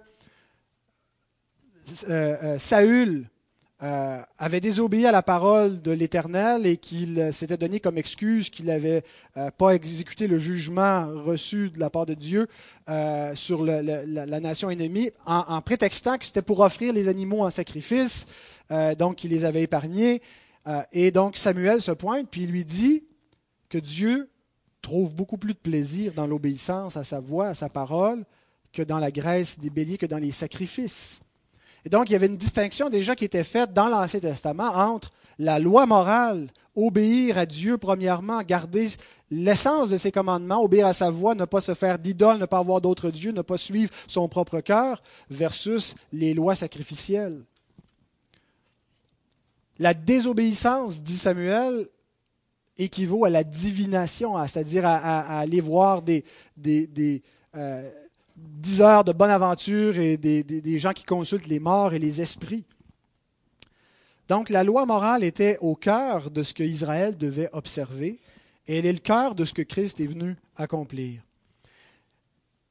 euh, 2.08 2.58
Saül 2.58 3.28
euh, 3.82 4.22
avait 4.38 4.60
désobéi 4.60 5.04
à 5.04 5.12
la 5.12 5.22
parole 5.22 5.82
de 5.82 5.90
l'Éternel 5.90 6.64
et 6.64 6.78
qu'il 6.78 7.20
euh, 7.20 7.30
s'était 7.30 7.58
donné 7.58 7.78
comme 7.78 7.98
excuse 7.98 8.48
qu'il 8.48 8.64
n'avait 8.66 9.04
euh, 9.36 9.50
pas 9.50 9.72
exécuté 9.72 10.26
le 10.26 10.38
jugement 10.38 11.06
reçu 11.24 11.68
de 11.68 11.78
la 11.78 11.90
part 11.90 12.06
de 12.06 12.14
Dieu 12.14 12.48
sur 13.34 13.64
la, 13.64 14.40
nation 14.40 14.70
ennemie, 14.70 15.10
en, 15.26 15.60
prétextant 15.60 16.16
que 16.16 16.24
c'était 16.24 16.40
pour 16.40 16.60
offrir 16.60 16.94
les 16.94 17.08
animaux 17.08 17.44
en 17.44 17.50
sacrifice, 17.50 18.26
donc 18.96 19.24
il 19.24 19.30
les 19.30 19.44
avait 19.44 19.62
épargnés. 19.62 20.22
et 20.92 21.10
donc 21.10 21.36
Samuel 21.36 21.82
se 21.82 21.90
pointe, 21.90 22.28
puis 22.30 22.44
il 22.44 22.50
lui 22.52 22.64
dit 22.64 23.02
que 23.68 23.78
Dieu 23.78 24.30
trouve 24.82 25.16
beaucoup 25.16 25.36
plus 25.36 25.54
de 25.54 25.58
plaisir 25.58 26.12
dans 26.12 26.28
l'obéissance 26.28 26.96
à 26.96 27.02
sa 27.02 27.18
voix, 27.18 27.48
à 27.48 27.54
sa 27.54 27.68
parole, 27.68 28.24
que 28.72 28.82
dans 28.82 28.98
la 28.98 29.10
graisse 29.10 29.58
des 29.58 29.68
béliers, 29.70 29.98
que 29.98 30.06
dans 30.06 30.18
les 30.18 30.30
sacrifices. 30.30 31.22
Donc, 31.90 32.10
il 32.10 32.12
y 32.12 32.16
avait 32.16 32.26
une 32.26 32.36
distinction 32.36 32.88
déjà 32.88 33.14
qui 33.14 33.24
était 33.24 33.44
faite 33.44 33.72
dans 33.72 33.88
l'Ancien 33.88 34.20
Testament 34.20 34.74
entre 34.74 35.12
la 35.38 35.58
loi 35.58 35.86
morale, 35.86 36.48
obéir 36.74 37.38
à 37.38 37.46
Dieu 37.46 37.78
premièrement, 37.78 38.42
garder 38.42 38.88
l'essence 39.30 39.90
de 39.90 39.96
ses 39.96 40.12
commandements, 40.12 40.62
obéir 40.62 40.86
à 40.86 40.92
sa 40.92 41.10
voix, 41.10 41.34
ne 41.34 41.44
pas 41.44 41.60
se 41.60 41.74
faire 41.74 41.98
d'idole, 41.98 42.38
ne 42.38 42.46
pas 42.46 42.58
avoir 42.58 42.80
d'autres 42.80 43.10
dieux, 43.10 43.32
ne 43.32 43.42
pas 43.42 43.58
suivre 43.58 43.92
son 44.06 44.28
propre 44.28 44.60
cœur, 44.60 45.02
versus 45.30 45.94
les 46.12 46.34
lois 46.34 46.54
sacrificielles. 46.54 47.42
La 49.78 49.94
désobéissance, 49.94 51.02
dit 51.02 51.18
Samuel, 51.18 51.86
équivaut 52.78 53.24
à 53.24 53.30
la 53.30 53.44
divination, 53.44 54.36
c'est-à-dire 54.46 54.86
à, 54.86 55.38
aller 55.40 55.60
voir 55.60 56.02
des, 56.02 56.24
des, 56.56 57.22
euh, 57.54 57.90
dix 58.36 58.82
heures 58.82 59.04
de 59.04 59.12
bonne 59.12 59.30
aventure 59.30 59.98
et 59.98 60.16
des, 60.16 60.78
gens 60.78 60.92
qui 60.92 61.04
consultent 61.04 61.46
les 61.46 61.60
morts 61.60 61.94
et 61.94 61.98
les 61.98 62.20
esprits. 62.20 62.64
Donc 64.28 64.50
la 64.50 64.64
loi 64.64 64.86
morale 64.86 65.24
était 65.24 65.56
au 65.60 65.74
cœur 65.74 66.30
de 66.30 66.42
ce 66.42 66.52
que 66.52 66.62
Israël 66.62 67.16
devait 67.16 67.48
observer 67.52 68.18
et 68.66 68.78
elle 68.78 68.86
est 68.86 68.92
le 68.92 68.98
cœur 68.98 69.34
de 69.34 69.44
ce 69.44 69.54
que 69.54 69.62
Christ 69.62 70.00
est 70.00 70.06
venu 70.06 70.36
accomplir. 70.56 71.22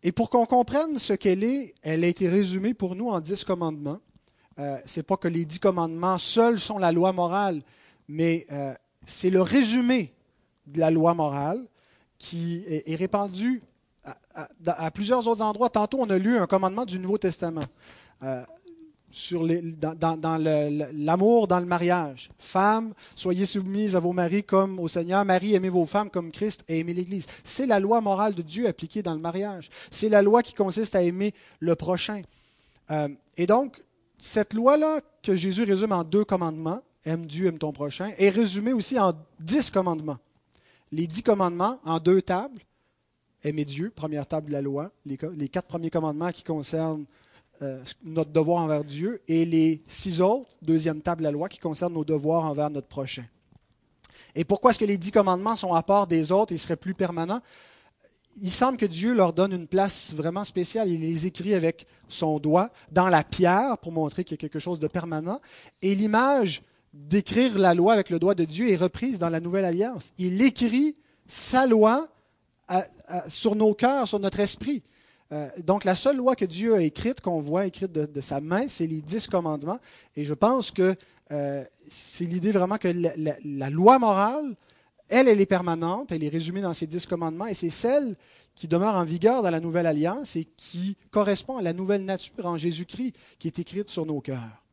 Et 0.03 0.11
pour 0.11 0.29
qu'on 0.29 0.45
comprenne 0.45 0.99
ce 0.99 1.13
qu'elle 1.13 1.43
est, 1.43 1.73
elle 1.81 2.03
a 2.03 2.07
été 2.07 2.27
résumée 2.27 2.73
pour 2.73 2.95
nous 2.95 3.09
en 3.09 3.21
dix 3.21 3.43
commandements. 3.43 3.99
Euh, 4.59 4.77
ce 4.85 4.99
n'est 4.99 5.03
pas 5.03 5.17
que 5.17 5.27
les 5.27 5.45
dix 5.45 5.59
commandements 5.59 6.17
seuls 6.17 6.59
sont 6.59 6.77
la 6.77 6.91
loi 6.91 7.11
morale, 7.11 7.59
mais 8.07 8.45
euh, 8.51 8.73
c'est 9.05 9.29
le 9.29 9.41
résumé 9.41 10.13
de 10.67 10.79
la 10.79 10.91
loi 10.91 11.13
morale 11.13 11.65
qui 12.17 12.63
est 12.67 12.95
répandu 12.95 13.61
à, 14.35 14.91
plusieurs 14.91 15.27
autres 15.27 15.41
endroits. 15.41 15.69
Tantôt, 15.69 15.99
on 16.01 16.09
a 16.09 16.17
lu 16.17 16.37
un 16.37 16.47
commandement 16.47 16.85
du 16.85 16.99
Nouveau 16.99 17.17
Testament 17.17 17.63
euh, 18.23 18.43
sur 19.11 19.45
dans, 19.77 20.41
l'amour 20.93 21.47
dans 21.47 21.59
le 21.59 21.65
mariage. 21.65 22.29
Femmes, 22.37 22.93
soyez 23.15 23.45
soumises 23.45 23.95
à 23.95 23.99
vos 23.99 24.11
maris 24.11 24.43
comme 24.43 24.79
au 24.79 24.87
Seigneur. 24.87 25.23
Marie, 25.23 25.55
aimez 25.55 25.69
vos 25.69 25.85
femmes 25.85 26.09
comme 26.09 26.31
Christ 26.31 26.63
et 26.67 26.79
aimez 26.79 26.93
l'Église. 26.93 27.25
C'est 27.43 27.65
la 27.65 27.79
loi 27.79 28.01
morale 28.01 28.33
de 28.33 28.41
Dieu 28.41 28.67
appliquée 28.67 29.01
dans 29.01 29.13
le 29.13 29.21
mariage. 29.21 29.69
C'est 29.89 30.09
la 30.09 30.21
loi 30.21 30.43
qui 30.43 30.53
consiste 30.53 30.95
à 30.95 31.01
aimer 31.01 31.33
le 31.59 31.75
prochain. 31.75 32.21
Euh, 32.91 33.07
et 33.37 33.47
donc, 33.47 33.81
cette 34.17 34.53
loi-là 34.53 34.99
que 35.23 35.35
Jésus 35.35 35.63
résume 35.63 35.93
en 35.93 36.03
deux 36.03 36.25
commandements, 36.25 36.81
aime 37.05 37.25
Dieu, 37.25 37.47
aime 37.47 37.57
ton 37.57 37.71
prochain, 37.71 38.11
est 38.17 38.29
résumée 38.29 38.73
aussi 38.73 38.99
en 38.99 39.13
dix 39.39 39.69
commandements. 39.69 40.17
Les 40.91 41.07
dix 41.07 41.23
commandements 41.23 41.79
en 41.85 41.99
deux 41.99 42.21
tables 42.21 42.59
aimer 43.45 43.65
Dieu, 43.65 43.91
première 43.95 44.27
table 44.27 44.47
de 44.47 44.53
la 44.53 44.61
loi, 44.61 44.91
les, 45.05 45.17
quatre 45.49 45.67
premiers 45.67 45.89
commandements 45.89 46.31
qui 46.31 46.43
concernent 46.43 47.05
euh, 47.61 47.81
notre 48.03 48.31
devoir 48.31 48.63
envers 48.63 48.83
Dieu, 48.83 49.21
et 49.27 49.45
les 49.45 49.81
six 49.87 50.19
autres, 50.19 50.49
deuxième 50.61 51.01
table 51.01 51.19
de 51.19 51.25
la 51.25 51.31
loi, 51.31 51.47
qui 51.47 51.59
concernent 51.59 51.93
nos 51.93 52.03
devoirs 52.03 52.43
envers 52.43 52.69
notre 52.69 52.87
prochain. 52.87 53.23
Et 54.33 54.43
pourquoi 54.43 54.71
est-ce 54.71 54.79
que 54.79 54.85
les 54.85 54.97
dix 54.97 55.11
commandements 55.11 55.55
sont 55.55 55.73
à 55.73 55.83
part 55.83 56.07
des 56.07 56.31
autres 56.31 56.53
et 56.53 56.57
seraient 56.57 56.75
plus 56.75 56.93
permanents? 56.93 57.41
Il 58.41 58.51
semble 58.51 58.77
que 58.77 58.85
Dieu 58.85 59.13
leur 59.13 59.31
donne 59.31 59.53
une 59.53 59.67
place 59.67 60.13
vraiment 60.13 60.43
spéciale. 60.43 60.89
Il 60.89 60.99
les 60.99 61.25
écrit 61.25 61.53
avec 61.53 61.85
son 62.09 62.39
doigt 62.39 62.69
dans 62.91 63.07
la 63.07 63.23
pierre 63.23 63.77
pour 63.77 63.93
montrer 63.93 64.25
qu'il 64.25 64.33
y 64.33 64.39
a 64.39 64.41
quelque 64.41 64.59
chose 64.59 64.79
de 64.79 64.87
permanent. 64.87 65.39
Et 65.81 65.95
l'image 65.95 66.61
d'écrire 66.93 67.57
la 67.57 67.73
loi 67.73 67.93
avec 67.93 68.09
le 68.09 68.19
doigt 68.19 68.35
de 68.35 68.43
Dieu 68.43 68.69
est 68.69 68.75
reprise 68.75 69.19
dans 69.19 69.29
la 69.29 69.39
Nouvelle 69.39 69.63
Alliance. 69.63 70.11
Il 70.17 70.41
écrit 70.41 70.95
sa 71.27 71.65
loi 71.65 72.09
sur 73.27 73.55
nos 73.55 73.73
cœurs, 73.73 74.07
sur 74.07 74.19
notre 74.19 74.39
esprit. 74.39 74.83
Euh, 75.31 75.49
donc 75.63 75.85
la 75.85 75.95
seule 75.95 76.17
loi 76.17 76.35
que 76.35 76.45
Dieu 76.45 76.75
a 76.75 76.81
écrite, 76.81 77.21
qu'on 77.21 77.39
voit 77.39 77.65
écrite 77.65 77.91
de, 77.91 78.21
sa 78.21 78.39
main, 78.39 78.67
c'est 78.67 78.87
les 78.87 79.01
dix 79.01 79.27
commandements. 79.27 79.79
Et 80.15 80.25
je 80.25 80.33
pense 80.33 80.71
que 80.71 80.95
euh, 81.31 81.63
c'est 81.89 82.25
l'idée 82.25 82.51
vraiment 82.51 82.77
que 82.77 82.87
la, 83.43 83.69
loi 83.69 83.97
morale, 83.97 84.55
elle, 85.09 85.27
elle 85.27 85.41
est 85.41 85.45
permanente, 85.45 86.11
elle 86.11 86.23
est 86.23 86.29
résumée 86.29 86.61
dans 86.61 86.73
ces 86.73 86.87
dix 86.87 87.05
commandements, 87.05 87.47
et 87.47 87.53
c'est 87.53 87.69
celle 87.69 88.15
qui 88.53 88.67
demeure 88.67 88.95
en 88.95 89.03
vigueur 89.03 89.43
dans 89.43 89.49
la 89.49 89.59
nouvelle 89.59 89.85
alliance 89.85 90.35
et 90.35 90.45
qui 90.45 90.95
correspond 91.11 91.57
à 91.57 91.61
la 91.61 91.73
nouvelle 91.73 92.05
nature 92.05 92.45
en 92.45 92.57
Jésus-Christ 92.57 93.13
qui 93.37 93.47
est 93.47 93.59
écrite 93.59 93.89
sur 93.89 94.05
nos 94.05 94.21
cœurs. 94.21 94.63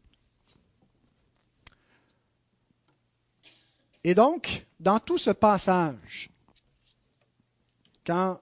Et 4.04 4.14
donc, 4.14 4.66
dans 4.78 4.98
tout 4.98 5.18
ce 5.18 5.30
passage, 5.30 6.31
quand 8.04 8.40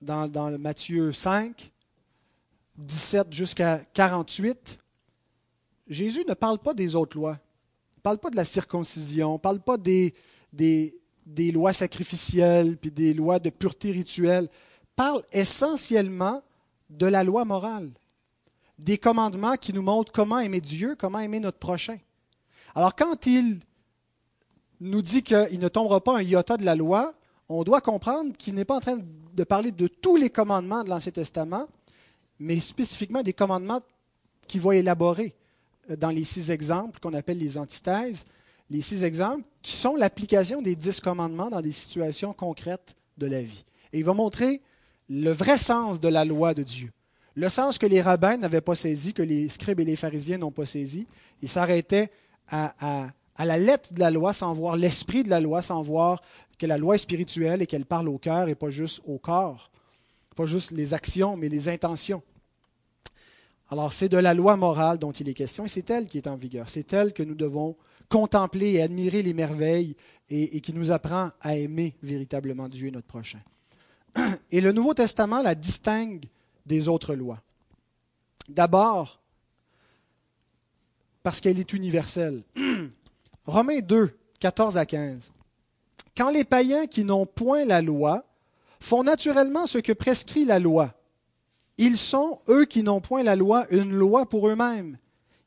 dans, 0.00 0.50
le 0.50 0.58
Matthieu 0.58 1.12
5, 1.12 1.70
17 2.76 3.32
jusqu'à 3.32 3.78
48, 3.94 4.78
Jésus 5.88 6.24
ne 6.28 6.34
parle 6.34 6.58
pas 6.58 6.74
des 6.74 6.94
autres 6.94 7.16
lois, 7.16 7.38
ne 7.96 8.02
parle 8.02 8.18
pas 8.18 8.30
de 8.30 8.36
la 8.36 8.44
circoncision, 8.44 9.34
ne 9.34 9.38
parle 9.38 9.60
pas 9.60 9.76
des, 9.76 10.14
lois 11.52 11.72
sacrificielles, 11.72 12.76
puis 12.76 12.90
des 12.90 13.14
lois 13.14 13.38
de 13.38 13.50
pureté 13.50 13.92
rituelle, 13.92 14.48
parle 14.96 15.22
essentiellement 15.32 16.42
de 16.90 17.06
la 17.06 17.24
loi 17.24 17.44
morale, 17.44 17.90
des 18.78 18.98
commandements 18.98 19.56
qui 19.56 19.72
nous 19.72 19.82
montrent 19.82 20.12
comment 20.12 20.40
aimer 20.40 20.60
Dieu, 20.60 20.96
comment 20.98 21.20
aimer 21.20 21.40
notre 21.40 21.58
prochain. 21.58 21.98
Alors 22.74 22.96
quand 22.96 23.26
il 23.26 23.60
nous 24.80 25.02
dit 25.02 25.22
qu'il 25.22 25.60
ne 25.60 25.68
tombera 25.68 26.02
pas 26.02 26.18
un 26.18 26.22
iota 26.22 26.56
de 26.56 26.64
la 26.64 26.74
loi, 26.74 27.14
on 27.48 27.64
doit 27.64 27.80
comprendre 27.80 28.36
qu'il 28.36 28.54
n'est 28.54 28.64
pas 28.64 28.76
en 28.76 28.80
train 28.80 28.98
de 29.34 29.44
parler 29.44 29.72
de 29.72 29.86
tous 29.86 30.16
les 30.16 30.30
commandements 30.30 30.84
de 30.84 30.90
l'Ancien 30.90 31.12
Testament, 31.12 31.66
mais 32.38 32.60
spécifiquement 32.60 33.22
des 33.22 33.32
commandements 33.32 33.80
qu'il 34.48 34.60
va 34.60 34.76
élaborer 34.76 35.34
euh, 35.90 35.96
dans 35.96 36.10
les 36.10 36.24
six 36.24 36.50
exemples 36.50 37.00
qu'on 37.00 37.14
appelle 37.14 37.38
les 37.38 37.58
antithèses, 37.58 38.24
les 38.70 38.80
six 38.80 39.04
exemples 39.04 39.44
qui 39.60 39.72
sont 39.72 39.96
l'application 39.96 40.62
des 40.62 40.76
dix 40.76 41.00
commandements 41.00 41.50
dans 41.50 41.60
des 41.60 41.72
situations 41.72 42.32
concrètes 42.32 42.94
de 43.18 43.26
la 43.26 43.42
vie. 43.42 43.64
Et 43.92 43.98
il 43.98 44.04
va 44.04 44.14
montrer 44.14 44.60
le 45.08 45.30
vrai 45.30 45.58
sens 45.58 46.00
de 46.00 46.08
la 46.08 46.24
loi 46.24 46.54
de 46.54 46.62
Dieu, 46.62 46.90
le 47.34 47.48
sens 47.48 47.78
que 47.78 47.86
les 47.86 48.00
rabbins 48.00 48.36
n'avaient 48.36 48.60
pas 48.60 48.74
saisi, 48.74 49.12
que 49.12 49.22
les 49.22 49.48
scribes 49.48 49.80
et 49.80 49.84
les 49.84 49.96
pharisiens 49.96 50.38
n'ont 50.38 50.50
pas 50.50 50.66
saisi. 50.66 51.06
Ils 51.42 51.48
s'arrêtaient 51.48 52.10
à, 52.48 53.10
à 53.36 53.44
la 53.44 53.56
lettre 53.56 53.92
de 53.92 54.00
la 54.00 54.10
loi 54.10 54.32
sans 54.32 54.52
voir 54.52 54.76
l'esprit 54.76 55.22
de 55.22 55.30
la 55.30 55.40
loi, 55.40 55.62
sans 55.62 55.82
voir 55.82 56.22
que 56.62 56.66
la 56.68 56.78
loi 56.78 56.94
est 56.94 56.98
spirituelle 56.98 57.60
et 57.60 57.66
qu'elle 57.66 57.84
parle 57.84 58.08
au 58.08 58.18
cœur 58.18 58.48
et 58.48 58.54
pas 58.54 58.70
juste 58.70 59.02
au 59.04 59.18
corps, 59.18 59.72
pas 60.36 60.46
juste 60.46 60.70
les 60.70 60.94
actions, 60.94 61.36
mais 61.36 61.48
les 61.48 61.68
intentions. 61.68 62.22
Alors 63.68 63.92
c'est 63.92 64.08
de 64.08 64.16
la 64.16 64.32
loi 64.32 64.56
morale 64.56 64.96
dont 64.96 65.10
il 65.10 65.28
est 65.28 65.34
question 65.34 65.64
et 65.64 65.68
c'est 65.68 65.90
elle 65.90 66.06
qui 66.06 66.18
est 66.18 66.28
en 66.28 66.36
vigueur. 66.36 66.68
C'est 66.68 66.92
elle 66.92 67.12
que 67.12 67.24
nous 67.24 67.34
devons 67.34 67.76
contempler 68.08 68.74
et 68.74 68.82
admirer 68.82 69.24
les 69.24 69.34
merveilles 69.34 69.96
et, 70.30 70.60
qui 70.60 70.72
nous 70.72 70.92
apprend 70.92 71.32
à 71.40 71.56
aimer 71.56 71.96
véritablement 72.00 72.68
Dieu 72.68 72.86
et 72.86 72.90
notre 72.92 73.08
prochain. 73.08 73.40
Et 74.52 74.60
le 74.60 74.70
Nouveau 74.70 74.94
Testament 74.94 75.42
la 75.42 75.56
distingue 75.56 76.26
des 76.64 76.86
autres 76.86 77.16
lois. 77.16 77.42
D'abord, 78.48 79.20
parce 81.24 81.40
qu'elle 81.40 81.58
est 81.58 81.72
universelle. 81.72 82.44
Romains 83.46 83.80
2, 83.80 84.16
14 84.38 84.78
à 84.78 84.86
15. 84.86 85.32
Quand 86.16 86.30
les 86.30 86.44
païens 86.44 86.86
qui 86.86 87.04
n'ont 87.04 87.26
point 87.26 87.64
la 87.64 87.80
loi 87.80 88.24
font 88.80 89.04
naturellement 89.04 89.66
ce 89.66 89.78
que 89.78 89.92
prescrit 89.92 90.44
la 90.44 90.58
loi, 90.58 90.94
ils 91.78 91.96
sont, 91.96 92.40
eux 92.48 92.64
qui 92.64 92.82
n'ont 92.82 93.00
point 93.00 93.22
la 93.22 93.36
loi, 93.36 93.66
une 93.70 93.92
loi 93.92 94.26
pour 94.26 94.48
eux-mêmes. 94.48 94.98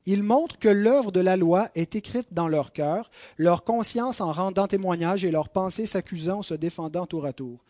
Ils 0.08 0.24
montrent 0.24 0.60
que 0.60 0.70
l'œuvre 0.70 1.12
de 1.12 1.20
la 1.20 1.36
loi 1.36 1.70
est 1.76 1.96
écrite 1.96 2.34
dans 2.34 2.48
leur 2.48 2.74
cœur, 2.74 3.10
leur 3.38 3.64
conscience 3.64 4.22
en 4.22 4.32
rendant 4.32 4.68
témoignage 4.68 5.26
et 5.26 5.32
leurs 5.32 5.50
pensées 5.50 5.86
s'accusant, 5.86 6.42
se 6.42 6.54
défendant 6.54 7.06
tour 7.06 7.26
à 7.26 7.34
tour. 7.34 7.64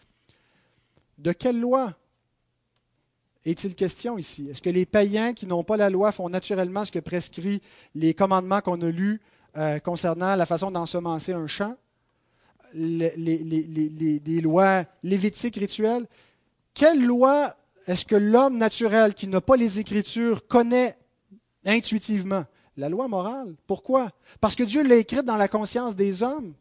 De 1.18 1.32
quelle 1.32 1.60
loi 1.60 1.94
est-il 3.46 3.76
question 3.76 4.18
ici? 4.18 4.50
Est-ce 4.50 4.62
que 4.62 4.70
les 4.70 4.86
païens 4.86 5.34
qui 5.34 5.46
n'ont 5.46 5.64
pas 5.64 5.78
la 5.78 5.90
loi 5.90 6.12
font 6.12 6.30
naturellement 6.30 6.84
ce 6.84 6.92
que 6.92 7.00
prescrit 7.00 7.62
les 7.94 8.14
commandements 8.14 8.62
qu'on 8.62 8.82
a 8.82 8.90
lus 8.90 9.22
euh, 9.56 9.80
concernant 9.80 10.36
la 10.36 10.46
façon 10.46 10.72
d'ensemencer 10.72 11.32
un 11.32 11.48
champ? 11.48 11.78
Les, 12.76 14.42
lois 14.42 14.84
lévitiques 15.04 15.56
rituelles 15.56 16.06
Quelle 16.74 17.04
loi 17.04 17.56
est-ce 17.88 18.06
que 18.06 18.16
l'homme 18.16 18.58
naturel 18.58 19.14
qui 19.14 19.28
n'a 19.28 19.42
pas 19.42 19.56
les 19.56 19.80
Écritures 19.80 20.48
connaît 20.48 20.98
intuitivement? 21.66 22.46
La 22.78 22.90
loi 22.90 23.08
morale. 23.08 23.56
Pourquoi? 23.68 24.10
Parce 24.42 24.56
que 24.56 24.64
Dieu 24.64 24.84
l'a 24.84 24.96
écrite 24.96 25.24
dans 25.24 25.38
la 25.38 25.48
conscience 25.48 25.96
des 25.96 26.24
hommes. 26.24 26.54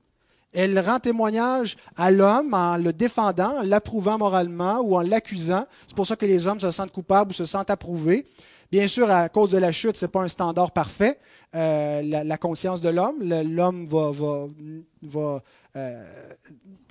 Elle 0.53 0.79
rend 0.79 1.01
témoignage 1.01 1.77
à 1.97 2.13
l'homme 2.13 2.55
en 2.55 2.77
le 2.77 2.93
défendant, 2.93 3.59
en 3.59 3.63
l'approuvant 3.63 4.19
moralement 4.19 4.79
ou 4.81 4.95
en 4.95 5.01
l'accusant. 5.01 5.65
C'est 5.89 5.97
pour 5.97 6.07
ça 6.07 6.15
que 6.15 6.27
les 6.27 6.47
hommes 6.47 6.61
se 6.61 6.71
sentent 6.71 6.93
coupables 6.93 7.33
ou 7.33 7.35
se 7.35 7.47
sentent 7.47 7.71
approuvés. 7.71 8.25
Bien 8.71 8.87
sûr, 8.87 9.11
à 9.11 9.29
cause 9.29 9.51
de 9.51 9.59
la 9.59 9.73
chute, 9.73 9.97
ce 9.97 10.05
n'est 10.05 10.11
pas 10.11 10.23
un 10.23 10.29
standard 10.29 10.71
parfait, 10.71 11.19
euh, 11.55 12.03
la, 12.03 12.37
conscience 12.39 12.81
de 12.81 12.89
l'homme. 12.89 13.23
L'homme 13.23 13.87
va, 13.87 15.43
euh, 15.77 16.05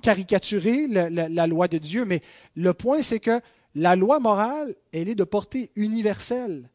caricaturer 0.02 0.86
la, 0.88 1.46
loi 1.46 1.68
de 1.68 1.78
Dieu, 1.78 2.04
mais 2.04 2.20
le 2.54 2.74
point, 2.74 3.00
c'est 3.00 3.20
que 3.20 3.40
la 3.74 3.96
loi 3.96 4.20
morale, 4.20 4.74
elle 4.92 5.08
est 5.08 5.14
de 5.14 5.24
portée 5.24 5.70
universelle. 5.74 6.68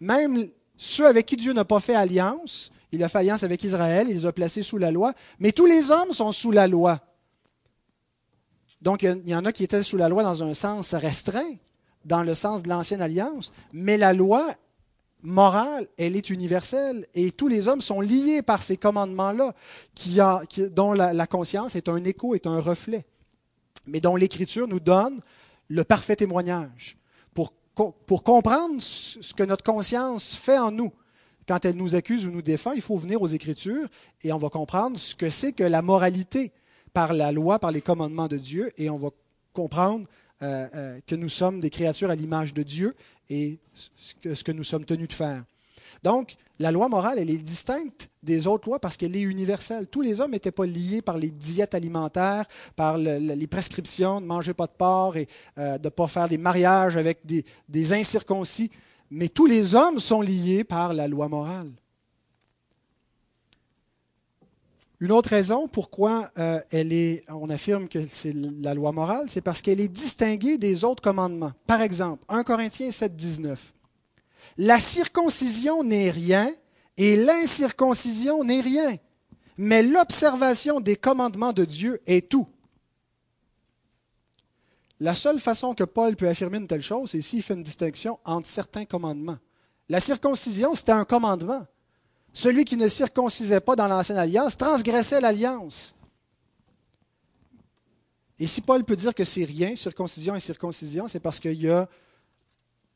Même 0.00 0.48
ceux 0.76 1.06
avec 1.06 1.24
qui 1.24 1.36
Dieu 1.36 1.54
n'a 1.54 1.64
pas 1.64 1.80
fait 1.80 1.94
alliance, 1.94 2.70
il 2.92 3.02
a 3.02 3.08
fait 3.08 3.18
alliance 3.18 3.42
avec 3.42 3.64
Israël, 3.64 4.06
il 4.10 4.14
les 4.14 4.26
a 4.26 4.32
placés 4.32 4.62
sous 4.62 4.76
la 4.76 4.90
loi, 4.90 5.14
mais 5.38 5.52
tous 5.52 5.66
les 5.66 5.90
hommes 5.90 6.12
sont 6.12 6.32
sous 6.32 6.50
la 6.50 6.66
loi. 6.66 7.00
Donc 8.82 9.02
il 9.02 9.26
y 9.26 9.34
en 9.34 9.46
a 9.46 9.52
qui 9.52 9.64
étaient 9.64 9.82
sous 9.82 9.96
la 9.96 10.10
loi 10.10 10.22
dans 10.22 10.42
un 10.42 10.52
sens 10.52 10.92
restreint, 10.92 11.56
dans 12.04 12.22
le 12.22 12.34
sens 12.34 12.62
de 12.62 12.68
l'ancienne 12.68 13.00
alliance, 13.00 13.52
mais 13.72 13.96
la 13.96 14.12
loi 14.12 14.54
morale, 15.24 15.88
elle 15.96 16.16
est 16.16 16.30
universelle 16.30 17.06
et 17.14 17.32
tous 17.32 17.48
les 17.48 17.66
hommes 17.66 17.80
sont 17.80 18.00
liés 18.00 18.42
par 18.42 18.62
ces 18.62 18.76
commandements-là, 18.76 19.54
dont 20.70 20.92
la, 20.92 21.26
conscience 21.26 21.74
est 21.74 21.88
un 21.88 22.04
écho, 22.04 22.34
est 22.34 22.46
un 22.46 22.60
reflet, 22.60 23.04
mais 23.86 24.00
dont 24.00 24.16
l'Écriture 24.16 24.68
nous 24.68 24.80
donne 24.80 25.20
le 25.68 25.82
parfait 25.82 26.16
témoignage 26.16 26.96
pour, 27.32 27.52
comprendre 28.22 28.76
ce 28.78 29.34
que 29.34 29.42
notre 29.42 29.64
conscience 29.64 30.36
fait 30.36 30.58
en 30.58 30.70
nous. 30.70 30.92
Quand 31.48 31.64
elle 31.64 31.76
nous 31.76 31.94
accuse 31.94 32.24
ou 32.24 32.30
nous 32.30 32.42
défend, 32.42 32.72
il 32.72 32.80
faut 32.80 32.96
venir 32.96 33.20
aux 33.20 33.26
Écritures 33.26 33.88
et 34.22 34.32
on 34.32 34.38
va 34.38 34.48
comprendre 34.48 34.98
ce 34.98 35.14
que 35.14 35.28
c'est 35.28 35.52
que 35.52 35.64
la 35.64 35.82
moralité 35.82 36.52
par 36.92 37.12
la 37.12 37.32
loi, 37.32 37.58
par 37.58 37.72
les 37.72 37.80
commandements 37.80 38.28
de 38.28 38.36
Dieu, 38.36 38.72
et 38.78 38.88
on 38.88 38.98
va 38.98 39.08
comprendre 39.52 40.06
euh, 40.44 40.66
euh, 40.74 41.00
que 41.06 41.14
nous 41.14 41.28
sommes 41.28 41.60
des 41.60 41.70
créatures 41.70 42.10
à 42.10 42.14
l'image 42.14 42.54
de 42.54 42.62
Dieu 42.62 42.94
et 43.30 43.58
ce 43.74 44.44
que, 44.44 44.52
nous 44.52 44.62
sommes 44.62 44.84
tenus 44.84 45.08
de 45.08 45.12
faire. 45.12 45.42
Donc, 46.02 46.36
la 46.58 46.70
loi 46.70 46.88
morale, 46.88 47.18
elle 47.18 47.30
est 47.30 47.38
distincte 47.38 48.10
des 48.22 48.46
autres 48.46 48.68
lois 48.68 48.78
parce 48.78 48.96
qu'elle 48.96 49.16
est 49.16 49.22
universelle. 49.22 49.86
Tous 49.86 50.02
les 50.02 50.20
hommes 50.20 50.32
n'étaient 50.32 50.52
pas 50.52 50.66
liés 50.66 51.00
par 51.00 51.16
les 51.16 51.30
diètes 51.30 51.74
alimentaires, 51.74 52.44
par 52.76 52.98
les 52.98 53.46
prescriptions 53.46 54.20
de 54.20 54.26
manger 54.26 54.52
pas 54.54 54.66
de 54.66 54.72
porc 54.76 55.16
et 55.16 55.26
euh, 55.58 55.78
de 55.78 55.86
ne 55.86 55.90
pas 55.90 56.06
faire 56.06 56.28
des 56.28 56.38
mariages 56.38 56.96
avec 56.96 57.24
des, 57.24 57.44
des 57.68 57.92
incirconcis 57.92 58.70
mais 59.10 59.28
tous 59.28 59.46
les 59.46 59.74
hommes 59.74 60.00
sont 60.00 60.20
liés 60.20 60.64
par 60.64 60.92
la 60.92 61.06
loi 61.06 61.28
morale. 61.28 61.70
Une 65.00 65.12
autre 65.12 65.30
raison 65.30 65.66
pourquoi 65.68 66.30
euh, 66.38 66.60
elle 66.70 66.92
est, 66.92 67.24
on 67.28 67.50
affirme 67.50 67.88
que 67.88 68.06
c'est 68.06 68.32
la 68.32 68.74
loi 68.74 68.92
morale, 68.92 69.26
c'est 69.28 69.40
parce 69.40 69.60
qu'elle 69.60 69.80
est 69.80 69.88
distinguée 69.88 70.56
des 70.56 70.84
autres 70.84 71.02
commandements. 71.02 71.52
Par 71.66 71.82
exemple, 71.82 72.24
1 72.28 72.44
Corinthiens 72.44 72.90
7, 72.90 73.16
19. 73.16 73.74
La 74.56 74.78
circoncision 74.78 75.82
n'est 75.82 76.10
rien 76.10 76.50
et 76.96 77.16
l'incirconcision 77.16 78.44
n'est 78.44 78.60
rien, 78.60 78.96
mais 79.56 79.82
l'observation 79.82 80.80
des 80.80 80.96
commandements 80.96 81.52
de 81.52 81.64
Dieu 81.64 82.00
est 82.06 82.28
tout. 82.28 82.46
La 85.00 85.14
seule 85.14 85.40
façon 85.40 85.74
que 85.74 85.84
Paul 85.84 86.14
peut 86.14 86.28
affirmer 86.28 86.58
une 86.58 86.68
telle 86.68 86.82
chose, 86.82 87.10
c'est 87.10 87.20
s'il 87.20 87.42
fait 87.42 87.54
une 87.54 87.64
distinction 87.64 88.20
entre 88.24 88.46
certains 88.46 88.84
commandements. 88.84 89.38
La 89.88 90.00
circoncision, 90.00 90.74
c'était 90.74 90.92
un 90.92 91.04
commandement. 91.04 91.66
Celui 92.34 92.64
qui 92.64 92.76
ne 92.76 92.88
circoncisait 92.88 93.60
pas 93.60 93.76
dans 93.76 93.86
l'ancienne 93.86 94.18
alliance 94.18 94.56
transgressait 94.56 95.20
l'alliance. 95.20 95.94
Et 98.40 98.48
si 98.48 98.60
Paul 98.60 98.84
peut 98.84 98.96
dire 98.96 99.14
que 99.14 99.24
c'est 99.24 99.44
rien, 99.44 99.76
circoncision 99.76 100.34
et 100.34 100.40
circoncision, 100.40 101.06
c'est 101.06 101.20
parce 101.20 101.38
qu'il 101.38 101.62
y 101.62 101.70
a 101.70 101.88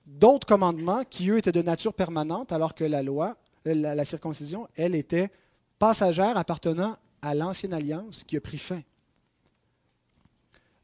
d'autres 0.05 0.47
commandements 0.47 1.05
qui, 1.09 1.31
eux, 1.31 1.39
étaient 1.39 1.53
de 1.53 1.63
nature 1.63 1.95
permanente, 1.95 2.51
alors 2.51 2.75
que 2.75 2.83
la 2.83 3.05
loi, 3.05 3.37
la, 3.65 4.05
circoncision, 4.05 4.67
elle, 4.75 4.97
était 4.97 5.31
passagère 5.79 6.37
appartenant 6.37 6.97
à 7.23 7.33
l'ancienne 7.33 7.73
alliance 7.73 8.25
qui 8.25 8.37
a 8.37 8.41
pris 8.41 8.59
fin. 8.59 8.83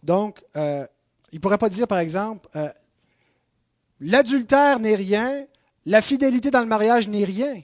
Donc, 0.04 0.44
euh, 0.54 0.86
il 1.32 1.36
ne 1.36 1.40
pourrait 1.40 1.58
pas 1.58 1.68
dire, 1.68 1.88
par 1.88 1.98
exemple, 1.98 2.48
euh, 2.54 2.70
l'adultère 3.98 4.78
n'est 4.78 4.94
rien, 4.94 5.44
la 5.86 6.00
fidélité 6.00 6.52
dans 6.52 6.60
le 6.60 6.66
mariage 6.66 7.08
n'est 7.08 7.24
rien. 7.24 7.60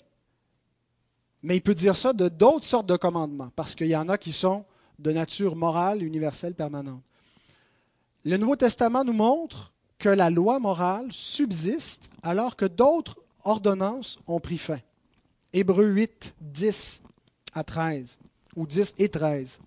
Mais 1.43 1.57
il 1.57 1.63
peut 1.63 1.75
dire 1.75 1.97
ça 1.97 2.13
de 2.13 2.29
d'autres 2.29 2.67
sortes 2.67 2.87
de 2.87 2.97
commandements, 2.97 3.51
parce 3.57 3.75
qu'il 3.75 3.89
y 3.89 3.97
en 3.97 4.09
a 4.09 4.19
qui 4.19 4.33
sont 4.33 4.65
de 4.99 5.13
nature 5.13 5.57
morale, 5.57 6.03
universelle, 6.03 6.55
permanente. 6.55 7.03
Le 8.25 8.37
Nouveau 8.37 8.57
Testament 8.57 9.05
nous 9.05 9.15
montre 9.15 9.73
que 9.99 10.11
la 10.11 10.31
loi 10.31 10.59
morale 10.59 11.07
subsiste 11.11 12.11
alors 12.23 12.57
que 12.57 12.67
d'autres 12.67 13.17
ordonnances 13.45 14.19
ont 14.27 14.41
pris 14.41 14.59
fin. 14.59 14.81
Hébreux 15.53 15.87
8, 15.87 16.35
10 16.41 17.03
à 17.55 17.65
13, 17.65 18.19
ou 18.57 18.67
10 18.67 18.95
et 18.99 19.09
13. 19.09 19.59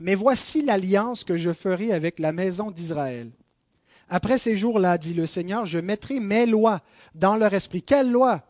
Mais 0.00 0.14
voici 0.14 0.62
l'alliance 0.62 1.24
que 1.24 1.36
je 1.36 1.52
ferai 1.52 1.92
avec 1.92 2.18
la 2.18 2.32
maison 2.32 2.70
d'Israël. 2.70 3.30
Après 4.08 4.38
ces 4.38 4.56
jours-là, 4.56 4.96
dit 4.96 5.14
le 5.14 5.26
Seigneur, 5.26 5.66
je 5.66 5.78
mettrai 5.78 6.20
mes 6.20 6.46
lois 6.46 6.80
dans 7.14 7.36
leur 7.36 7.52
esprit. 7.52 7.82
Quelles 7.82 8.10
lois? 8.10 8.42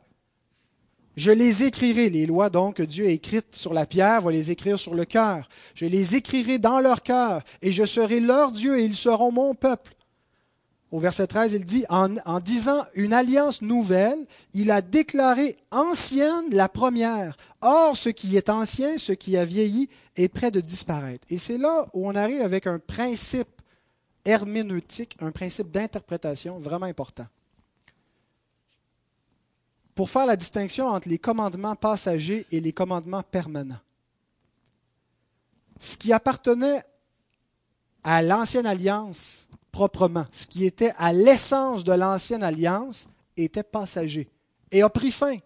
Je 1.18 1.32
les 1.32 1.64
écrirai, 1.64 2.10
les 2.10 2.26
lois 2.26 2.48
donc 2.48 2.76
que 2.76 2.84
Dieu 2.84 3.06
a 3.06 3.10
écrites 3.10 3.56
sur 3.56 3.74
la 3.74 3.86
pierre, 3.86 4.20
va 4.20 4.30
les 4.30 4.52
écrire 4.52 4.78
sur 4.78 4.94
le 4.94 5.04
cœur. 5.04 5.48
Je 5.74 5.84
les 5.84 6.14
écrirai 6.14 6.60
dans 6.60 6.78
leur 6.78 7.02
cœur, 7.02 7.42
et 7.60 7.72
je 7.72 7.84
serai 7.84 8.20
leur 8.20 8.52
Dieu, 8.52 8.78
et 8.78 8.84
ils 8.84 8.94
seront 8.94 9.32
mon 9.32 9.52
peuple. 9.56 9.96
Au 10.92 11.00
verset 11.00 11.26
13, 11.26 11.54
il 11.54 11.64
dit, 11.64 11.84
en, 11.88 12.18
en, 12.24 12.38
disant 12.38 12.84
une 12.94 13.12
alliance 13.12 13.62
nouvelle, 13.62 14.28
il 14.54 14.70
a 14.70 14.80
déclaré 14.80 15.56
ancienne 15.72 16.50
la 16.52 16.68
première. 16.68 17.36
Or, 17.62 17.96
ce 17.96 18.10
qui 18.10 18.36
est 18.36 18.48
ancien, 18.48 18.96
ce 18.96 19.10
qui 19.10 19.36
a 19.36 19.44
vieilli, 19.44 19.88
est 20.14 20.28
près 20.28 20.52
de 20.52 20.60
disparaître. 20.60 21.26
Et 21.30 21.38
c'est 21.38 21.58
là 21.58 21.88
où 21.94 22.08
on 22.08 22.14
arrive 22.14 22.42
avec 22.42 22.68
un 22.68 22.78
principe 22.78 23.60
herméneutique, 24.24 25.16
un 25.18 25.32
principe 25.32 25.72
d'interprétation 25.72 26.60
vraiment 26.60 26.86
important. 26.86 27.26
Pour 29.98 30.10
faire 30.10 30.26
la 30.26 30.36
distinction 30.36 30.86
entre 30.86 31.08
les 31.08 31.18
commandements 31.18 31.74
passagers 31.74 32.46
et 32.52 32.60
les 32.60 32.72
commandements 32.72 33.24
permanents. 33.24 33.80
Ce 35.80 35.96
qui 35.96 36.12
appartenait 36.12 36.84
à 38.04 38.22
l'ancienne 38.22 38.66
alliance 38.66 39.48
proprement, 39.72 40.24
ce 40.30 40.46
qui 40.46 40.64
était 40.64 40.92
à 40.98 41.12
l'essence 41.12 41.82
de 41.82 41.92
l'ancienne 41.92 42.44
alliance, 42.44 43.08
était 43.36 43.64
passager 43.64 44.30
et 44.70 44.82
a 44.82 44.88
pris 44.88 45.10
fin. 45.10 45.36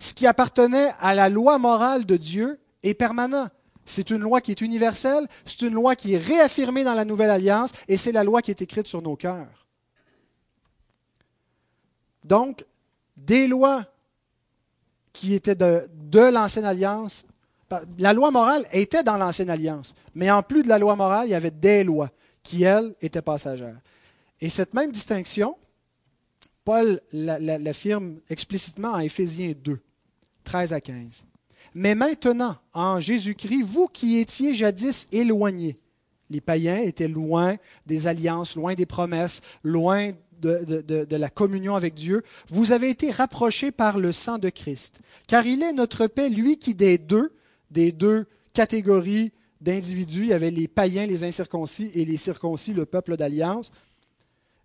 Ce 0.00 0.14
qui 0.14 0.26
appartenait 0.26 0.90
à 0.98 1.14
la 1.14 1.28
loi 1.28 1.58
morale 1.58 2.04
de 2.04 2.16
Dieu 2.16 2.58
est 2.82 2.94
permanent. 2.94 3.46
C'est 3.86 4.10
une 4.10 4.22
loi 4.22 4.40
qui 4.40 4.50
est 4.50 4.62
universelle, 4.62 5.28
c'est 5.46 5.62
une 5.62 5.74
loi 5.74 5.94
qui 5.94 6.14
est 6.14 6.18
réaffirmée 6.18 6.82
dans 6.82 6.94
la 6.94 7.04
Nouvelle 7.04 7.30
Alliance, 7.30 7.70
et 7.86 7.96
c'est 7.96 8.10
la 8.10 8.24
loi 8.24 8.42
qui 8.42 8.50
est 8.50 8.62
écrite 8.62 8.88
sur 8.88 9.00
nos 9.00 9.14
cœurs. 9.14 9.68
Donc, 12.24 12.64
des 13.26 13.46
lois 13.46 13.84
qui 15.12 15.34
étaient 15.34 15.54
de, 15.54 15.88
l'Ancienne 16.12 16.64
Alliance, 16.64 17.24
la 17.98 18.12
loi 18.12 18.30
morale 18.30 18.64
était 18.72 19.02
dans 19.02 19.16
l'Ancienne 19.16 19.50
Alliance, 19.50 19.94
mais 20.14 20.30
en 20.30 20.42
plus 20.42 20.62
de 20.62 20.68
la 20.68 20.78
loi 20.78 20.96
morale, 20.96 21.26
il 21.28 21.30
y 21.30 21.34
avait 21.34 21.50
des 21.50 21.84
lois 21.84 22.10
qui, 22.42 22.64
elles, 22.64 22.94
étaient 23.00 23.22
passagères. 23.22 23.78
Et 24.40 24.48
cette 24.48 24.74
même 24.74 24.90
distinction, 24.90 25.56
Paul 26.64 27.00
l'affirme 27.12 28.18
explicitement 28.28 28.92
en 28.92 28.98
Éphésiens 28.98 29.52
2, 29.62 29.80
13 30.44 30.72
à 30.72 30.80
15. 30.80 31.24
Mais 31.74 31.94
maintenant, 31.94 32.56
en 32.74 33.00
Jésus-Christ, 33.00 33.62
vous 33.62 33.88
qui 33.88 34.18
étiez 34.18 34.54
jadis 34.54 35.08
éloignés, 35.10 35.78
les 36.28 36.40
païens 36.40 36.78
étaient 36.78 37.08
loin 37.08 37.56
des 37.86 38.06
alliances, 38.06 38.56
loin 38.56 38.74
des 38.74 38.86
promesses, 38.86 39.40
loin 39.62 40.12
de, 40.42 41.16
la 41.16 41.30
communion 41.30 41.74
avec 41.74 41.94
Dieu, 41.94 42.22
vous 42.48 42.72
avez 42.72 42.90
été 42.90 43.10
rapprochés 43.10 43.70
par 43.70 43.98
le 43.98 44.12
sang 44.12 44.38
de 44.38 44.48
Christ. 44.48 45.00
Car 45.28 45.46
il 45.46 45.62
est 45.62 45.72
notre 45.72 46.06
paix, 46.06 46.28
lui 46.28 46.58
qui 46.58 46.74
des 46.74 46.98
deux, 46.98 47.32
des 47.70 47.92
deux 47.92 48.26
catégories 48.52 49.32
d'individus, 49.60 50.22
il 50.22 50.28
y 50.28 50.32
avait 50.32 50.50
les 50.50 50.68
païens, 50.68 51.06
les 51.06 51.24
incirconcis 51.24 51.90
et 51.94 52.04
les 52.04 52.16
circoncis, 52.16 52.72
le 52.72 52.84
peuple 52.84 53.16
d'alliance, 53.16 53.70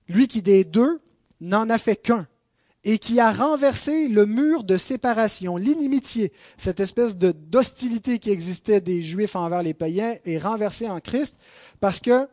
lui 0.10 0.28
qui 0.28 0.42
des 0.42 0.64
deux 0.64 1.00
n'en 1.40 1.70
a 1.70 1.78
fait 1.78 1.96
qu'un, 1.96 2.28
et 2.84 3.00
qui 3.00 3.20
a 3.20 3.32
renversé 3.32 4.08
le 4.08 4.26
mur 4.26 4.64
de 4.64 4.78
séparation, 4.78 5.58
l'inimitié, 5.58 6.32
cette 6.58 6.80
espèce 6.80 7.16
de 7.18 7.32
d'hostilité 7.32 8.18
qui 8.18 8.32
existait 8.32 8.82
des 8.82 9.04
Juifs 9.04 9.36
envers 9.36 9.62
les 9.62 9.74
païens, 9.74 10.16
est 10.26 10.38
renversée 10.38 10.90
en 10.90 11.00
Christ, 11.00 11.36
parce 11.80 12.00
que, 12.00 12.28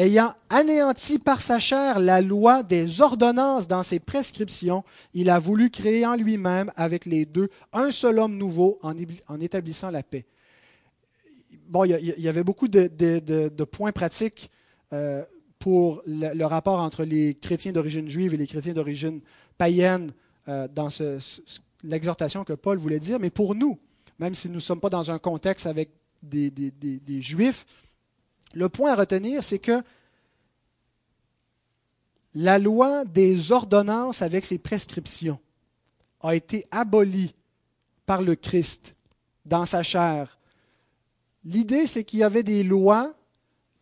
ayant 0.00 0.34
anéanti 0.48 1.18
par 1.18 1.42
sa 1.42 1.58
chair 1.58 1.98
la 1.98 2.20
loi 2.20 2.62
des 2.62 3.00
ordonnances 3.00 3.68
dans 3.68 3.82
ses 3.82 4.00
prescriptions, 4.00 4.82
il 5.12 5.28
a 5.28 5.38
voulu 5.38 5.70
créer 5.70 6.06
en 6.06 6.16
lui-même, 6.16 6.72
avec 6.76 7.04
les 7.04 7.26
deux, 7.26 7.50
un 7.72 7.90
seul 7.90 8.18
homme 8.18 8.36
nouveau 8.36 8.78
en, 8.82 8.94
établissant 9.40 9.90
la 9.90 10.02
paix. 10.02 10.24
Bon, 11.68 11.84
il 11.84 12.14
y, 12.18 12.28
avait 12.28 12.42
beaucoup 12.42 12.66
de, 12.66 13.64
points 13.64 13.92
pratiques 13.92 14.50
euh, 14.92 15.22
pour 15.58 16.02
le, 16.06 16.44
rapport 16.44 16.80
entre 16.80 17.04
les 17.04 17.34
chrétiens 17.34 17.72
d'origine 17.72 18.08
juive 18.08 18.34
et 18.34 18.36
les 18.36 18.46
chrétiens 18.46 18.72
d'origine 18.72 19.20
païenne 19.58 20.10
euh, 20.48 20.66
dans 20.66 20.88
l'exhortation 21.84 22.44
que 22.44 22.54
Paul 22.54 22.78
voulait 22.78 22.98
dire, 22.98 23.20
mais 23.20 23.30
pour 23.30 23.54
nous, 23.54 23.78
même 24.18 24.34
si 24.34 24.48
nous 24.48 24.56
ne 24.56 24.60
sommes 24.60 24.80
pas 24.80 24.90
dans 24.90 25.10
un 25.10 25.18
contexte 25.18 25.66
avec 25.66 25.90
des, 26.22 26.50
juifs, 27.20 27.66
le 28.54 28.68
point 28.68 28.92
à 28.92 28.96
retenir, 28.96 29.42
c'est 29.44 29.58
que 29.58 29.82
la 32.34 32.58
loi 32.58 33.04
des 33.04 33.52
ordonnances 33.52 34.22
avec 34.22 34.44
ses 34.44 34.58
prescriptions 34.58 35.38
a 36.20 36.34
été 36.34 36.64
abolie 36.70 37.34
par 38.06 38.22
le 38.22 38.36
Christ 38.36 38.94
dans 39.44 39.66
sa 39.66 39.82
chair. 39.82 40.38
L'idée, 41.44 41.86
c'est 41.86 42.04
qu'il 42.04 42.20
y 42.20 42.24
avait 42.24 42.42
des 42.42 42.62
lois 42.62 43.14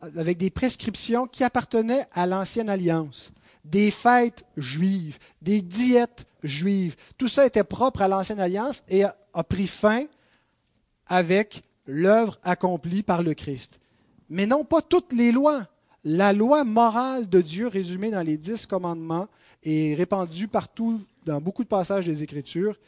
avec 0.00 0.38
des 0.38 0.50
prescriptions 0.50 1.26
qui 1.26 1.44
appartenaient 1.44 2.06
à 2.12 2.26
l'ancienne 2.26 2.70
alliance 2.70 3.32
des 3.64 3.90
fêtes 3.90 4.44
juives, 4.56 5.18
des 5.42 5.60
diètes 5.62 6.26
juives. 6.42 6.96
Tout 7.16 7.28
ça 7.28 7.46
était 7.46 7.64
propre 7.64 8.02
à 8.02 8.08
l'ancienne 8.08 8.40
alliance 8.40 8.82
et 8.88 9.04
a, 9.04 9.14
pris 9.48 9.66
fin 9.66 10.06
avec 11.06 11.62
l'œuvre 11.86 12.38
accomplie 12.42 13.02
par 13.02 13.22
le 13.22 13.34
Christ. 13.34 13.78
Mais 14.28 14.46
non 14.46 14.64
pas 14.64 14.82
toutes 14.82 15.12
les 15.12 15.32
lois. 15.32 15.66
La 16.04 16.32
loi 16.32 16.64
morale 16.64 17.28
de 17.28 17.40
Dieu 17.40 17.66
résumée 17.66 18.10
dans 18.10 18.22
les 18.22 18.36
dix 18.36 18.66
commandements 18.66 19.28
et 19.62 19.94
répandue 19.94 20.48
partout 20.48 21.00
dans 21.24 21.40
beaucoup 21.40 21.64
de 21.64 21.68
passages 21.68 22.04
des 22.04 22.22
Écritures 22.22 22.78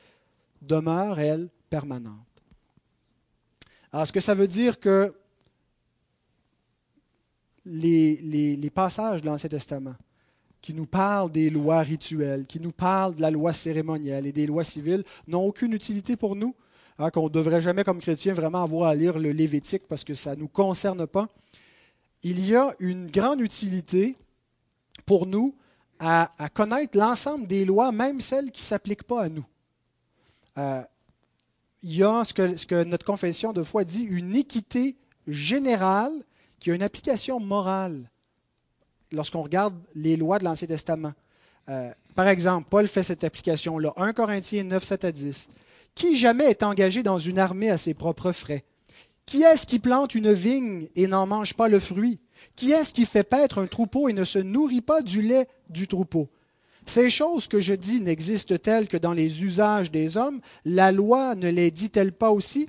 demeure, 0.62 1.18
elle, 1.18 1.48
permanente. 1.68 2.14
Alors, 3.92 4.04
est-ce 4.04 4.12
que 4.12 4.20
ça 4.20 4.34
veut 4.34 4.48
dire 4.48 4.78
que 4.78 5.12
les 7.64 8.70
passages 8.72 9.22
de 9.22 9.26
l'Ancien 9.26 9.48
Testament 9.48 9.96
qui 10.60 10.74
nous 10.74 10.86
parlent 10.86 11.32
des 11.32 11.50
lois 11.50 11.80
rituelles, 11.80 12.46
qui 12.46 12.60
nous 12.60 12.72
parlent 12.72 13.14
de 13.14 13.22
la 13.22 13.30
loi 13.30 13.52
cérémonielle 13.52 14.26
et 14.26 14.32
des 14.32 14.46
lois 14.46 14.64
civiles, 14.64 15.04
n'ont 15.26 15.44
aucune 15.44 15.72
utilité 15.72 16.16
pour 16.16 16.36
nous, 16.36 16.54
hein, 17.00 17.10
qu'on 17.10 17.24
ne 17.24 17.30
devrait 17.30 17.62
jamais 17.62 17.84
comme 17.84 18.00
chrétien 18.00 18.34
vraiment 18.34 18.62
avoir 18.62 18.90
à 18.90 18.94
lire 18.94 19.18
le 19.18 19.32
Lévitique 19.32 19.82
parce 19.88 20.04
que 20.04 20.14
ça 20.14 20.36
ne 20.36 20.40
nous 20.40 20.48
concerne 20.48 21.06
pas. 21.06 21.28
Il 22.22 22.46
y 22.46 22.54
a 22.54 22.74
une 22.78 23.10
grande 23.10 23.40
utilité 23.40 24.16
pour 25.06 25.26
nous 25.26 25.54
à, 25.98 26.30
connaître 26.54 26.96
l'ensemble 26.96 27.46
des 27.46 27.64
lois, 27.64 27.92
même 27.92 28.20
celles 28.20 28.50
qui 28.50 28.62
ne 28.62 28.66
s'appliquent 28.66 29.04
pas 29.04 29.24
à 29.24 29.28
nous. 29.28 29.44
Euh, 30.58 30.82
il 31.82 31.96
y 31.96 32.02
a 32.02 32.24
ce 32.24 32.34
que, 32.34 32.84
notre 32.84 33.04
confession 33.04 33.52
de 33.52 33.62
foi 33.62 33.84
dit, 33.84 34.02
une 34.02 34.34
équité 34.34 34.96
générale 35.26 36.12
qui 36.58 36.70
a 36.70 36.74
une 36.74 36.82
application 36.82 37.40
morale 37.40 38.10
lorsqu'on 39.12 39.42
regarde 39.42 39.74
les 39.94 40.16
lois 40.16 40.38
de 40.38 40.44
l'Ancien 40.44 40.68
Testament. 40.68 41.12
Euh, 41.68 41.90
par 42.14 42.28
exemple, 42.28 42.66
Paul 42.68 42.86
fait 42.86 43.02
cette 43.02 43.24
application-là, 43.24 43.92
1 43.96 44.12
Corinthiens 44.12 44.64
9, 44.64 44.82
7 44.82 45.04
à 45.04 45.12
10. 45.12 45.48
Qui 45.94 46.16
jamais 46.16 46.50
est 46.50 46.62
engagé 46.62 47.02
dans 47.02 47.18
une 47.18 47.38
armée 47.38 47.70
à 47.70 47.78
ses 47.78 47.94
propres 47.94 48.32
frais? 48.32 48.64
Qui 49.26 49.42
est-ce 49.42 49.66
qui 49.66 49.78
plante 49.78 50.14
une 50.14 50.32
vigne 50.32 50.88
et 50.96 51.06
n'en 51.06 51.26
mange 51.26 51.54
pas 51.54 51.68
le 51.68 51.78
fruit? 51.78 52.18
Qui 52.56 52.72
est-ce 52.72 52.92
qui 52.92 53.06
fait 53.06 53.22
paître 53.24 53.58
un 53.58 53.66
troupeau 53.66 54.08
et 54.08 54.12
ne 54.12 54.24
se 54.24 54.38
nourrit 54.38 54.80
pas 54.80 55.02
du 55.02 55.22
lait 55.22 55.46
du 55.68 55.86
troupeau? 55.86 56.28
Ces 56.86 57.10
choses 57.10 57.46
que 57.46 57.60
je 57.60 57.74
dis 57.74 58.00
n'existent-elles 58.00 58.88
que 58.88 58.96
dans 58.96 59.12
les 59.12 59.44
usages 59.44 59.90
des 59.90 60.16
hommes? 60.16 60.40
La 60.64 60.90
loi 60.90 61.34
ne 61.34 61.48
les 61.48 61.70
dit-elle 61.70 62.12
pas 62.12 62.30
aussi? 62.30 62.68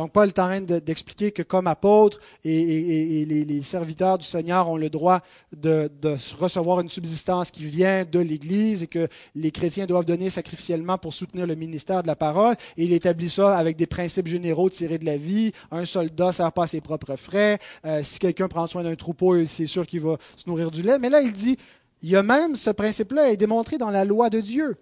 Donc, 0.00 0.12
Paul 0.12 0.28
est 0.28 0.38
en 0.38 0.46
train 0.46 0.60
d'expliquer 0.62 1.30
que 1.30 1.42
comme 1.42 1.66
apôtre 1.66 2.20
et, 2.42 3.26
les, 3.26 3.60
serviteurs 3.60 4.16
du 4.16 4.26
Seigneur 4.26 4.66
ont 4.66 4.78
le 4.78 4.88
droit 4.88 5.20
de, 5.54 5.90
recevoir 6.38 6.80
une 6.80 6.88
subsistance 6.88 7.50
qui 7.50 7.66
vient 7.66 8.06
de 8.10 8.18
l'Église 8.18 8.82
et 8.82 8.86
que 8.86 9.08
les 9.34 9.50
chrétiens 9.50 9.84
doivent 9.84 10.06
donner 10.06 10.30
sacrificiellement 10.30 10.96
pour 10.96 11.12
soutenir 11.12 11.46
le 11.46 11.54
ministère 11.54 12.02
de 12.02 12.06
la 12.06 12.16
parole. 12.16 12.56
Et 12.78 12.84
il 12.84 12.94
établit 12.94 13.28
ça 13.28 13.58
avec 13.58 13.76
des 13.76 13.86
principes 13.86 14.26
généraux 14.26 14.70
tirés 14.70 14.96
de 14.96 15.04
la 15.04 15.18
vie. 15.18 15.52
Un 15.70 15.84
soldat 15.84 16.28
ne 16.28 16.32
sert 16.32 16.52
pas 16.52 16.62
à 16.62 16.66
ses 16.66 16.80
propres 16.80 17.16
frais. 17.16 17.58
Euh, 17.84 18.00
si 18.02 18.18
quelqu'un 18.20 18.48
prend 18.48 18.66
soin 18.66 18.82
d'un 18.82 18.96
troupeau, 18.96 19.44
c'est 19.44 19.66
sûr 19.66 19.86
qu'il 19.86 20.00
va 20.00 20.16
se 20.34 20.48
nourrir 20.48 20.70
du 20.70 20.80
lait. 20.80 20.98
Mais 20.98 21.10
là, 21.10 21.20
il 21.20 21.34
dit, 21.34 21.58
il 22.00 22.08
y 22.08 22.16
a 22.16 22.22
même 22.22 22.56
ce 22.56 22.70
principe-là 22.70 23.32
est 23.32 23.36
démontré 23.36 23.76
dans 23.76 23.90
la 23.90 24.06
loi 24.06 24.30
de 24.30 24.40
Dieu. 24.40 24.78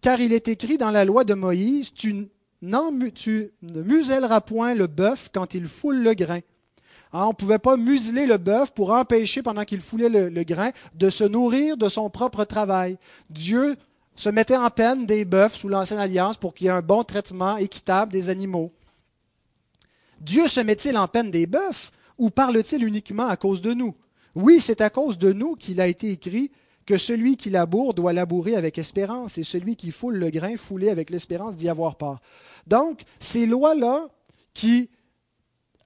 Car 0.00 0.20
il 0.20 0.32
est 0.32 0.48
écrit 0.48 0.76
dans 0.76 0.90
la 0.90 1.04
loi 1.04 1.22
de 1.22 1.34
Moïse, 1.34 1.94
tu 1.94 2.26
tu 3.14 3.50
ne 3.62 3.82
muselleras 3.82 4.40
point 4.40 4.74
le 4.74 4.86
bœuf 4.86 5.30
quand 5.32 5.54
il 5.54 5.66
foule 5.66 6.02
le 6.02 6.14
grain. 6.14 6.40
Hein, 7.12 7.26
on 7.26 7.28
ne 7.28 7.34
pouvait 7.34 7.58
pas 7.58 7.76
museler 7.76 8.26
le 8.26 8.38
bœuf 8.38 8.72
pour 8.72 8.90
empêcher, 8.90 9.42
pendant 9.42 9.64
qu'il 9.64 9.80
foulait 9.80 10.08
le, 10.08 10.42
grain, 10.42 10.70
de 10.94 11.10
se 11.10 11.24
nourrir 11.24 11.76
de 11.76 11.88
son 11.88 12.10
propre 12.10 12.44
travail. 12.44 12.98
Dieu 13.30 13.76
se 14.16 14.28
mettait 14.28 14.56
en 14.56 14.70
peine 14.70 15.06
des 15.06 15.24
bœufs 15.24 15.52
sous 15.52 15.68
l'ancienne 15.68 16.00
alliance 16.00 16.36
pour 16.36 16.54
qu'il 16.54 16.66
y 16.66 16.68
ait 16.68 16.72
un 16.72 16.82
bon 16.82 17.04
traitement 17.04 17.56
équitable 17.56 18.12
des 18.12 18.30
animaux. 18.30 18.72
Dieu 20.20 20.48
se 20.48 20.60
met-il 20.60 20.96
en 20.96 21.06
peine 21.06 21.30
des 21.30 21.46
bœufs 21.46 21.92
ou 22.18 22.30
parle-t-il 22.30 22.84
uniquement 22.84 23.26
à 23.26 23.36
cause 23.36 23.60
de 23.60 23.74
nous? 23.74 23.94
Oui, 24.34 24.58
c'est 24.60 24.80
à 24.80 24.90
cause 24.90 25.18
de 25.18 25.32
nous 25.32 25.54
qu'il 25.54 25.80
a 25.80 25.86
été 25.86 26.10
écrit 26.10 26.50
que 26.86 26.98
celui 26.98 27.36
qui 27.36 27.50
laboure 27.50 27.94
doit 27.94 28.12
labourer 28.12 28.56
avec 28.56 28.78
espérance 28.78 29.38
et 29.38 29.44
celui 29.44 29.76
qui 29.76 29.90
foule 29.90 30.16
le 30.16 30.30
grain 30.30 30.56
fouler 30.56 30.90
avec 30.90 31.10
l'espérance 31.10 31.56
d'y 31.56 31.68
avoir 31.68 31.96
part. 31.96 32.20
Donc, 32.66 33.02
ces 33.18 33.46
lois-là 33.46 34.08
qui 34.52 34.90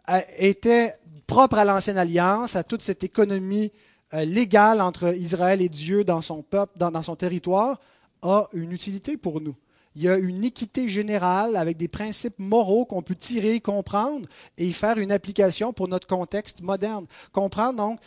euh, 0.09 0.20
étaient 0.39 0.95
propres 1.26 1.59
à 1.59 1.64
l'ancienne 1.64 1.99
alliance, 1.99 2.57
à 2.57 2.64
toute 2.64 2.83
cette 2.83 3.05
économie 3.05 3.72
euh, 4.14 4.24
légale 4.24 4.81
entre 4.81 5.14
Israël 5.14 5.61
et 5.61 5.68
Dieu 5.68 6.05
dans 6.05 6.20
son 6.20 6.43
peuple, 6.43 6.79
dans, 6.79 7.03
son 7.03 7.16
territoire, 7.16 7.81
a 8.22 8.49
une 8.53 8.72
utilité 8.72 9.16
pour 9.16 9.41
nous. 9.41 9.55
Il 9.95 10.03
y 10.03 10.09
a 10.09 10.16
une 10.16 10.45
équité 10.45 10.89
générale 10.89 11.57
avec 11.57 11.76
des 11.76 11.89
principes 11.89 12.39
moraux 12.39 12.87
qu'on 12.87 13.03
peut 13.03 13.16
tirer, 13.16 13.61
comprendre 13.61 14.29
et 14.57 14.70
faire 14.70 14.99
une 14.99 15.12
application 15.12 15.72
pour 15.72 15.89
notre 15.89 16.07
contexte 16.07 16.62
moderne. 16.62 17.07
Comprendre 17.33 17.76
donc 17.76 18.01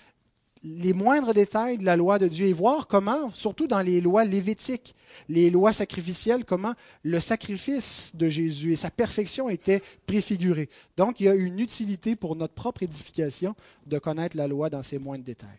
les 0.64 0.94
moindres 0.94 1.34
détails 1.34 1.78
de 1.78 1.86
la 1.86 1.96
loi 1.96 2.20
de 2.20 2.28
Dieu 2.28 2.48
et 2.48 2.54
voir 2.54 2.88
comment, 2.88 3.32
surtout 3.34 3.68
dans 3.68 3.82
les 3.82 4.00
lois 4.00 4.26
lévitiques, 4.26 4.96
les 5.28 5.50
lois 5.50 5.74
sacrificielles, 5.74 6.46
comment 6.46 6.74
le 7.04 7.20
sacrifice 7.20 8.12
de 8.16 8.30
Jésus 8.30 8.74
et 8.74 8.76
sa 8.76 8.92
perfection 8.92 9.50
étaient 9.50 9.82
préfigurés. 10.06 10.70
Donc, 10.98 11.20
il 11.20 11.26
y 11.26 11.30
a 11.30 11.36
une 11.36 11.60
utilité 11.60 12.16
pour 12.16 12.36
notre 12.36 12.54
propre 12.54 12.84
édification 12.84 13.56
de 13.88 13.98
connaître 13.98 14.38
la 14.38 14.48
loi 14.48 14.70
dans 14.70 14.84
ses 14.84 15.00
moindres 15.00 15.24
détails. 15.24 15.50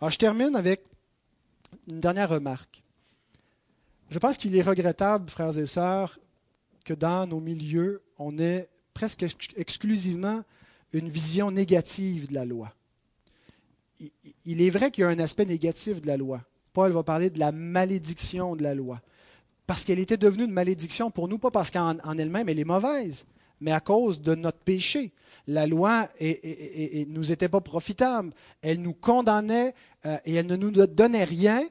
Alors, 0.00 0.10
je 0.10 0.18
termine 0.18 0.54
avec 0.56 0.82
une 1.88 2.00
dernière 2.00 2.28
remarque. 2.28 2.82
Je 4.10 4.18
pense 4.18 4.36
qu'il 4.36 4.54
est 4.56 4.62
regrettable, 4.62 5.30
frères 5.30 5.56
et 5.58 5.66
sœurs, 5.66 6.18
que 6.84 6.92
dans 6.92 7.26
nos 7.26 7.40
milieux, 7.40 8.02
on 8.18 8.38
ait 8.38 8.68
presque 8.92 9.24
exclusivement 9.56 10.42
une 10.92 11.08
vision 11.08 11.50
négative 11.50 12.28
de 12.28 12.34
la 12.34 12.44
loi 12.44 12.74
il 14.46 14.62
est 14.62 14.70
vrai 14.70 14.90
qu'il 14.90 15.02
y 15.02 15.04
a 15.04 15.10
un 15.10 15.18
aspect 15.18 15.44
négatif 15.44 16.00
de 16.00 16.06
la 16.06 16.16
loi. 16.16 16.40
Paul 16.72 16.92
va 16.92 17.02
parler 17.02 17.30
de 17.30 17.38
la 17.38 17.52
malédiction 17.52 18.56
de 18.56 18.62
la 18.62 18.74
loi. 18.74 19.00
Parce 19.66 19.84
qu'elle 19.84 19.98
était 19.98 20.16
devenue 20.16 20.44
une 20.44 20.50
malédiction 20.50 21.10
pour 21.10 21.28
nous, 21.28 21.38
pas 21.38 21.50
parce 21.50 21.70
qu'en 21.70 21.96
elle-même 22.18 22.48
elle 22.48 22.58
est 22.58 22.64
mauvaise, 22.64 23.24
mais 23.60 23.72
à 23.72 23.80
cause 23.80 24.20
de 24.20 24.34
notre 24.34 24.58
péché. 24.58 25.12
La 25.46 25.66
loi 25.66 26.08
ne 26.20 27.04
nous 27.06 27.32
était 27.32 27.48
pas 27.48 27.60
profitable. 27.60 28.32
Elle 28.62 28.80
nous 28.80 28.94
condamnait 28.94 29.74
euh, 30.06 30.16
et 30.24 30.34
elle 30.34 30.46
ne 30.46 30.56
nous 30.56 30.70
donnait 30.70 31.24
rien 31.24 31.62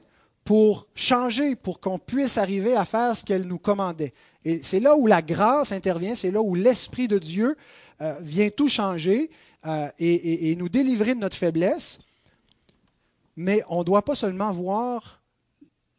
pour 0.44 0.86
changer, 0.94 1.56
pour 1.56 1.80
qu'on 1.80 1.98
puisse 1.98 2.38
arriver 2.38 2.76
à 2.76 2.84
faire 2.84 3.16
ce 3.16 3.24
qu'elle 3.24 3.44
nous 3.44 3.58
commandait. 3.58 4.12
Et 4.44 4.60
c'est 4.62 4.80
là 4.80 4.96
où 4.96 5.06
la 5.06 5.22
grâce 5.22 5.72
intervient, 5.72 6.14
c'est 6.14 6.30
là 6.30 6.40
où 6.40 6.54
l'Esprit 6.54 7.08
de 7.08 7.18
Dieu 7.18 7.56
euh, 8.00 8.14
vient 8.20 8.50
tout 8.50 8.68
changer 8.68 9.30
euh, 9.66 9.88
et, 9.98 10.54
nous 10.56 10.68
délivrer 10.68 11.14
de 11.14 11.20
notre 11.20 11.36
faiblesse. 11.36 11.98
Mais 13.36 13.62
on 13.68 13.80
ne 13.80 13.84
doit 13.84 14.04
pas 14.04 14.14
seulement 14.14 14.52
voir 14.52 15.22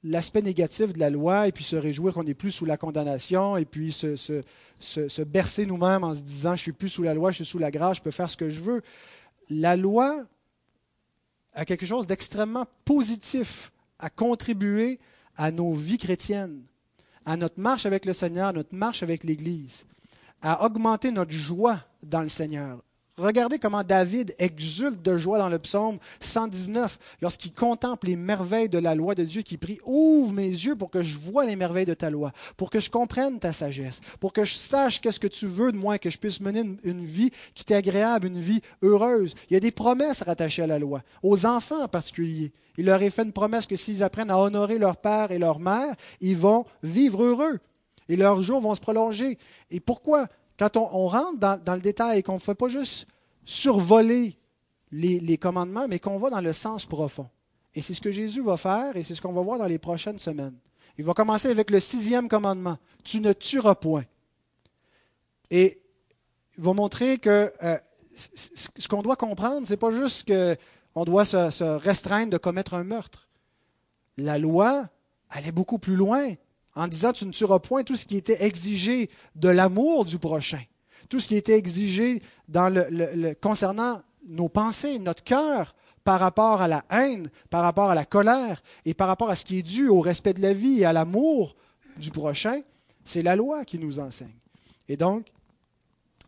l'aspect 0.06 0.44
négatif 0.44 0.94
de 0.94 1.00
la 1.00 1.10
loi 1.10 1.48
et 1.48 1.52
puis 1.52 1.64
se 1.64 1.76
réjouir 1.76 2.14
qu'on 2.14 2.24
n'est 2.24 2.36
plus 2.36 2.52
sous 2.52 2.66
la 2.66 2.78
condamnation 2.78 3.58
et 3.58 3.66
puis 3.66 3.92
se, 3.92 5.24
bercer 5.24 5.66
nous-mêmes 5.66 6.04
en 6.04 6.14
se 6.14 6.22
disant 6.22 6.56
je 6.56 6.62
suis 6.62 6.72
plus 6.72 6.90
sous 6.90 7.04
la 7.04 7.14
loi, 7.14 7.32
je 7.32 7.38
suis 7.38 7.46
sous 7.46 7.58
la 7.58 7.72
grâce, 7.72 7.98
je 7.98 8.02
peux 8.04 8.12
faire 8.12 8.30
ce 8.30 8.38
que 8.38 8.50
je 8.50 8.62
veux. 8.62 8.82
La 9.50 9.76
loi 9.76 10.24
a 11.54 11.66
quelque 11.66 11.86
chose 11.86 12.06
d'extrêmement 12.06 12.66
positif 12.86 13.72
à 13.98 14.10
contribuer 14.10 15.00
à 15.38 15.52
nos 15.52 15.74
vies 15.74 15.98
chrétiennes, 15.98 16.62
à 17.26 17.36
notre 17.36 17.60
marche 17.60 17.86
avec 17.86 18.06
le 18.06 18.14
Seigneur, 18.14 18.54
notre 18.54 18.76
marche 18.76 19.02
avec 19.02 19.24
l'Église, 19.24 19.86
à 20.42 20.66
augmenter 20.66 21.12
notre 21.12 21.32
joie 21.32 21.80
dans 22.04 22.22
le 22.22 22.30
Seigneur. 22.30 22.84
Regardez 23.18 23.60
comment 23.60 23.84
David 23.84 24.36
exulte 24.40 25.02
de 25.02 25.16
joie 25.16 25.38
dans 25.38 25.48
le 25.48 25.58
psaume 25.58 26.00
119 26.20 27.00
lorsqu'il 27.22 27.54
contemple 27.54 28.08
les 28.08 28.18
merveilles 28.18 28.68
de 28.68 28.78
la 28.78 28.94
loi 28.94 29.16
de 29.16 29.24
Dieu, 29.24 29.42
qui 29.42 29.56
prie 29.56 29.80
Ouvre 29.86 30.34
mes 30.34 30.50
yeux 30.50 30.76
pour 30.76 30.90
que 30.90 31.02
je 31.02 31.18
voie 31.18 31.46
les 31.46 31.56
merveilles 31.56 31.86
de 31.86 31.94
ta 31.94 32.10
loi, 32.10 32.34
pour 32.58 32.70
que 32.70 32.82
je 32.82 32.90
comprenne 32.90 33.40
ta 33.40 33.54
sagesse, 33.54 34.02
pour 34.20 34.34
que 34.34 34.44
je 34.44 34.56
sache 34.56 35.00
qu'est-ce 35.00 35.22
que 35.22 35.28
tu 35.28 35.48
veux 35.48 35.72
de 35.72 35.78
moi, 35.78 35.98
que 35.98 36.10
je 36.10 36.18
puisse 36.18 36.42
mener 36.42 36.64
une, 36.84 37.06
vie 37.06 37.32
qui 37.54 37.64
t'est 37.64 37.76
agréable, 37.76 38.28
une 38.28 38.40
vie 38.40 38.60
heureuse. 38.82 39.34
Il 39.50 39.54
y 39.54 39.58
a 39.58 39.62
des 39.62 39.72
promesses 39.72 40.22
rattachées 40.22 40.64
à 40.64 40.68
la 40.68 40.80
loi, 40.80 41.02
aux 41.24 41.46
enfants 41.46 41.84
en 41.84 41.88
particulier. 41.88 42.52
Il 42.78 42.86
leur 42.86 43.02
est 43.02 43.12
fait 43.12 43.24
une 43.24 43.32
promesse 43.32 43.66
que 43.66 43.78
s'ils 43.78 44.04
apprennent 44.04 44.30
à 44.30 44.38
honorer 44.38 44.78
leur 44.78 44.98
père 44.98 45.32
et 45.32 45.38
leur 45.38 45.60
mère, 45.60 45.96
ils 46.20 46.36
vont 46.36 46.66
vivre 46.84 47.24
heureux 47.24 47.60
et 48.10 48.18
leurs 48.18 48.42
jours 48.42 48.60
vont 48.60 48.76
se 48.76 48.82
prolonger. 48.82 49.38
Et 49.72 49.80
pourquoi 49.80 50.28
quand 50.58 50.78
on, 50.78 51.08
rentre 51.08 51.38
dans, 51.38 51.76
le 51.76 51.82
détail 51.82 52.20
et 52.20 52.24
qu'on 52.24 52.36
ne 52.36 52.40
fait 52.40 52.56
pas 52.56 52.70
juste 52.70 53.08
survoler 53.44 54.38
les, 54.92 55.38
commandements, 55.38 55.88
mais 55.88 56.00
qu'on 56.00 56.18
va 56.18 56.30
dans 56.30 56.42
le 56.42 56.54
sens 56.54 56.86
profond. 56.86 57.30
Et 57.74 57.82
c'est 57.82 57.94
ce 57.94 58.02
que 58.02 58.12
Jésus 58.12 58.42
va 58.42 58.56
faire 58.56 58.96
et 58.96 59.04
c'est 59.04 59.16
ce 59.16 59.22
qu'on 59.22 59.34
va 59.34 59.42
voir 59.42 59.60
dans 59.60 59.66
les 59.66 59.80
prochaines 59.80 60.20
semaines. 60.20 60.56
Il 60.98 61.04
va 61.04 61.14
commencer 61.14 61.50
avec 61.50 61.70
le 61.70 61.82
sixième 61.82 62.30
commandement. 62.30 62.78
Tu 63.04 63.20
ne 63.20 63.34
tueras 63.34 63.76
point. 63.76 64.06
Et 65.52 65.82
il 66.58 66.64
va 66.64 66.72
montrer 66.72 67.18
que 67.18 67.52
euh, 67.62 67.78
ce 68.16 68.88
qu'on 68.88 69.02
doit 69.02 69.18
comprendre, 69.18 69.68
ce 69.68 69.74
n'est 69.74 69.78
pas 69.78 69.92
juste 69.92 70.32
qu'on 70.32 71.04
doit 71.04 71.26
se, 71.26 71.50
se, 71.50 71.64
restreindre 71.66 72.32
de 72.32 72.38
commettre 72.38 72.76
un 72.76 72.86
meurtre. 72.86 73.28
La 74.18 74.38
loi 74.38 74.88
allait 75.30 75.52
beaucoup 75.52 75.80
plus 75.80 75.98
loin 75.98 76.34
en 76.76 76.88
disant 76.88 77.14
tu 77.14 77.26
ne 77.26 77.32
tueras 77.32 77.60
point 77.60 77.84
tout 77.84 77.96
ce 77.96 78.06
qui 78.06 78.18
était 78.18 78.44
exigé 78.44 79.10
de 79.36 79.50
l'amour 79.50 80.06
du 80.06 80.20
prochain, 80.20 80.62
tout 81.10 81.20
ce 81.20 81.28
qui 81.28 81.36
était 81.36 81.58
exigé 81.58 82.22
dans 82.48 82.70
le, 82.70 83.34
concernant 83.36 84.02
nos 84.28 84.50
pensées, 84.50 85.00
notre 85.00 85.24
cœur 85.24 85.76
par 86.04 86.20
rapport 86.20 86.62
à 86.62 86.68
la 86.68 86.84
haine, 86.92 87.30
par 87.50 87.64
rapport 87.64 87.90
à 87.90 87.96
la 87.96 88.06
colère 88.06 88.62
et 88.84 88.94
par 88.94 89.08
rapport 89.08 89.30
à 89.30 89.36
ce 89.36 89.46
qui 89.46 89.60
est 89.60 89.64
dû 89.64 89.88
au 89.88 90.02
respect 90.02 90.34
de 90.34 90.42
la 90.42 90.54
vie 90.54 90.82
et 90.82 90.86
à 90.86 90.94
l'amour 90.94 91.56
du 91.98 92.12
prochain, 92.12 92.62
c'est 93.04 93.22
la 93.22 93.36
loi 93.36 93.66
qui 93.66 93.80
nous 93.80 94.00
enseigne. 94.00 94.36
Et 94.88 94.98
donc, 94.98 95.32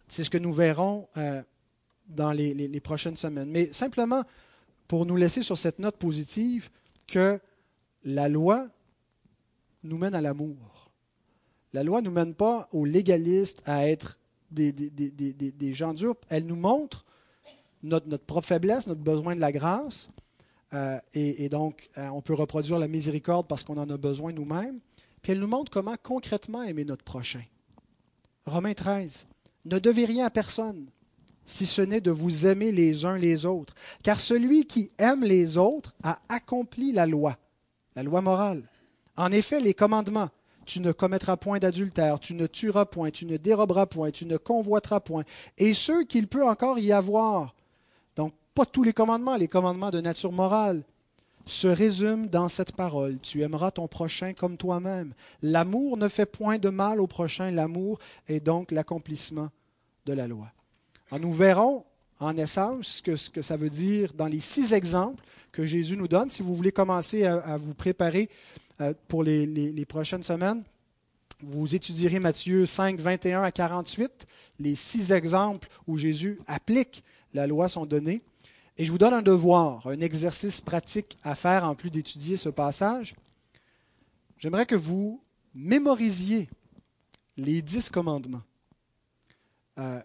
c'est 0.07 0.23
ce 0.23 0.29
que 0.29 0.37
nous 0.37 0.53
verrons 0.53 1.07
euh, 1.17 1.43
dans 2.07 2.31
les 2.31 2.79
prochaines 2.79 3.17
semaines. 3.17 3.49
Mais 3.49 3.71
simplement 3.73 4.23
pour 4.87 5.05
nous 5.05 5.17
laisser 5.17 5.43
sur 5.43 5.57
cette 5.57 5.79
note 5.79 5.97
positive 5.97 6.69
que 7.07 7.39
la 8.03 8.29
loi 8.29 8.67
nous 9.87 9.97
mène 9.97 10.15
à 10.15 10.21
l'amour. 10.21 10.91
La 11.73 11.83
loi 11.83 12.01
ne 12.01 12.05
nous 12.05 12.13
mène 12.13 12.33
pas 12.33 12.69
aux 12.71 12.85
légalistes 12.85 13.61
à 13.65 13.87
être 13.87 14.17
des, 14.51 14.71
des, 14.71 15.73
gens 15.73 15.93
durs. 15.93 16.15
Elle 16.29 16.45
nous 16.45 16.55
montre 16.55 17.05
notre, 17.83 18.07
notre, 18.07 18.25
propre 18.25 18.47
faiblesse, 18.47 18.87
notre 18.87 19.01
besoin 19.01 19.35
de 19.35 19.41
la 19.41 19.51
grâce. 19.51 20.09
Euh, 20.73 20.99
et, 21.13 21.49
donc, 21.49 21.89
euh, 21.97 22.07
on 22.09 22.21
peut 22.21 22.33
reproduire 22.33 22.79
la 22.79 22.87
miséricorde 22.87 23.47
parce 23.47 23.63
qu'on 23.63 23.77
en 23.77 23.89
a 23.89 23.97
besoin 23.97 24.31
nous-mêmes. 24.33 24.79
Puis 25.21 25.33
elle 25.33 25.39
nous 25.39 25.47
montre 25.47 25.71
comment 25.71 25.95
concrètement 26.01 26.63
aimer 26.63 26.85
notre 26.85 27.03
prochain. 27.03 27.43
Romains 28.45 28.73
13. 28.73 29.25
Ne 29.65 29.79
devez 29.79 30.05
rien 30.05 30.25
à 30.25 30.29
personne, 30.29 30.87
si 31.45 31.65
ce 31.65 31.81
n'est 31.81 32.01
de 32.01 32.11
vous 32.11 32.45
aimer 32.45 32.71
les 32.71 33.05
uns 33.05 33.17
les 33.17 33.45
autres. 33.45 33.73
Car 34.03 34.19
celui 34.19 34.65
qui 34.65 34.89
aime 34.97 35.23
les 35.23 35.57
autres 35.57 35.93
a 36.03 36.19
accompli 36.29 36.93
la 36.93 37.05
loi, 37.05 37.37
la 37.95 38.03
loi 38.03 38.21
morale. 38.21 38.63
En 39.17 39.31
effet, 39.31 39.59
les 39.59 39.73
commandements, 39.73 40.29
tu 40.65 40.79
ne 40.79 40.91
commettras 40.91 41.37
point 41.37 41.57
d'adultère, 41.59 42.19
tu 42.19 42.35
ne 42.35 42.45
tueras 42.45 42.85
point, 42.85 43.09
tu 43.09 43.25
ne 43.25 43.37
déroberas 43.37 43.87
point, 43.87 44.11
tu 44.11 44.25
ne 44.25 44.37
convoiteras 44.37 44.99
point, 44.99 45.23
et 45.57 45.73
ceux 45.73 46.03
qu'il 46.03 46.27
peut 46.27 46.47
encore 46.47 46.77
y 46.77 46.91
avoir, 46.91 47.55
donc 48.15 48.33
pas 48.53 48.65
tous 48.65 48.83
les 48.83 48.93
commandements, 48.93 49.35
les 49.35 49.47
commandements 49.47 49.91
de 49.91 50.01
nature 50.01 50.31
morale, 50.31 50.83
se 51.45 51.67
résument 51.67 52.25
dans 52.25 52.49
cette 52.49 52.73
parole. 52.73 53.19
Tu 53.21 53.41
aimeras 53.41 53.71
ton 53.71 53.87
prochain 53.87 54.33
comme 54.33 54.57
toi-même. 54.57 55.13
L'amour 55.41 55.95
ne 55.95 56.09
fait 56.09 56.25
point 56.25 56.57
de 56.57 56.69
mal 56.69 56.99
au 56.99 57.07
prochain, 57.07 57.51
l'amour 57.51 57.99
est 58.27 58.41
donc 58.41 58.71
l'accomplissement 58.71 59.49
de 60.05 60.13
la 60.13 60.27
loi. 60.27 60.51
Nous 61.17 61.31
verrons 61.31 61.85
en 62.19 62.35
essence 62.35 63.01
ce 63.05 63.29
que, 63.29 63.41
ça 63.41 63.55
veut 63.55 63.69
dire 63.69 64.11
dans 64.13 64.27
les 64.27 64.41
six 64.41 64.73
exemples 64.73 65.23
que 65.53 65.65
Jésus 65.65 65.95
nous 65.95 66.09
donne. 66.09 66.29
Si 66.29 66.43
vous 66.43 66.53
voulez 66.53 66.73
commencer 66.73 67.23
à 67.25 67.55
vous 67.55 67.73
préparer 67.73 68.29
pour 69.07 69.23
les, 69.23 69.85
prochaines 69.85 70.23
semaines. 70.23 70.63
Vous 71.41 71.75
étudierez 71.75 72.19
Matthieu 72.19 72.65
5, 72.65 72.99
21 72.99 73.43
à 73.43 73.51
48. 73.51 74.27
Les 74.59 74.75
six 74.75 75.11
exemples 75.11 75.67
où 75.85 75.97
Jésus 75.97 76.39
applique 76.47 77.03
la 77.33 77.47
loi 77.47 77.69
sont 77.69 77.85
donnés. 77.85 78.21
Et 78.77 78.85
je 78.85 78.91
vous 78.91 78.97
donne 78.97 79.13
un 79.13 79.21
devoir, 79.21 79.87
un 79.87 79.99
exercice 79.99 80.61
pratique 80.61 81.17
à 81.23 81.35
faire 81.35 81.63
en 81.65 81.75
plus 81.75 81.89
d'étudier 81.89 82.37
ce 82.37 82.49
passage. 82.49 83.15
J'aimerais 84.37 84.65
que 84.65 84.75
vous 84.75 85.21
mémorisiez 85.55 86.47
les 87.37 87.61
dix 87.61 87.89
commandements. 87.89 88.43
Euh, 89.79 90.01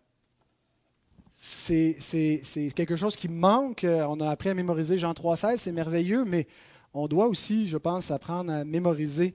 c'est 1.31 2.73
quelque 2.75 2.97
chose 2.97 3.17
qui 3.17 3.29
manque. 3.29 3.85
On 3.85 4.21
a 4.21 4.31
appris 4.31 4.49
à 4.51 4.55
mémoriser 4.55 4.97
Jean 4.97 5.13
3,16, 5.13 5.57
c'est 5.57 5.73
merveilleux, 5.73 6.25
mais 6.25 6.47
on 6.95 7.09
doit 7.09 7.27
aussi, 7.27 7.69
je 7.69 7.77
pense, 7.77 8.11
apprendre 8.11 8.53
à 8.53 8.65
mémoriser 8.65 9.35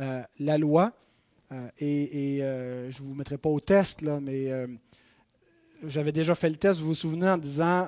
euh, 0.00 0.22
la 0.40 0.58
loi. 0.58 0.92
Euh, 1.52 1.68
et, 1.78 2.38
euh, 2.42 2.90
je 2.90 3.02
ne 3.02 3.08
vous 3.08 3.14
mettrai 3.14 3.38
pas 3.38 3.48
au 3.48 3.60
test, 3.60 4.02
là, 4.02 4.20
mais 4.20 4.48
j'avais 5.86 6.12
déjà 6.12 6.34
fait 6.34 6.50
le 6.50 6.56
test, 6.56 6.80
vous 6.80 6.88
vous 6.88 6.94
souvenez, 6.94 7.28
en 7.28 7.38
disant 7.38 7.86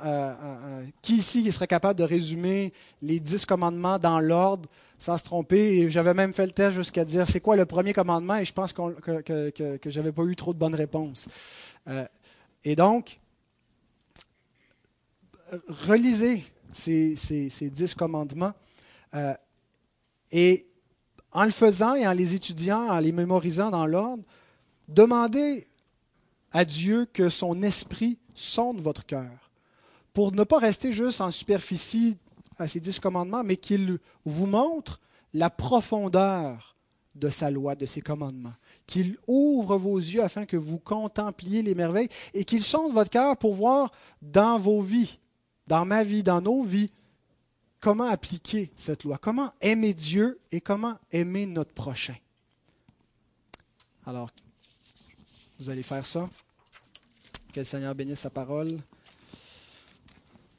qui 1.03 1.17
ici 1.17 1.43
qui 1.43 1.51
serait 1.51 1.67
capable 1.67 1.99
de 1.99 2.05
résumer 2.05 2.73
les 3.03 3.19
dix 3.19 3.45
commandements 3.45 3.99
dans 3.99 4.21
l'ordre 4.21 4.69
sans 4.99 5.17
se 5.17 5.25
tromper. 5.25 5.79
Et 5.79 5.91
j'avais 5.91 6.15
même 6.15 6.33
fait 6.33 6.47
le 6.47 6.53
test 6.53 6.77
jusqu'à 6.77 7.05
dire 7.05 7.29
c'est 7.29 7.41
quoi 7.41 7.57
le 7.57 7.67
premier 7.67 7.93
commandement, 7.93 8.37
et 8.37 8.45
je 8.45 8.53
pense 8.53 8.73
que, 8.73 9.21
que, 9.21 9.91
je 9.91 10.01
n'avais 10.01 10.13
pas 10.13 10.23
eu 10.23 10.37
trop 10.37 10.55
de 10.55 10.59
bonnes 10.59 10.75
réponses. 10.75 11.29
et 12.65 12.77
donc, 12.77 13.19
relisez 15.69 16.45
ces 16.73 17.71
dix 17.73 17.95
commandements. 17.95 18.55
Euh, 19.15 19.35
et 20.31 20.67
en 21.33 21.45
le 21.45 21.51
faisant 21.51 21.95
et 21.95 22.07
en 22.07 22.13
les 22.13 22.35
étudiant, 22.35 22.89
en 22.89 22.99
les 22.99 23.13
mémorisant 23.13 23.71
dans 23.71 23.87
l'ordre, 23.87 24.25
demandez 24.89 25.69
à 26.53 26.65
Dieu 26.65 27.07
que 27.13 27.29
son 27.29 27.63
esprit 27.63 28.19
sonde 28.35 28.81
votre 28.81 29.07
cœur. 29.07 29.51
Pour 30.13 30.33
ne 30.33 30.45
pas 30.45 30.59
rester 30.59 30.93
juste 30.93 31.21
en 31.21 31.31
superficie 31.31 32.17
à 32.59 32.67
ces 32.67 32.81
dix 32.81 32.99
commandements, 32.99 33.45
mais 33.45 33.57
qu'il 33.57 33.99
vous 34.25 34.47
montre 34.47 35.01
la 35.33 35.51
profondeur 35.51 36.77
de 37.15 37.29
sa 37.29 37.51
loi, 37.51 37.75
de 37.75 37.87
ses 37.87 38.01
commandements, 38.01 38.55
qu'il 38.87 39.17
ouvre 39.27 39.77
vos 39.77 39.99
yeux 39.99 40.23
afin 40.23 40.47
que 40.47 40.57
vous 40.57 40.79
contempliez 40.79 41.63
les 41.63 41.75
merveilles 41.75 42.09
et 42.35 42.45
qu'il 42.45 42.63
sonde 42.63 42.93
votre 42.93 43.11
cœur 43.11 43.37
pour 43.37 43.55
voir 43.55 43.93
dans 44.23 44.59
vos 44.59 44.81
vies, 44.81 45.19
dans 45.67 45.85
ma 45.85 46.03
vie, 46.03 46.23
dans 46.23 46.41
nos 46.41 46.63
vies, 46.63 46.91
comment 47.81 48.05
appliquer 48.05 48.71
cette 48.77 49.05
loi, 49.05 49.19
comment 49.19 49.53
aimer 49.61 49.95
Dieu 49.95 50.39
et 50.53 50.61
comment 50.61 50.99
aimer 51.11 51.47
notre 51.47 51.73
prochain? 51.73 52.17
Alors, 54.07 54.31
vous 55.59 55.71
allez 55.71 55.83
faire 55.83 56.07
ça. 56.07 56.29
Que 57.53 57.61
le 57.61 57.65
Seigneur 57.65 57.95
bénisse 57.95 58.21
sa 58.21 58.31
parole. 58.31 58.79